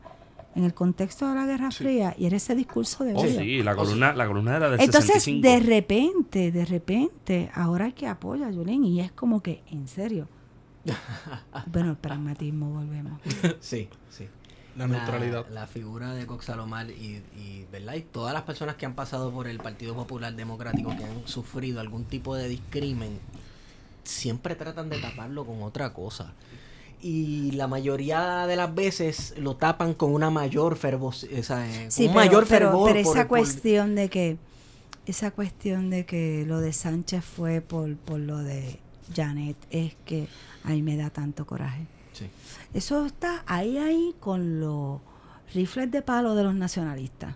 [0.56, 3.76] en el contexto de la Guerra Fría y era ese discurso de Oh, sí, la
[3.76, 5.48] columna, la columna era del Entonces, 65.
[5.48, 10.27] de repente, de repente, ahora que apoya a Yulín y es como que, en serio.
[11.68, 13.19] bueno, el pragmatismo, volvemos.
[13.60, 14.27] sí, sí.
[14.77, 15.48] La neutralidad.
[15.49, 17.94] La, figura de Cox Salomar y, y, ¿verdad?
[17.95, 21.80] y todas las personas que han pasado por el Partido Popular Democrático, que han sufrido
[21.80, 23.19] algún tipo de discrimen,
[24.03, 26.34] siempre tratan de taparlo con otra cosa.
[27.02, 32.08] Y la mayoría de las veces lo tapan con una mayor fervor, o sea, Sí,
[32.08, 32.88] un pero, mayor pero- fervor.
[32.94, 34.38] pero esa por- cuestión de que
[35.06, 38.80] esa cuestión de que lo de Sánchez fue por, por lo de
[39.16, 40.28] Janet es que
[40.64, 41.86] a mí me da tanto coraje.
[42.14, 42.26] Sí.
[42.74, 45.00] Eso está ahí ahí con los
[45.54, 47.36] rifles de palo de los nacionalistas.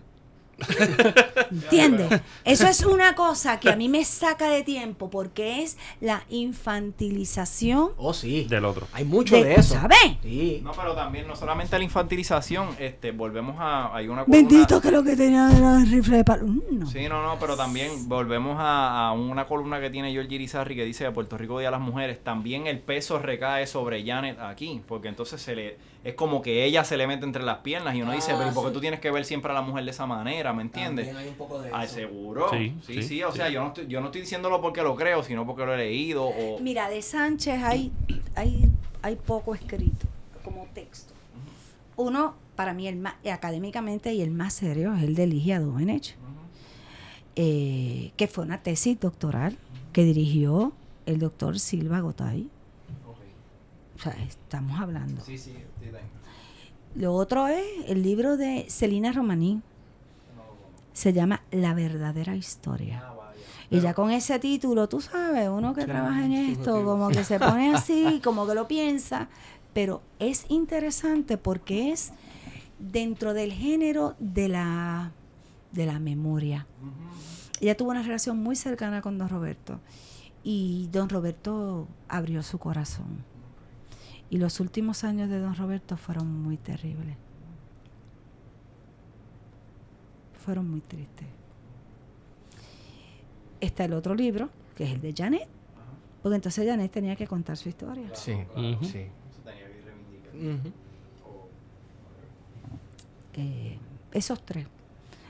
[1.50, 2.20] ¿Entiendes?
[2.44, 7.90] Eso es una cosa que a mí me saca de tiempo porque es la infantilización
[7.96, 8.44] Oh, sí.
[8.48, 8.86] Del otro.
[8.92, 9.74] Hay mucho de, de, eso.
[9.74, 10.18] ¿saben?
[10.22, 10.60] Sí.
[10.62, 14.90] No, pero también, no solamente la infantilización, este, volvemos a, hay una columna- Bendito que
[14.90, 16.46] lo que tenía era el rifle de palo.
[16.46, 16.86] Mm, No.
[16.86, 20.84] Sí, no, no, pero también volvemos a, a una columna que tiene George Irizarry que
[20.84, 24.82] dice que Puerto Rico Día de las Mujeres, también el peso recae sobre Janet aquí,
[24.86, 28.00] porque entonces se le es como que ella se le mete entre las piernas y
[28.02, 28.74] uno dice, Ah, pero ¿y por qué sí.
[28.74, 30.52] tú tienes que ver siempre a la mujer de esa manera?
[30.54, 31.06] ¿Me entiendes?
[31.06, 31.94] También hay un poco de Ah, eso.
[31.94, 32.48] seguro.
[32.50, 33.36] Sí, Sí, sí, sí, o sí.
[33.38, 35.78] sea, yo no, estoy, yo no estoy diciéndolo porque lo creo, sino porque lo he
[35.78, 36.58] leído o...
[36.60, 37.92] Mira, de Sánchez hay,
[38.34, 38.70] hay,
[39.02, 40.06] hay poco escrito
[40.42, 41.12] como texto.
[41.96, 46.14] Uno, para mí, el más, académicamente y el más serio es el de Ligia Domenech,
[47.36, 49.56] eh, que fue una tesis doctoral
[49.92, 50.72] que dirigió
[51.06, 52.48] el doctor Silva Gotay.
[54.00, 55.20] O sea, estamos hablando.
[55.20, 55.86] Sí, sí, sí.
[56.94, 59.60] Lo otro es el libro de Celina Romaní.
[60.94, 63.04] Se llama La verdadera historia.
[63.04, 63.40] Ah, vaya.
[63.68, 67.38] Y ya con ese título, tú sabes, uno que trabaja en esto, como que se
[67.38, 69.28] pone así, como que lo piensa,
[69.74, 72.12] pero es interesante porque es
[72.78, 75.12] dentro del género de la,
[75.72, 76.66] de la memoria.
[77.60, 79.78] Ella tuvo una relación muy cercana con don Roberto
[80.42, 83.29] y don Roberto abrió su corazón.
[84.30, 87.16] Y los últimos años de don Roberto fueron muy terribles.
[90.44, 91.26] Fueron muy tristes.
[93.60, 95.48] Está el otro libro, que es el de Janet.
[96.22, 98.08] Porque entonces Janet tenía que contar su historia.
[98.14, 98.34] Sí,
[98.82, 98.98] sí.
[98.98, 100.36] Eso tenía que reivindicar.
[100.36, 100.72] Ujú.
[103.34, 103.78] Eh,
[104.12, 104.66] esos tres.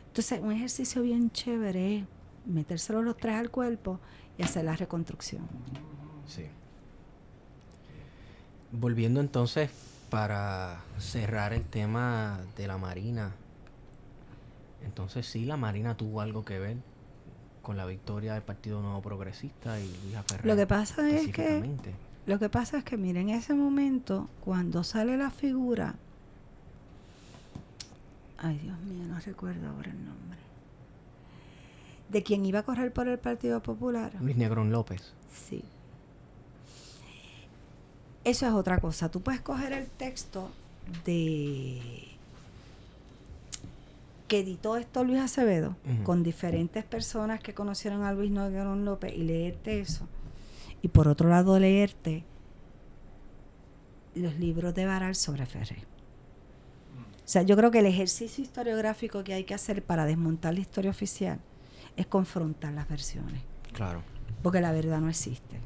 [0.08, 2.04] Entonces, un ejercicio bien chévere es
[2.44, 4.00] metérselo los tres al cuerpo
[4.36, 5.46] y hacer la reconstrucción.
[6.26, 6.44] Sí.
[8.72, 9.70] Volviendo entonces
[10.10, 13.32] para cerrar el tema de la Marina.
[14.84, 16.76] Entonces sí, la Marina tuvo algo que ver
[17.62, 20.46] con la victoria del Partido Nuevo Progresista y Luisa Ferrer.
[20.46, 21.62] Lo que pasa es que.
[22.26, 25.94] Lo que pasa es que, miren, en ese momento, cuando sale la figura.
[28.38, 30.38] Ay, Dios mío, no recuerdo ahora el nombre.
[32.08, 34.12] De quien iba a correr por el Partido Popular.
[34.20, 35.12] Luis Negrón López.
[35.32, 35.64] Sí.
[38.30, 39.10] Eso es otra cosa.
[39.10, 40.50] Tú puedes coger el texto
[41.04, 41.80] de
[44.28, 45.74] que editó esto Luis Acevedo
[46.04, 50.06] con diferentes personas que conocieron a Luis Negrón López y leerte eso.
[50.82, 52.22] Y por otro lado leerte
[54.14, 55.84] los libros de Baral sobre Ferrer.
[57.24, 60.60] O sea, yo creo que el ejercicio historiográfico que hay que hacer para desmontar la
[60.60, 61.38] historia oficial
[61.96, 63.42] es confrontar las versiones,
[63.72, 64.02] Claro.
[64.42, 65.60] porque la verdad no existe.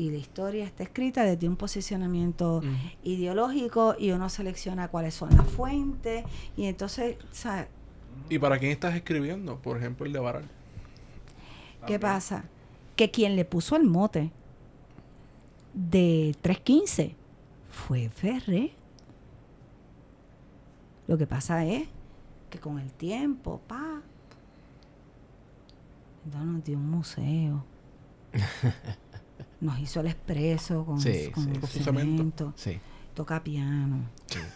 [0.00, 2.62] Y la historia está escrita desde un posicionamiento
[3.04, 6.24] ideológico y uno selecciona cuáles son las fuentes
[6.56, 7.68] y entonces, ¿sabes?
[8.30, 9.58] ¿Y para quién estás escribiendo?
[9.58, 10.44] Por ejemplo, el de Baral.
[11.86, 12.44] ¿Qué pasa?
[12.96, 14.30] Que quien le puso el mote
[15.74, 17.14] de 315
[17.70, 18.72] fue Ferré.
[21.06, 21.88] Lo que pasa es
[22.48, 24.00] que con el tiempo, pa,
[26.24, 27.64] entonces nos dio un museo.
[29.60, 31.82] Nos hizo el expreso con, Sí, con sí, el sí.
[31.84, 32.54] cemento.
[33.14, 34.04] Toca piano.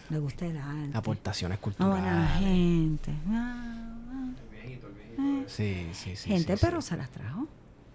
[0.09, 0.97] Le gusta el arte.
[0.97, 2.39] Aportaciones Una buena culturales.
[2.39, 3.11] gente.
[3.27, 5.43] Ah, ah.
[5.47, 6.29] Sí, sí, sí.
[6.29, 6.89] gente, sí, pero sí.
[6.89, 7.47] se las trajo.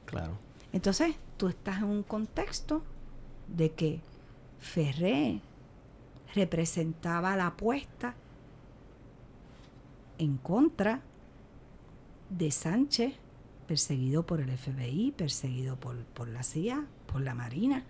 [0.06, 0.38] Claro.
[0.72, 2.82] Entonces, tú estás en un contexto
[3.48, 4.00] de que
[4.60, 5.40] Ferré
[6.34, 8.14] representaba la apuesta
[10.18, 11.00] en contra
[12.28, 13.14] de Sánchez,
[13.66, 17.84] perseguido por el FBI, perseguido por, por la CIA, por la Marina.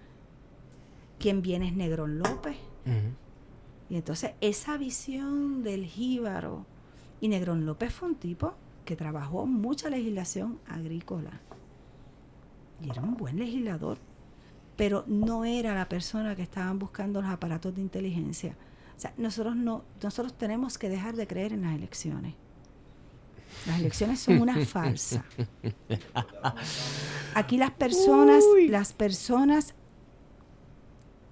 [1.19, 2.57] Quien viene es Negrón López.
[3.89, 6.65] Y entonces esa visión del jíbaro,
[7.21, 11.41] y Negrón López fue un tipo que trabajó mucha legislación agrícola.
[12.83, 13.99] Y era un buen legislador,
[14.77, 18.57] pero no era la persona que estaban buscando los aparatos de inteligencia.
[18.97, 22.35] O sea, nosotros no, nosotros tenemos que dejar de creer en las elecciones.
[23.66, 25.24] Las elecciones son una farsa.
[27.35, 29.74] Aquí las personas, las personas,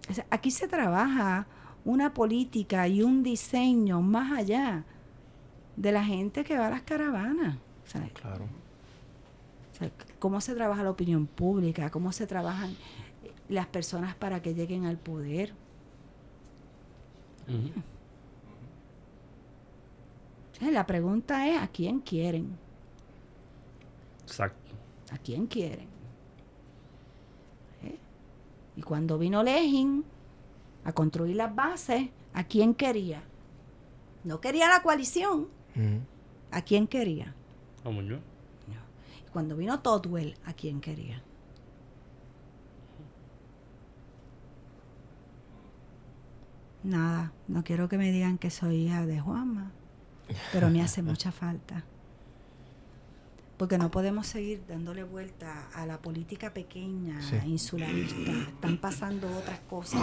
[0.09, 1.47] o sea, aquí se trabaja
[1.85, 4.85] una política y un diseño más allá
[5.77, 7.57] de la gente que va a las caravanas.
[8.13, 8.45] Claro.
[8.45, 14.43] o sea, cómo se trabaja la opinión pública, cómo se trabajan eh, las personas para
[14.43, 15.55] que lleguen al poder.
[17.49, 17.83] Ujú.
[20.61, 22.57] La pregunta es, ¿a quién quieren?
[24.23, 24.73] Exacto.
[25.11, 25.89] ¿A quién quieren?
[27.83, 27.99] ¿Eh?
[28.77, 30.05] Y cuando vino Legin
[30.85, 33.23] a construir las bases, ¿a quién quería?
[34.25, 35.49] No quería la coalición.
[36.51, 37.35] ¿A quién quería?
[37.85, 38.21] A Muñoz.
[39.27, 41.23] Y cuando vino Totwell, ¿a quién quería?
[46.83, 49.73] Nada, no quiero que me digan que soy hija de Juanma,
[50.53, 51.85] pero me hace mucha falta.
[53.57, 57.37] Porque no podemos seguir dándole vuelta a la política pequeña, Sí.
[57.45, 58.31] insularista.
[58.31, 60.01] Están pasando otras cosas.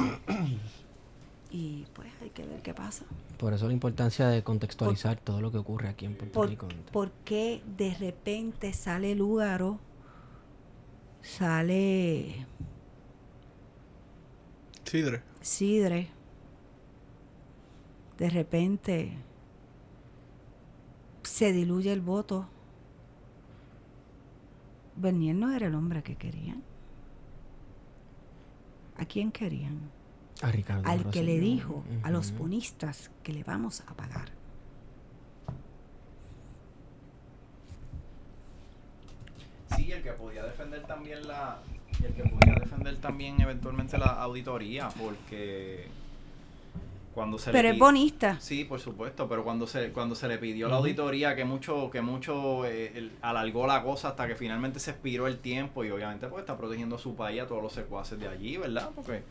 [1.51, 3.05] Y pues hay que ver qué pasa.
[3.37, 6.67] Por eso la importancia de contextualizar todo lo que ocurre aquí en Puerto ¿Por, Rico.
[6.91, 9.79] por qué de repente sale Lugaro,
[11.21, 12.45] sale
[14.83, 15.21] Sidre.
[15.41, 16.09] Sidre,
[18.17, 19.17] de repente
[21.35, 22.47] se diluye el voto?
[24.95, 26.63] Bernier no era el hombre que querían.
[28.95, 29.91] ¿A quién querían?
[30.41, 34.29] A Ricardo Al que le dijo a los bonistas que le vamos a pagar.
[39.75, 41.59] Sí, el que podía defender también la.
[41.99, 45.89] Y el que podía defender también eventualmente la auditoría, porque
[47.15, 48.37] cuando se le Pero es bonista.
[48.41, 52.01] Sí, por supuesto, pero cuando se cuando se le pidió la auditoría que mucho que
[52.01, 56.27] mucho eh, el- alargó la cosa hasta que finalmente se expiró el tiempo y obviamente
[56.27, 58.91] pues está protegiendo a su país a todos los secuaces de allí, ¿verdad?
[58.93, 59.23] Porque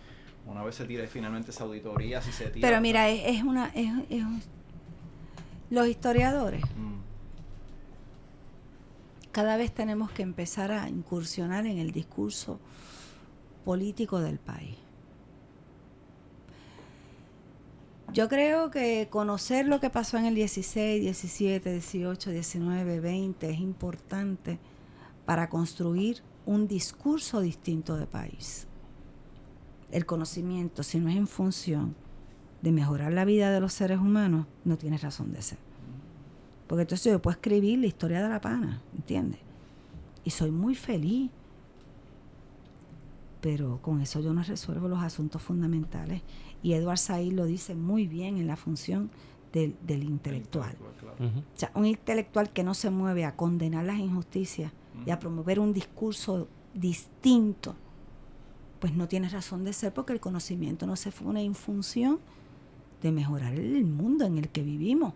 [0.47, 3.67] una vez se tira finalmente esa auditoría, si se tira Pero mira, es, es una...
[3.75, 4.43] es- es un-
[5.71, 7.01] los historiadores, Mm,
[9.33, 12.61] cada vez tenemos que empezar a incursionar en el discurso
[13.65, 14.77] político del país.
[18.15, 23.59] Yo creo que conocer lo que pasó en el 16, 17, 18, 19, 20 es
[23.59, 24.61] importante
[25.27, 28.69] para construir un discurso distinto de país.
[29.91, 31.97] El conocimiento, si no es en función
[32.63, 35.59] de mejorar la vida de los seres humanos, no tiene razón de ser.
[36.69, 39.41] Porque entonces yo puedo escribir la historia de la pana, ¿entiendes?
[40.23, 41.33] Y soy muy feliz.
[43.41, 46.23] Pero con eso yo no resuelvo los asuntos fundamentales.
[46.65, 49.11] Y Edward Said lo dice muy bien en la función
[49.53, 50.75] del, del intelectual.
[50.99, 51.17] claro.
[51.19, 54.73] O sea, un intelectual que no se mueve a condenar las injusticias
[55.05, 57.77] y a promover un discurso distinto,
[58.81, 62.19] pues no tiene razón de ser porque el conocimiento no se pone en función
[63.03, 65.13] de mejorar el mundo en el que vivimos.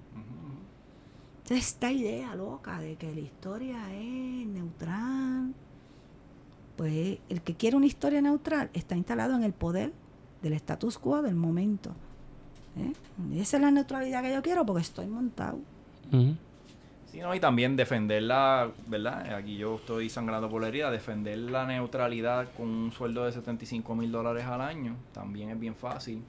[1.39, 5.55] Entonces, esta idea loca de que la historia es neutral,
[6.77, 9.95] pues el que quiere una historia neutral está instalado en el poder
[10.43, 11.91] del status quo del momento.
[12.79, 12.93] ¿eh?
[13.33, 15.59] Y Esa es la neutralidad que yo quiero porque estoy montado.
[16.13, 16.23] Ujú.
[16.33, 16.37] Sí,
[17.11, 19.33] Sí, no, y también defender la, ¿verdad?
[19.35, 23.95] Aquí yo estoy sangrando por la herida, defender la neutralidad con un sueldo de 75
[23.95, 26.23] mil dólares al año también es bien fácil.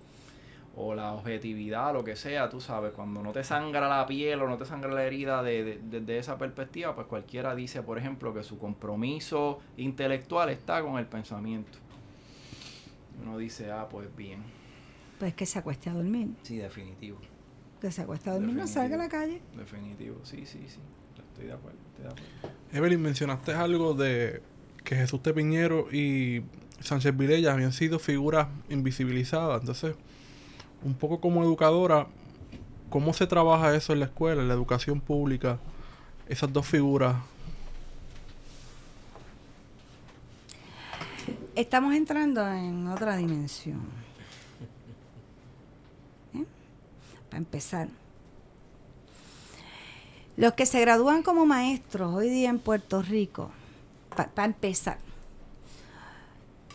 [0.78, 4.48] O la objetividad, lo que sea, tú sabes, cuando no te sangra la piel o
[4.48, 8.34] no te sangra la herida de- de- desde esa perspectiva, pues cualquiera dice, por ejemplo,
[8.34, 11.78] que su compromiso intelectual está con el pensamiento.
[13.22, 14.44] Uno dice, ah, pues bien.
[15.20, 16.30] Pues que se acueste a dormir.
[16.44, 17.20] Sí, definitivo.
[17.82, 19.42] Que se acueste a dormir, no salga a la calle.
[19.56, 20.80] Definitivo, sí, sí, sí.
[21.32, 22.58] Estoy de acuerdo, estoy de acuerdo.
[22.74, 24.42] Evelyn, mencionaste algo de
[24.84, 26.44] que Jesús de Piñero y
[26.80, 29.62] Sánchez Vilella habían sido figuras invisibilizadas.
[29.62, 29.96] Entonces,
[30.84, 32.08] un poco como educadora,
[32.90, 35.60] ¿cómo se trabaja eso en la escuela, en la educación pública?
[36.28, 37.16] Esas dos figuras.
[41.60, 43.82] Estamos entrando en otra dimensión.
[46.34, 46.46] ¿Eh?
[47.28, 47.90] Para empezar.
[50.38, 53.52] Los que se gradúan como maestros hoy día en Puerto Rico,
[54.16, 55.00] para empezar,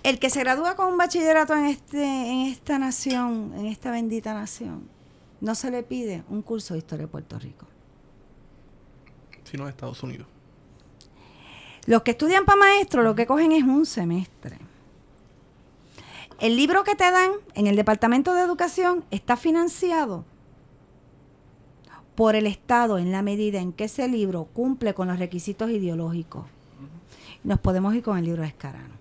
[0.03, 4.35] el que se gradúa con un bachillerato en, este, en esta nación, en esta bendita
[4.35, 4.87] nación,
[5.41, 7.67] no se le pide un curso de historia de Puerto Rico.
[9.45, 10.27] sino de Estados Unidos.
[11.87, 14.59] Los que estudian para maestro lo que cogen es un semestre.
[16.41, 20.25] El libro que te dan en el Departamento de Educación está financiado
[22.17, 26.47] por el Estado en la medida en que ese libro cumple con los requisitos ideológicos.
[27.45, 28.95] Nos podemos ir con el libro de Escarano.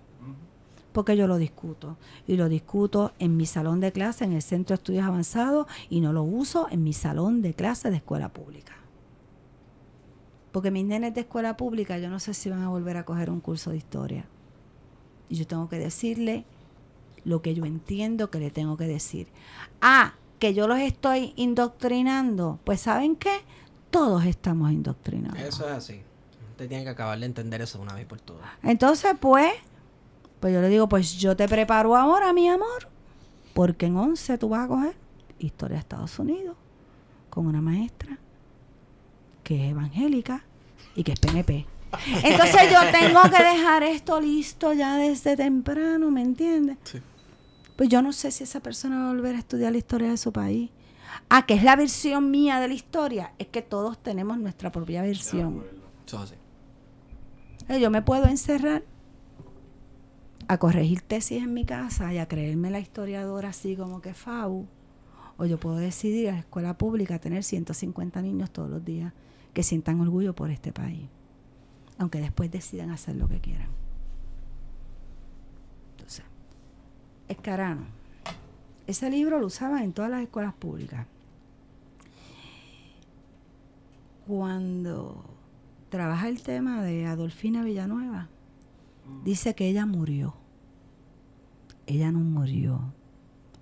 [0.92, 1.96] Porque yo lo discuto.
[2.28, 6.00] Y lo discuto en mi salón de clase, en el Centro de Estudios Avanzados, y
[6.00, 8.74] no lo uso en mi salón de clase de escuela pública.
[10.52, 13.28] Porque mis nenes de escuela pública, yo no sé si van a volver a coger
[13.28, 14.24] un curso de historia.
[15.28, 16.44] Y yo tengo que decirle
[17.24, 19.28] lo que yo entiendo que le tengo que decir.
[19.80, 22.58] Ah, que yo los estoy indoctrinando.
[22.64, 23.40] Pues ¿saben qué?
[23.90, 25.38] Todos estamos indoctrinados.
[25.38, 26.02] Eso es así.
[26.50, 28.48] Usted tiene que acabar de entender eso de una vez por todas.
[28.62, 29.52] Entonces, pues,
[30.40, 32.88] pues yo le digo, pues yo te preparo ahora, mi amor,
[33.54, 34.96] porque en 11 tú vas a coger
[35.38, 36.56] historia de Estados Unidos
[37.30, 38.18] con una maestra
[39.42, 40.44] que es evangélica
[40.94, 41.66] y que es PNP.
[42.22, 46.78] Entonces yo tengo que dejar esto listo ya desde temprano, ¿me entiendes?
[46.84, 47.00] Sí.
[47.76, 50.16] Pues yo no sé si esa persona va a volver a estudiar la historia de
[50.16, 50.70] su país.
[51.28, 53.32] Ah, que es la versión mía de la historia.
[53.38, 55.64] Es que todos tenemos nuestra propia versión.
[56.06, 56.34] Eso es así.
[57.68, 58.84] Eh, Yo me puedo encerrar
[60.46, 64.66] a corregir tesis en mi casa y a creerme la historiadora así como que FAU.
[65.36, 69.12] O yo puedo decidir a la escuela pública tener 150 niños todos los días
[69.52, 71.08] que sientan orgullo por este país.
[71.98, 73.68] Aunque después decidan hacer lo que quieran.
[75.92, 76.24] Entonces,
[77.28, 77.86] Escarano.
[78.86, 81.06] Ese libro lo usaba en todas las escuelas públicas.
[84.26, 85.24] Cuando
[85.88, 88.28] trabaja el tema de Adolfina Villanueva,
[89.24, 90.34] dice que ella murió.
[91.86, 92.92] Ella no murió.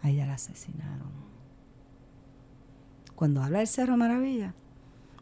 [0.02, 1.10] A ella la asesinaron.
[3.14, 4.55] Cuando habla del Cerro Maravilla,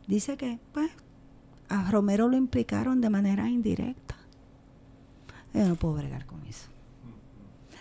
[0.06, 0.90] dice que, pues,
[1.68, 4.16] a Romero lo implicaron de manera indirecta.
[5.52, 6.69] Yo no puedo bregar con eso.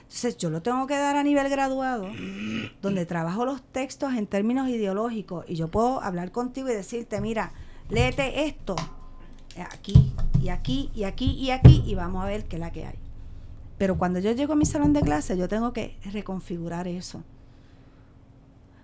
[0.10, 2.10] Entonces, yo lo tengo que dar a nivel graduado,
[2.82, 7.52] donde trabajo los textos en términos ideológicos y yo puedo hablar contigo y decirte, mira,
[7.90, 8.76] léete esto
[9.56, 10.12] eh, aquí
[10.42, 12.98] y aquí y aquí y aquí y vamos a ver qué es la que hay.
[13.78, 17.24] Pero cuando yo llego a mi salón de clase, yo tengo que reconfigurar eso.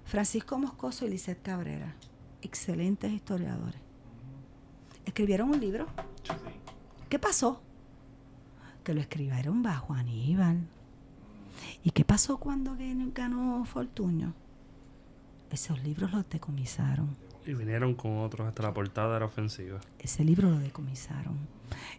[0.06, 1.96] Francisco Moscoso y Lisette Cabrera,
[2.44, 3.82] excelentes historiadores.
[5.06, 5.88] Escribieron un libro.
[7.10, 7.64] ¿Qué pasó?
[8.84, 10.68] Que lo escribieron bajo Aníbal.
[11.84, 14.34] ¿Y qué pasó cuando gan- ganó Fortuño?
[15.52, 17.16] Esos libros los decomisaron.
[17.46, 19.80] Y vinieron con otros, hasta la portada era ofensiva.
[20.00, 21.38] Ese libro lo decomisaron.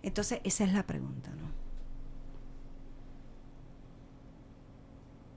[0.03, 1.47] Entonces, esa es la pregunta, ¿no?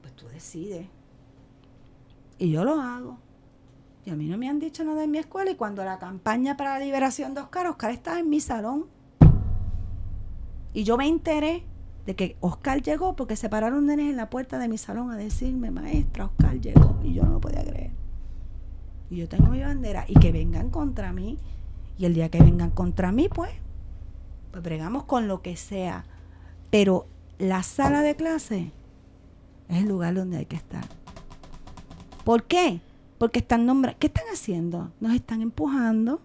[0.02, 0.88] Pues tú decides.
[2.38, 3.18] Y yo lo hago.
[4.06, 5.52] Y a mí no me han dicho nada en mi escuela.
[5.52, 8.88] Y cuando la campaña para la liberación de Oscar, Oscar estaba en mi salón.
[10.74, 11.64] Y yo me enteré
[12.06, 15.18] de que Oscar llegó porque se pararon nenes en la puerta de mi salón a
[15.18, 17.00] decirme, maestra, Oscar llegó.
[17.04, 17.92] Y yo no lo podía creer.
[19.10, 20.06] Y yo tengo mi bandera.
[20.08, 21.38] Y que vengan contra mí.
[21.98, 23.52] Y el día que vengan contra mí, pues,
[24.52, 26.06] pues bregamos con lo que sea.
[26.72, 27.08] Pero
[27.38, 28.72] la sala de clase
[29.68, 30.86] es el lugar donde hay que estar.
[32.24, 32.82] ¿Por qué?
[33.18, 34.00] Porque están nombrando.
[34.00, 34.92] ¿Qué están haciendo?
[35.00, 36.22] Nos están empujando.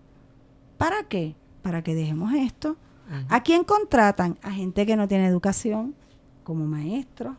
[0.79, 1.35] ¿Para qué?
[1.63, 2.77] Para que dejemos esto.
[3.29, 4.39] ¿A quién contratan?
[4.43, 5.95] A gente que no tiene educación,
[6.43, 7.37] como maestro.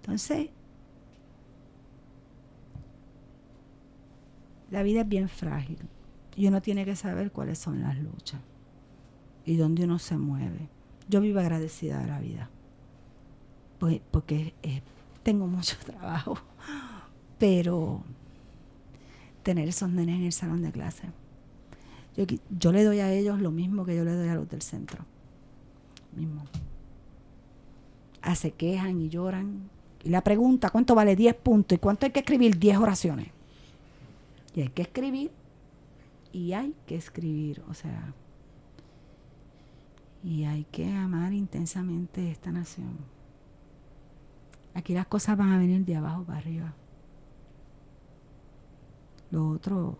[0.00, 0.50] Entonces,
[4.74, 5.78] La vida es bien frágil
[6.34, 8.40] y uno tiene que saber cuáles son las luchas
[9.44, 10.68] y dónde uno se mueve.
[11.08, 12.50] Yo vivo agradecida de la vida
[13.78, 14.82] pues, porque eh,
[15.22, 16.38] tengo mucho trabajo,
[17.38, 18.02] pero
[19.44, 21.04] tener esos nenes en el salón de clase.
[22.16, 25.04] Yo, le doy a ellos lo mismo que yo le doy a los del centro.
[26.14, 26.44] Mismo.
[28.22, 29.68] Ah, se quejan y lloran.
[30.04, 31.76] Y la pregunta, ¿cuánto vale 10 puntos?
[31.76, 32.58] ¿Y cuánto hay que escribir?
[32.58, 33.28] 10 oraciones.
[34.54, 35.32] Y hay que escribir.
[36.32, 37.62] Y hay que escribir.
[37.68, 38.14] O sea.
[40.22, 42.96] Y hay que amar intensamente esta nación.
[44.74, 46.74] Aquí las cosas van a venir de abajo para arriba.
[49.30, 49.98] Lo otro.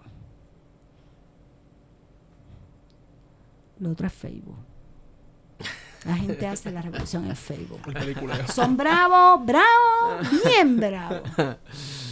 [3.80, 4.58] Lo otro es Facebook.
[6.04, 7.80] La gente hace la revolución en Facebook.
[8.52, 11.22] Son bravos, bravos, bien bravos.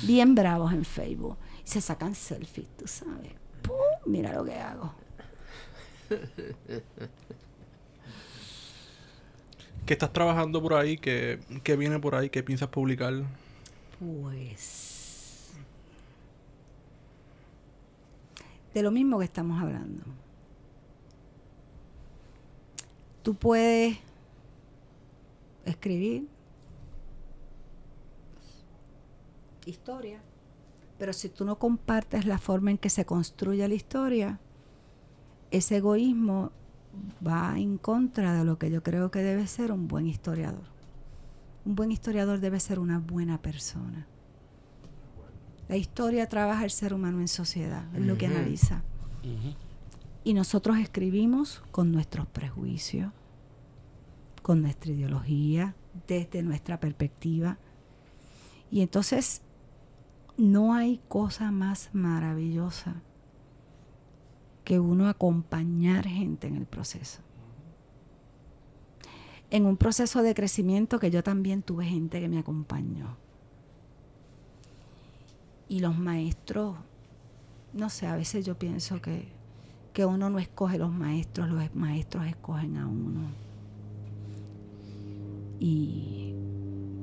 [0.02, 1.36] Bien bravos en Facebook.
[1.64, 3.32] Y se sacan selfies, tú sabes.
[3.60, 3.76] ¡Pum!
[4.06, 4.94] Mira lo que hago.
[9.86, 10.97] ¿Qué estás trabajando por ahí?
[10.97, 12.30] ¿Qué, qué viene por ahí?
[12.30, 13.12] ¿Qué piensas publicar?
[13.98, 15.52] Pues.
[18.72, 20.02] De lo mismo que estamos hablando.
[23.23, 23.99] Tú puedes
[25.65, 26.28] escribir
[29.66, 30.20] historia,
[30.99, 34.40] pero si tú no compartes la forma en que se construye la historia,
[35.51, 36.51] ese egoísmo
[37.27, 40.65] va en contra de lo que yo creo que debe ser un buen historiador.
[41.65, 44.07] Un buen historiador debe ser una buena persona.
[45.69, 48.82] La historia trabaja el ser humano en sociedad, es lo que analiza.
[49.23, 49.55] Ujú.
[50.24, 53.12] Y nosotros escribimos con nuestros prejuicios,
[54.43, 55.74] con nuestra ideología,
[56.07, 57.59] desde nuestra perspectiva.
[58.70, 59.43] Y entonces
[60.36, 63.03] no hay cosa más maravillosa
[64.65, 67.20] que uno acompañar gente en el proceso.
[69.51, 73.16] En un proceso de crecimiento que yo también tuve gente que me acompañó.
[75.69, 76.77] Y los maestros,
[77.73, 79.28] no sé, a veces yo pienso que,
[79.93, 83.20] que uno no escoge los maestros, los maestros escogen a uno.
[85.60, 86.35] Y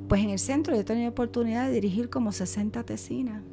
[0.08, 3.44] pues en el centro yo he tenido oportunidad de dirigir como 60 tesinas,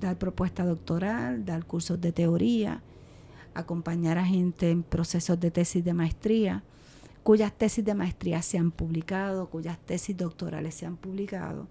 [0.00, 2.82] dar propuesta doctoral, dar cursos de teoría,
[3.54, 6.64] acompañar a gente en procesos de tesis de maestría,
[7.22, 11.68] cuyas tesis de maestría se han publicado, cuyas tesis doctorales se han publicado.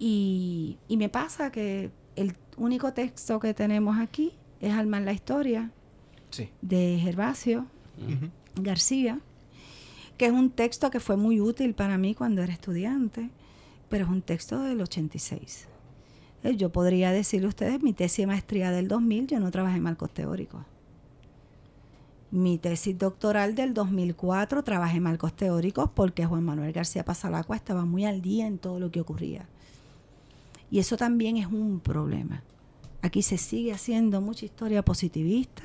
[0.00, 4.32] Y, y me pasa que el único texto que tenemos aquí
[4.62, 5.70] es Alma la Historia
[6.30, 6.48] Sí.
[6.62, 7.66] de Gervasio.
[8.56, 9.20] García,
[10.16, 13.28] que es un texto que fue muy útil para mí cuando era estudiante,
[13.90, 15.68] pero es un texto del 86.
[16.44, 19.76] Eh, Yo podría decirle a ustedes, mi tesis de maestría del 2000, yo no trabajé
[19.76, 20.64] en marcos teóricos.
[22.30, 27.84] Mi tesis doctoral del 2004 trabajé en marcos teóricos porque Juan Manuel García Pasalacua estaba
[27.84, 29.46] muy al día en todo lo que ocurría.
[30.70, 32.42] Y eso también es un problema.
[33.02, 35.64] Aquí se sigue haciendo mucha historia positivista.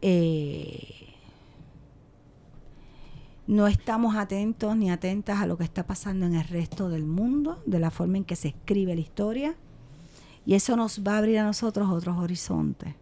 [0.00, 1.06] Eh,
[3.48, 7.62] no estamos atentos ni atentas a lo que está pasando en el resto del mundo,
[7.66, 9.56] de la forma en que se escribe la historia.
[10.44, 12.94] Y eso nos va a abrir a nosotros otros horizontes.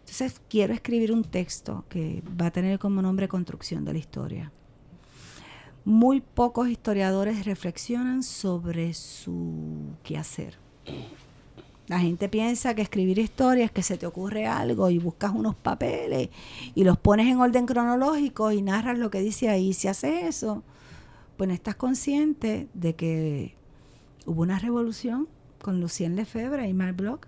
[0.00, 4.52] Entonces quiero escribir un texto que va a tener como nombre Construcción de la Historia.
[5.84, 10.67] Muy pocos historiadores reflexionan sobre su quehacer.
[11.88, 15.54] La gente piensa que escribir historia es que se te ocurre algo y buscas unos
[15.54, 16.28] papeles
[16.74, 19.72] y los pones en orden cronológico y narras lo que dice ahí.
[19.72, 20.62] Si haces eso,
[21.38, 23.54] pues no estás consciente de que
[24.26, 25.28] hubo una revolución
[25.62, 27.26] con Lucien Lefebvre y Marc Bloch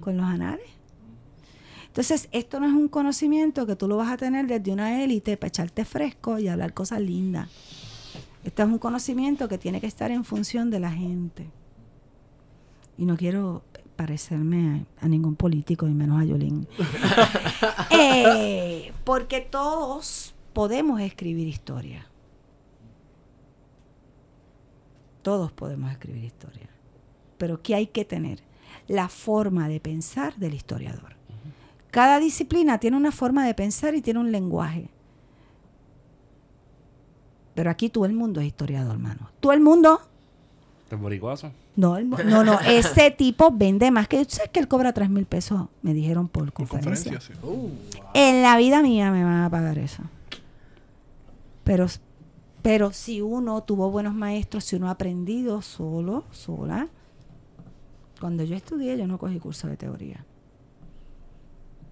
[0.00, 0.66] con los anales.
[1.86, 5.36] Entonces, esto no es un conocimiento que tú lo vas a tener desde una élite
[5.36, 7.48] para echarte fresco y hablar cosas lindas.
[8.42, 11.46] Esto es un conocimiento que tiene que estar en función de la gente.
[12.96, 13.62] Y no quiero
[13.96, 16.66] parecerme a, a ningún político, y menos a Yolín.
[17.90, 22.06] Eh, porque todos podemos escribir historia.
[25.22, 26.68] Todos podemos escribir historia.
[27.38, 28.42] Pero ¿qué hay que tener?
[28.88, 31.16] La forma de pensar del historiador.
[31.90, 34.90] Cada disciplina tiene una forma de pensar y tiene un lenguaje.
[37.54, 39.30] Pero aquí todo el mundo es historiador, hermano.
[39.40, 40.00] Todo el mundo.
[40.94, 41.50] ¿El boricuazo?
[41.76, 42.60] No, el no, no.
[42.66, 44.24] Ese tipo vende más que.
[44.24, 45.66] ¿Tú sabes que él cobra 3 mil pesos?
[45.82, 47.12] Me dijeron por Por conferencia.
[47.12, 47.46] conferencia, sí.
[47.46, 47.68] Uh,
[48.14, 50.02] En la vida mía me van a pagar eso.
[51.64, 51.86] Pero,
[52.62, 56.88] pero si uno tuvo buenos maestros, si uno ha aprendido solo, sola,
[58.20, 60.24] Cuando yo estudié, yo no cogí curso de teoría.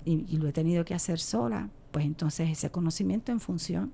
[0.05, 3.93] Y, y lo he tenido que hacer sola, pues entonces ese conocimiento en función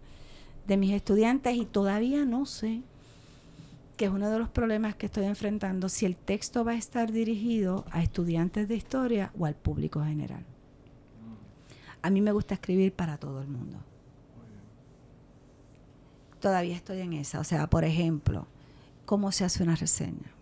[0.67, 2.83] de mis estudiantes y todavía no sé,
[3.99, 7.11] que es uno de los problemas que estoy enfrentando, si el texto va a estar
[7.11, 10.47] dirigido a estudiantes de historia o al público general.
[12.01, 13.77] A mí me gusta escribir para todo el mundo.
[16.41, 17.41] Todavía estoy en esa.
[17.41, 18.47] O sea, por ejemplo,
[19.05, 20.38] ¿cómo se hace una reseña?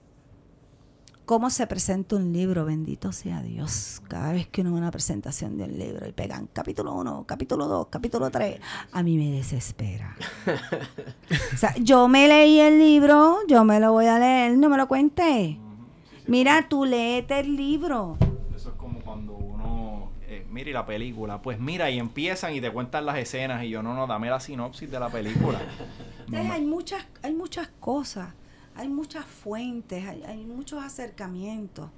[1.26, 2.64] ¿Cómo se presenta un libro?
[2.64, 4.00] Bendito sea Dios.
[4.06, 7.66] Cada vez que uno ve una presentación de un libro y pegan capítulo 1, capítulo
[7.66, 8.60] 2, capítulo 3,
[8.92, 10.14] a mí me desespera.
[11.52, 14.76] o sea, yo me leí el libro, yo me lo voy a leer, no me
[14.76, 15.58] lo cuente.
[16.28, 18.16] Mira, tú léete el libro.
[18.54, 22.60] Eso es como cuando uno eh, mira y la película, pues mira y empiezan y
[22.60, 25.60] te cuentan las escenas y yo no, no, dame la sinopsis de la película.
[26.26, 28.28] Entonces, hay muchas, hay muchas cosas,
[28.76, 31.88] hay muchas fuentes, hay, hay muchos acercamientos.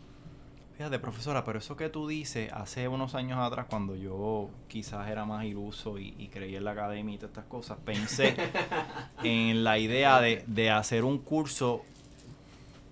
[0.76, 5.24] Fíjate, profesora, pero eso que tú dices hace unos años atrás, cuando yo quizás era
[5.24, 8.36] más iluso y, y creía en la academia y todas estas cosas, pensé
[9.24, 11.82] en la idea de, de hacer un curso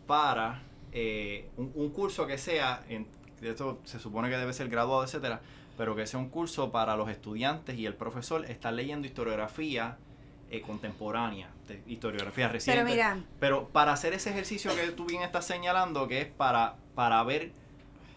[0.09, 3.07] para, eh, un, un curso que sea, en,
[3.41, 5.41] esto se supone que debe ser graduado, etcétera,
[5.77, 9.97] pero que sea un curso para los estudiantes y el profesor estar leyendo historiografía
[10.51, 12.81] eh, contemporánea, de historiografía reciente.
[12.83, 16.77] Pero mira, Pero para hacer ese ejercicio que tú bien estás señalando, que es para,
[16.95, 17.51] para ver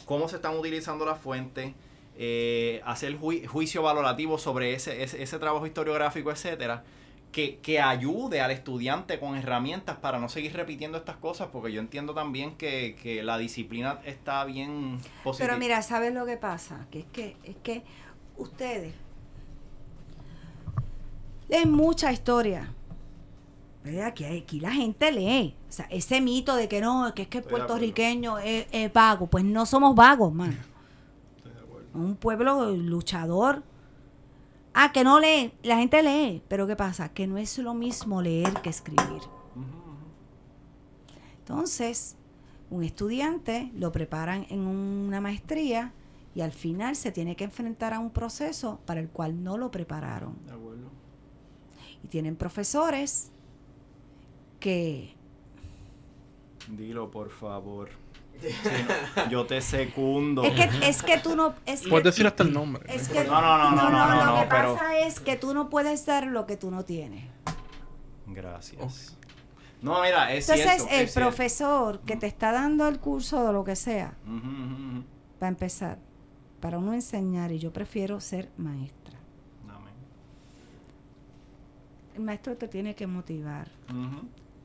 [0.05, 1.73] cómo se están utilizando las fuentes,
[2.17, 6.83] eh, hacer jui- juicio valorativo sobre ese, ese, ese trabajo historiográfico, etcétera,
[7.31, 11.79] que, que ayude al estudiante con herramientas para no seguir repitiendo estas cosas, porque yo
[11.79, 15.47] entiendo también que, que la disciplina está bien positiva.
[15.49, 16.87] pero mira, ¿sabes lo que pasa?
[16.91, 17.83] Que es que, es que
[18.35, 18.93] ustedes
[21.49, 22.73] leen mucha historia.
[23.83, 24.13] ¿Verdad?
[24.13, 25.55] Que aquí la gente lee.
[25.67, 29.27] O sea, ese mito de que no, que es que el puertorriqueño es, es vago.
[29.27, 30.57] Pues no somos vagos, mano.
[31.93, 33.63] Un pueblo luchador.
[34.73, 35.53] Ah, que no lee.
[35.63, 36.43] La gente lee.
[36.47, 37.09] Pero ¿qué pasa?
[37.09, 39.21] Que no es lo mismo leer que escribir.
[41.39, 42.15] Entonces,
[42.69, 45.93] un estudiante lo preparan en una maestría
[46.35, 49.71] y al final se tiene que enfrentar a un proceso para el cual no lo
[49.71, 50.37] prepararon.
[50.45, 50.98] De acuerdo.
[52.03, 53.31] Y tienen profesores
[54.59, 55.15] que
[56.67, 57.89] Dilo, por favor.
[58.41, 58.47] Sí,
[59.17, 60.43] no, yo te secundo.
[60.43, 62.83] es que es que tú no es que, Puedes decir hasta el nombre.
[62.93, 65.35] es que No, no, no, no, no, no, lo no, que pero- pasa es que
[65.35, 67.25] tú no puedes dar lo que tú no tienes.
[68.27, 69.17] Gracias.
[69.81, 70.93] No, mira, es Entonces cierto.
[70.95, 71.29] el es cierto.
[71.29, 75.03] profesor que te está dando el curso de lo que sea, ujú, ujú.
[75.39, 75.97] para empezar,
[76.59, 78.98] para uno enseñar y yo prefiero ser maestra.
[82.19, 83.69] El maestro te tiene que motivar,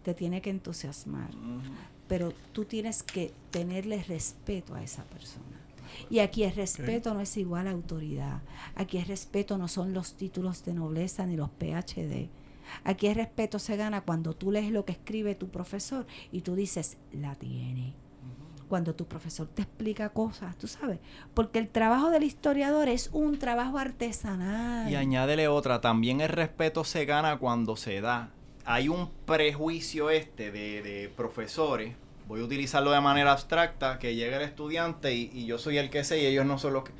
[0.03, 1.31] te tiene que entusiasmar.
[2.09, 5.61] pero tú tienes que tenerle respeto a esa persona.
[6.11, 8.43] Y aquí el respeto no es igual a autoridad.
[8.75, 12.29] Aquí el respeto no son los títulos de nobleza ni los PhD.
[12.83, 16.57] Aquí el respeto se gana cuando tú lees lo que escribe tu profesor y tú
[16.57, 17.95] dices, la tiene.
[18.69, 20.99] Cuando tu profesor te explica cosas, tú sabes.
[21.35, 24.91] Porque el trabajo del historiador es un trabajo artesanal.
[24.91, 28.31] Y añádele otra, también el respeto se gana cuando se da.
[28.65, 31.95] Hay un prejuicio este de, de profesores,
[32.27, 36.05] voy a utilizarlo de manera abstracta, que llega el estudiante y, yo soy el que
[36.05, 36.93] sé y ellos no son los que...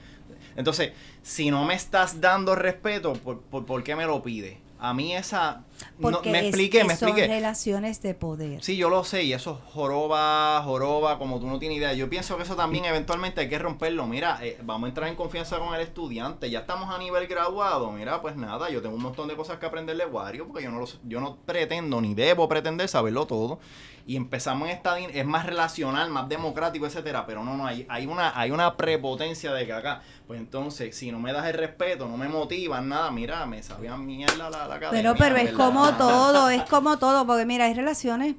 [0.57, 0.93] Entonces,
[1.23, 4.59] si no me estás dando respeto, ¿por, por, por qué me lo pide?
[4.79, 5.63] A mí esa...
[5.99, 7.27] no- me expliqué, me son expliqué.
[7.29, 8.63] relaciones de poder.
[8.63, 11.93] Sí, yo lo sé, y eso joroba, joroba, como tú no tienes idea.
[11.95, 14.07] Yo pienso que eso también eventualmente hay que romperlo.
[14.07, 16.51] Mira, eh, vamos a entrar en confianza con el estudiante.
[16.51, 17.91] Ya estamos a nivel graduado.
[17.93, 20.81] Mira, pues nada, yo tengo un montón de cosas que aprenderle Wario, porque yo no,
[20.81, 23.59] lo, yo no pretendo ni debo pretender saberlo todo.
[24.07, 27.25] Y empezamos en esta, es más relacional, más democrático, etcétera.
[27.27, 31.11] Pero no, no, hay, hay, una, hay una prepotencia de que acá, pues entonces, si
[31.11, 34.75] no me das el respeto, no me motivas, nada, mira, me sabía mierda la, la
[34.75, 35.15] academia.
[35.15, 35.57] Pero, pero es ¿verdad?
[35.57, 38.37] como todo, es como todo, porque mira, hay relaciones,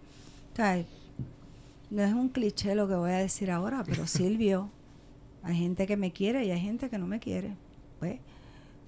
[0.55, 0.85] ¿sabes?
[1.89, 4.69] No es un cliché lo que voy a decir ahora, pero Silvio,
[5.43, 7.55] hay gente que me quiere y hay gente que no me quiere.
[7.99, 8.19] Pues,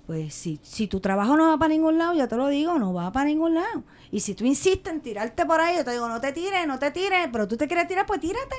[0.08, 2.94] pues si, si tu trabajo no va para ningún lado, yo te lo digo, no
[2.94, 3.84] va para ningún lado.
[4.10, 6.80] Y si tú insistes en tirarte por ahí, yo te digo, no te tires, no
[6.80, 8.56] te tires, pero tú te quieres tirar, pues tírate.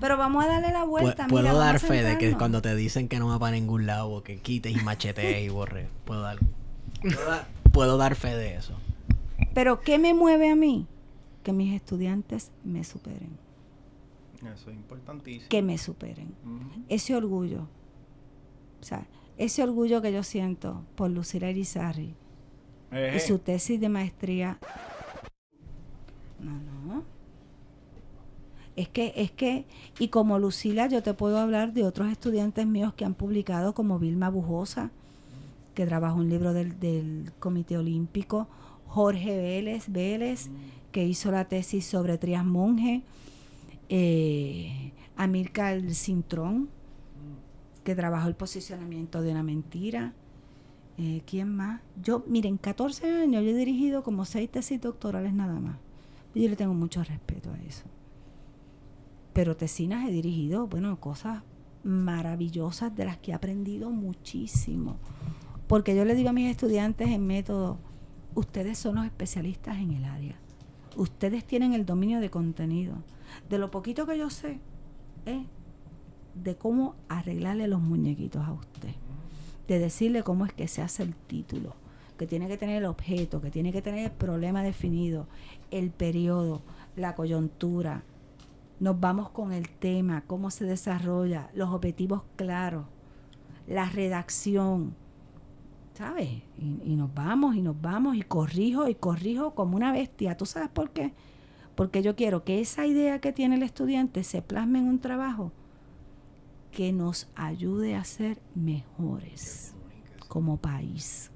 [0.00, 1.26] Pero vamos a darle la vuelta.
[1.26, 3.52] puedo mira, dar vamos a fe de que cuando te dicen que no va para
[3.52, 6.38] ningún lado, o que quites y machetees y borres, puedo dar,
[7.02, 8.72] puedo dar, puedo dar fe de eso.
[9.52, 10.86] Pero ¿qué me mueve a mí?
[11.42, 13.36] Que mis estudiantes me superen,
[14.38, 15.50] Eso es importantísimo.
[15.50, 16.34] que me superen.
[16.88, 17.68] Ese orgullo,
[18.80, 19.06] o sea,
[19.44, 22.14] ese orgullo que yo siento por Lucila Irizarry
[22.92, 24.58] Eh, y su tesis de maestría.
[26.38, 27.04] No, no.
[28.76, 29.64] Es que, es que,
[29.98, 33.98] y como Lucila, yo te puedo hablar de otros estudiantes míos que han publicado, como
[33.98, 34.90] Vilma Bujosa,
[35.74, 38.48] que trabajó un libro del, del Comité Olímpico,
[38.86, 40.50] Jorge Vélez, Vélez,
[40.92, 43.02] que hizo la tesis sobre Trias Monge,
[43.88, 46.68] eh, Amílcar Cintrón,
[47.84, 50.12] que trabajó el posicionamiento de una mentira.
[50.98, 51.80] Eh, ¿Quién más?
[52.02, 55.78] Yo, miren, 14 años yo he dirigido como seis tesis doctorales nada más.
[56.34, 57.84] Yo le tengo mucho respeto a eso.
[59.32, 61.42] Pero tesinas he dirigido, bueno, cosas
[61.82, 64.96] maravillosas de las que he aprendido muchísimo.
[65.66, 67.78] Porque yo le digo a mis estudiantes en método,
[68.34, 70.36] ustedes son los especialistas en el área.
[70.96, 72.96] Ustedes tienen el dominio de contenido.
[73.48, 74.60] De lo poquito que yo sé,
[75.24, 75.46] es
[76.34, 78.94] de cómo arreglarle los muñequitos a usted.
[79.68, 81.74] De decirle cómo es que se hace el título,
[82.18, 85.26] que tiene que tener el objeto, que tiene que tener el problema definido,
[85.70, 86.62] el periodo,
[86.96, 88.02] la coyuntura.
[88.80, 92.86] Nos vamos con el tema, cómo se desarrolla, los objetivos claros,
[93.66, 94.94] la redacción,
[95.94, 96.42] ¿sabes?
[96.58, 100.36] Y, nos vamos y nos vamos y corrijo y corrijo como una bestia.
[100.36, 101.12] ¿Tú sabes por qué?
[101.74, 105.52] Porque yo quiero que esa idea que tiene el estudiante se plasme en un trabajo
[106.70, 109.74] que nos ayude a ser mejores
[110.28, 111.30] como país.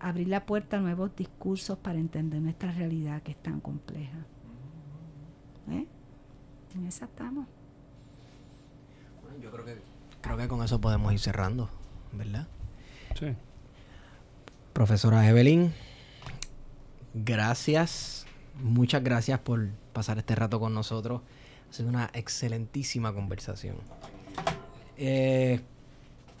[0.00, 4.26] Abrir la puerta a nuevos discursos para entender nuestra realidad que es tan compleja.
[5.70, 5.86] ¿Eh?
[6.74, 7.46] En esa estamos.
[9.22, 9.78] Bueno, yo creo que,
[10.20, 11.70] creo que con eso podemos ir cerrando,
[12.12, 12.48] ¿verdad?
[13.18, 13.34] Sí.
[14.72, 15.72] Profesora Evelyn,
[17.14, 18.26] gracias,
[18.60, 21.22] muchas gracias por pasar este rato con nosotros.
[21.74, 23.74] Ha sido una excelentísima conversación.
[24.96, 25.60] Eh,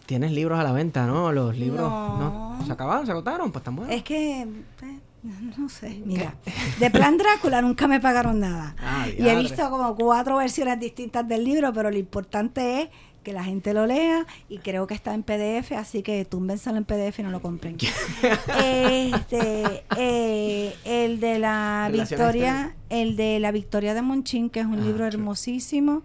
[0.06, 1.32] Tienes libros a la venta, ¿no?
[1.32, 2.56] Los libros, ¿no?
[2.56, 2.64] No.
[2.64, 3.04] ¿Se acabaron?
[3.04, 3.50] ¿Se agotaron?
[3.50, 3.92] Pues están buenos.
[3.96, 4.46] Es que, eh,
[5.58, 6.36] no sé, mira,
[6.78, 8.76] de Plan Drácula nunca me pagaron nada.
[8.78, 12.88] Ah, y he visto como cuatro versiones distintas del libro, pero lo importante es
[13.24, 16.84] que la gente lo lea y creo que está en PDF, así que túmbenselo en
[16.84, 17.76] PDF y no lo compren.
[18.60, 24.78] este, eh, el de la Victoria, el de la Victoria de Monchín, que es un
[24.78, 25.16] Ah, libro sí.
[25.16, 26.02] hermosísimo.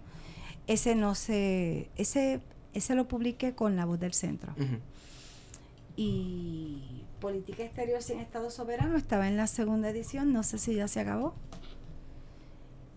[0.66, 2.40] Ese no se, ese,
[2.74, 4.52] ese lo publiqué con la voz del centro
[5.96, 10.88] y Política Exterior sin Estado Soberano estaba en la segunda edición, no sé si ya
[10.88, 11.34] se acabó.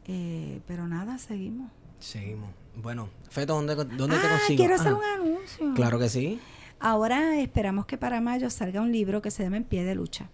[0.07, 1.69] Eh, pero nada, seguimos.
[1.99, 2.49] Seguimos.
[2.75, 4.57] Bueno, Feto, ¿dónde, dónde te ah, consigo?
[4.57, 5.73] quiero hacer Ah, un anuncio.
[5.75, 6.39] Claro que sí.
[6.79, 10.29] Ahora esperamos que para mayo salga un libro que se llama En pie de lucha.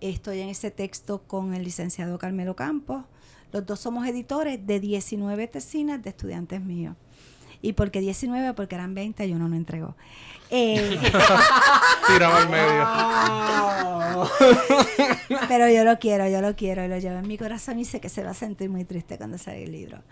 [0.00, 3.04] Estoy en ese texto con el licenciado Carmelo Campos.
[3.52, 6.96] Los dos somos editores de 19 tesinas de estudiantes míos.
[7.62, 8.54] ¿Y por qué 19?
[8.54, 9.96] Porque eran 20 y uno no entregó.
[10.52, 10.98] Eh,
[12.08, 12.84] Tiraba al medio.
[15.46, 18.00] Pero yo lo quiero, yo lo quiero y lo llevo en mi corazón y sé
[18.00, 20.02] que se va a sentir muy triste cuando salga el libro.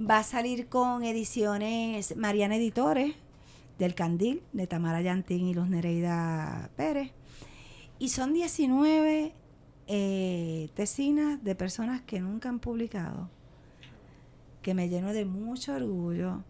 [0.00, 3.14] Va a salir con ediciones Mariana Editores
[3.78, 7.12] del Candil, de Tamara Yantín y Luz Nereida Pérez.
[7.98, 9.34] Y son 19
[9.88, 13.28] eh, tesinas de personas que nunca han publicado,
[14.62, 16.44] que me lleno de mucho orgullo,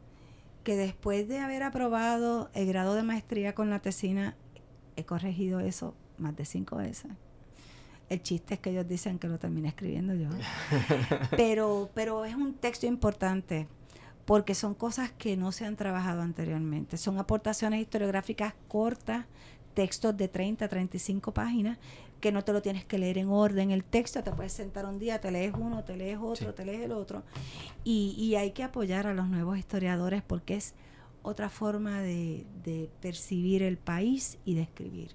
[0.63, 4.37] que después de haber aprobado el grado de maestría con la tesina,
[4.95, 7.11] he corregido eso más de cinco veces.
[8.11, 10.29] El chiste es que ellos dicen que lo terminé escribiendo yo.
[11.37, 13.69] pero, pero es un texto importante
[14.25, 16.97] porque son cosas que no se han trabajado anteriormente.
[16.97, 19.27] Son aportaciones historiográficas cortas,
[19.75, 21.79] textos de 30 a 35 páginas,
[22.21, 23.71] que no te lo tienes que leer en orden.
[23.71, 26.55] El texto te puedes sentar un día, te lees uno, te lees otro, Sí.
[26.55, 27.23] te lees el otro.
[27.83, 30.75] Y, y hay que apoyar a los nuevos historiadores porque es
[31.23, 35.15] otra forma de, de percibir el país y de escribir.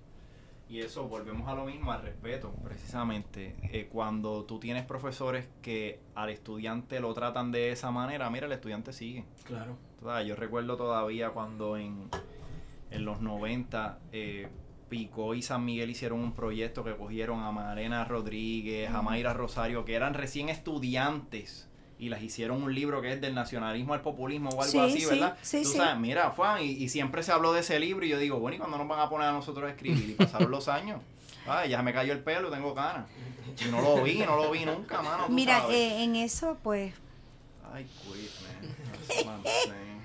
[0.75, 3.55] Y eso, volvemos a lo mismo, al respeto, precisamente.
[3.71, 8.51] Eh, cuando tú tienes profesores que al estudiante lo tratan de esa manera, mira, el
[8.51, 9.23] estudiante sigue.
[9.45, 9.77] Claro.
[10.03, 12.09] Sabes, yo recuerdo todavía cuando en,
[12.91, 14.49] en los 90 eh,
[14.89, 19.85] Pico y San Miguel hicieron un proyecto que cogieron a Marena Rodríguez, a Mayra Rosario,
[19.85, 21.69] que eran recién estudiantes.
[21.97, 24.99] Y las hicieron un libro que es del nacionalismo al populismo o algo Sí, así,
[24.99, 25.37] sí, ¿verdad?
[25.41, 25.77] sí, Tú sí.
[25.77, 28.55] sabes, mira, Juan, y, y siempre se habló de ese libro y yo digo, bueno,
[28.55, 30.09] ¿y cuándo nos van a poner a nosotros a escribir?
[30.09, 31.01] Y pasaron los años.
[31.47, 33.05] Ay, ya me cayó el pelo, tengo ganas.
[33.65, 35.29] Y no lo vi, no lo vi nunca, mano.
[35.29, 36.93] Mira, eh, en eso, pues,
[37.73, 38.75] Ay, quit, man.
[39.07, 39.95] That's what I'm saying.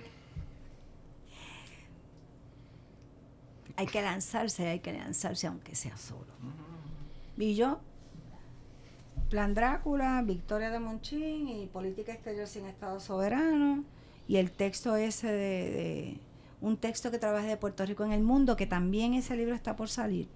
[3.76, 6.26] hay que lanzarse, hay que lanzarse aunque sea solo.
[7.38, 7.80] Y yo,
[9.30, 13.84] Plan Drácula, Victoria de Monchín y Política Exterior sin Estado Soberano.
[14.28, 16.16] Y el texto ese de, de-
[16.60, 19.76] un texto que trabaja de Puerto Rico en el mundo, que también ese libro está
[19.76, 20.28] por salir.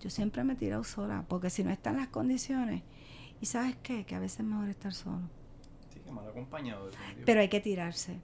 [0.00, 2.82] Yo siempre me he tirado sola, porque si no están las condiciones
[3.42, 4.04] Y sabes qué?
[4.04, 5.22] Que a veces es mejor estar solo.
[5.92, 6.88] Sí, que mal acompañado.
[7.24, 8.18] Pero hay que tirarse.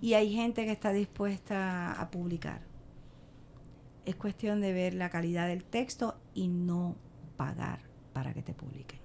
[0.00, 2.60] Y hay gente que está dispuesta a publicar.
[4.04, 6.96] Es cuestión de ver la calidad del texto y no
[7.36, 7.78] pagar
[8.12, 8.98] para que te publiquen.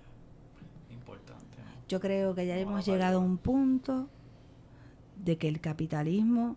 [1.92, 4.08] Yo creo que ya hemos llegado a un punto
[5.18, 6.56] de que el capitalismo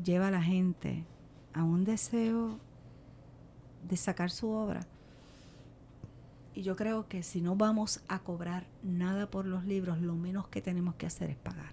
[0.00, 1.04] lleva a la gente
[1.52, 2.56] a un deseo
[3.88, 4.86] de sacar su obra.
[6.54, 10.46] Y yo creo que si no vamos a cobrar nada por los libros, lo menos
[10.46, 11.72] que tenemos que hacer es pagar.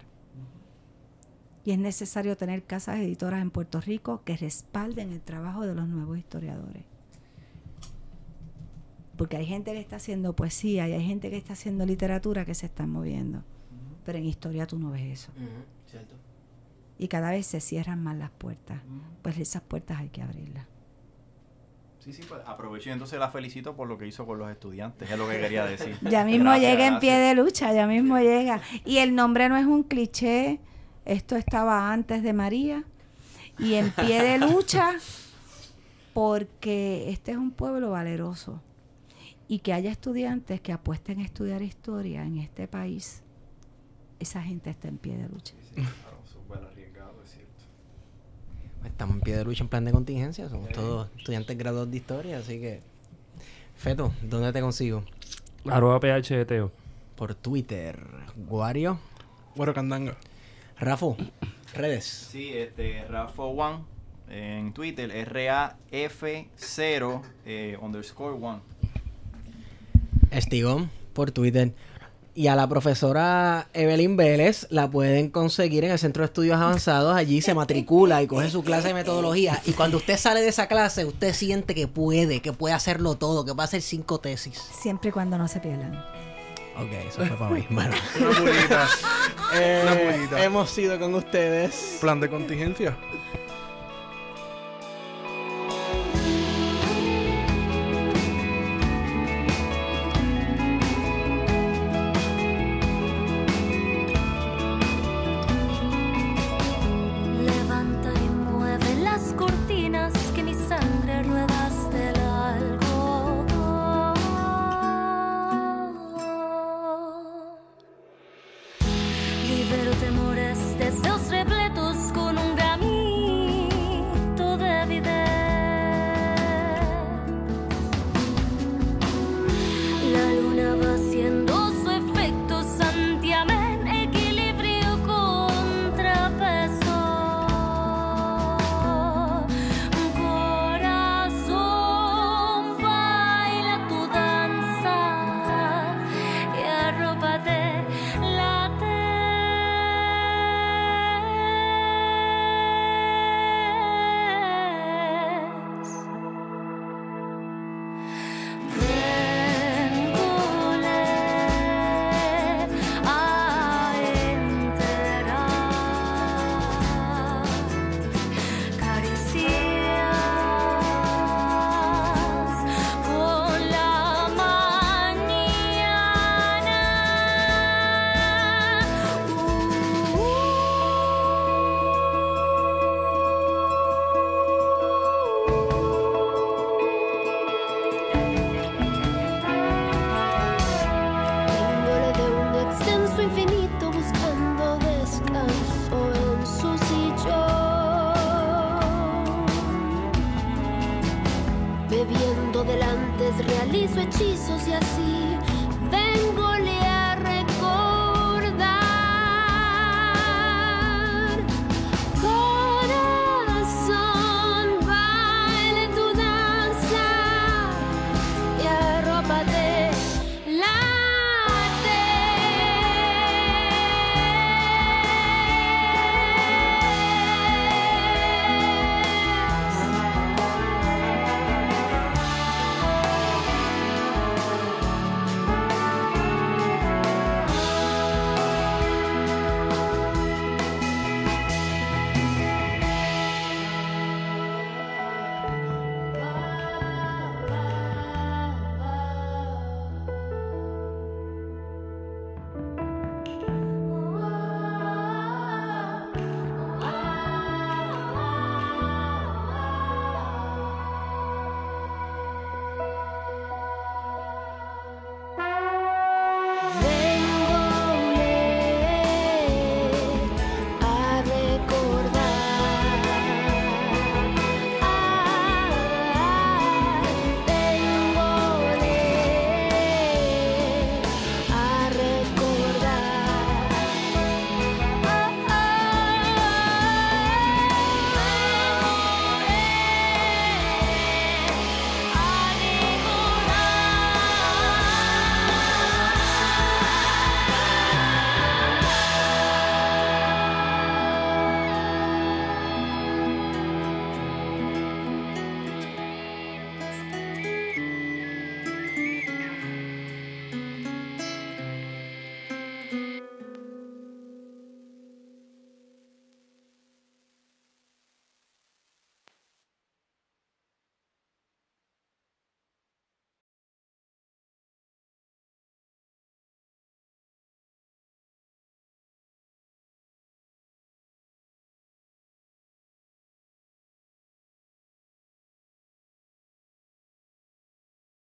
[1.64, 5.86] Y es necesario tener casas editoras en Puerto Rico que respalden el trabajo de los
[5.86, 6.82] nuevos historiadores.
[9.18, 12.54] Porque hay gente que está haciendo poesía y hay gente que está haciendo literatura que
[12.54, 13.42] se están moviendo.
[14.06, 15.32] Pero en historia tú no ves eso.
[15.90, 16.14] ¿Cierto?
[16.98, 18.80] Y cada vez se cierran más las puertas.
[19.22, 20.66] Pues esas puertas hay que abrirlas.
[21.98, 25.10] Sí, sí, pues aprovecho y entonces la felicito por lo que hizo con los estudiantes,
[25.10, 25.98] es lo que quería decir.
[26.02, 28.62] Ya mismo Gracias, llega en pie de lucha, ya mismo llega.
[28.84, 30.60] Y el nombre no es un cliché,
[31.04, 32.84] esto estaba antes de María.
[33.58, 34.92] Y en pie de lucha,
[36.14, 38.62] porque este es un pueblo valeroso.
[39.48, 43.22] Y que haya estudiantes que apuesten a estudiar historia en este país,
[44.20, 45.54] esa gente está en pie de lucha.
[45.60, 47.64] Sí, sí, claro, súper arriesgado, es cierto.
[48.84, 50.48] Estamos en pie de lucha en plan de contingencia.
[50.48, 52.82] Somos todos estudiantes graduados de historia, así que.
[53.76, 55.04] Feto, ¿dónde te consigo?
[55.64, 56.70] Arroba PHTO.
[57.16, 57.98] Por Twitter.
[58.36, 58.98] Guario.
[59.56, 60.16] Bueno, Candanga.
[60.78, 61.06] Rafa,
[61.74, 62.04] redes.
[62.04, 63.78] Sí, este, Rafa One
[64.30, 66.42] en Twitter, R-A-F-0
[67.46, 68.60] eh, underscore one.
[70.30, 71.72] Estigón por Twitter.
[72.34, 77.16] Y a la profesora Evelyn Vélez la pueden conseguir en el Centro de Estudios Avanzados.
[77.16, 79.60] Allí se matricula y coge su clase de metodología.
[79.66, 83.44] Y cuando usted sale de esa clase, usted siente que puede, que puede hacerlo todo,
[83.44, 84.56] que va a hacer cinco tesis.
[84.80, 85.96] Siempre y cuando no se pierdan.
[86.76, 87.66] Ok, eso fue para mí.
[87.70, 88.86] Bueno, Una pulita.
[89.56, 90.44] eh, Una pulita.
[90.44, 91.98] hemos sido con ustedes.
[92.00, 92.96] Plan de contingencia.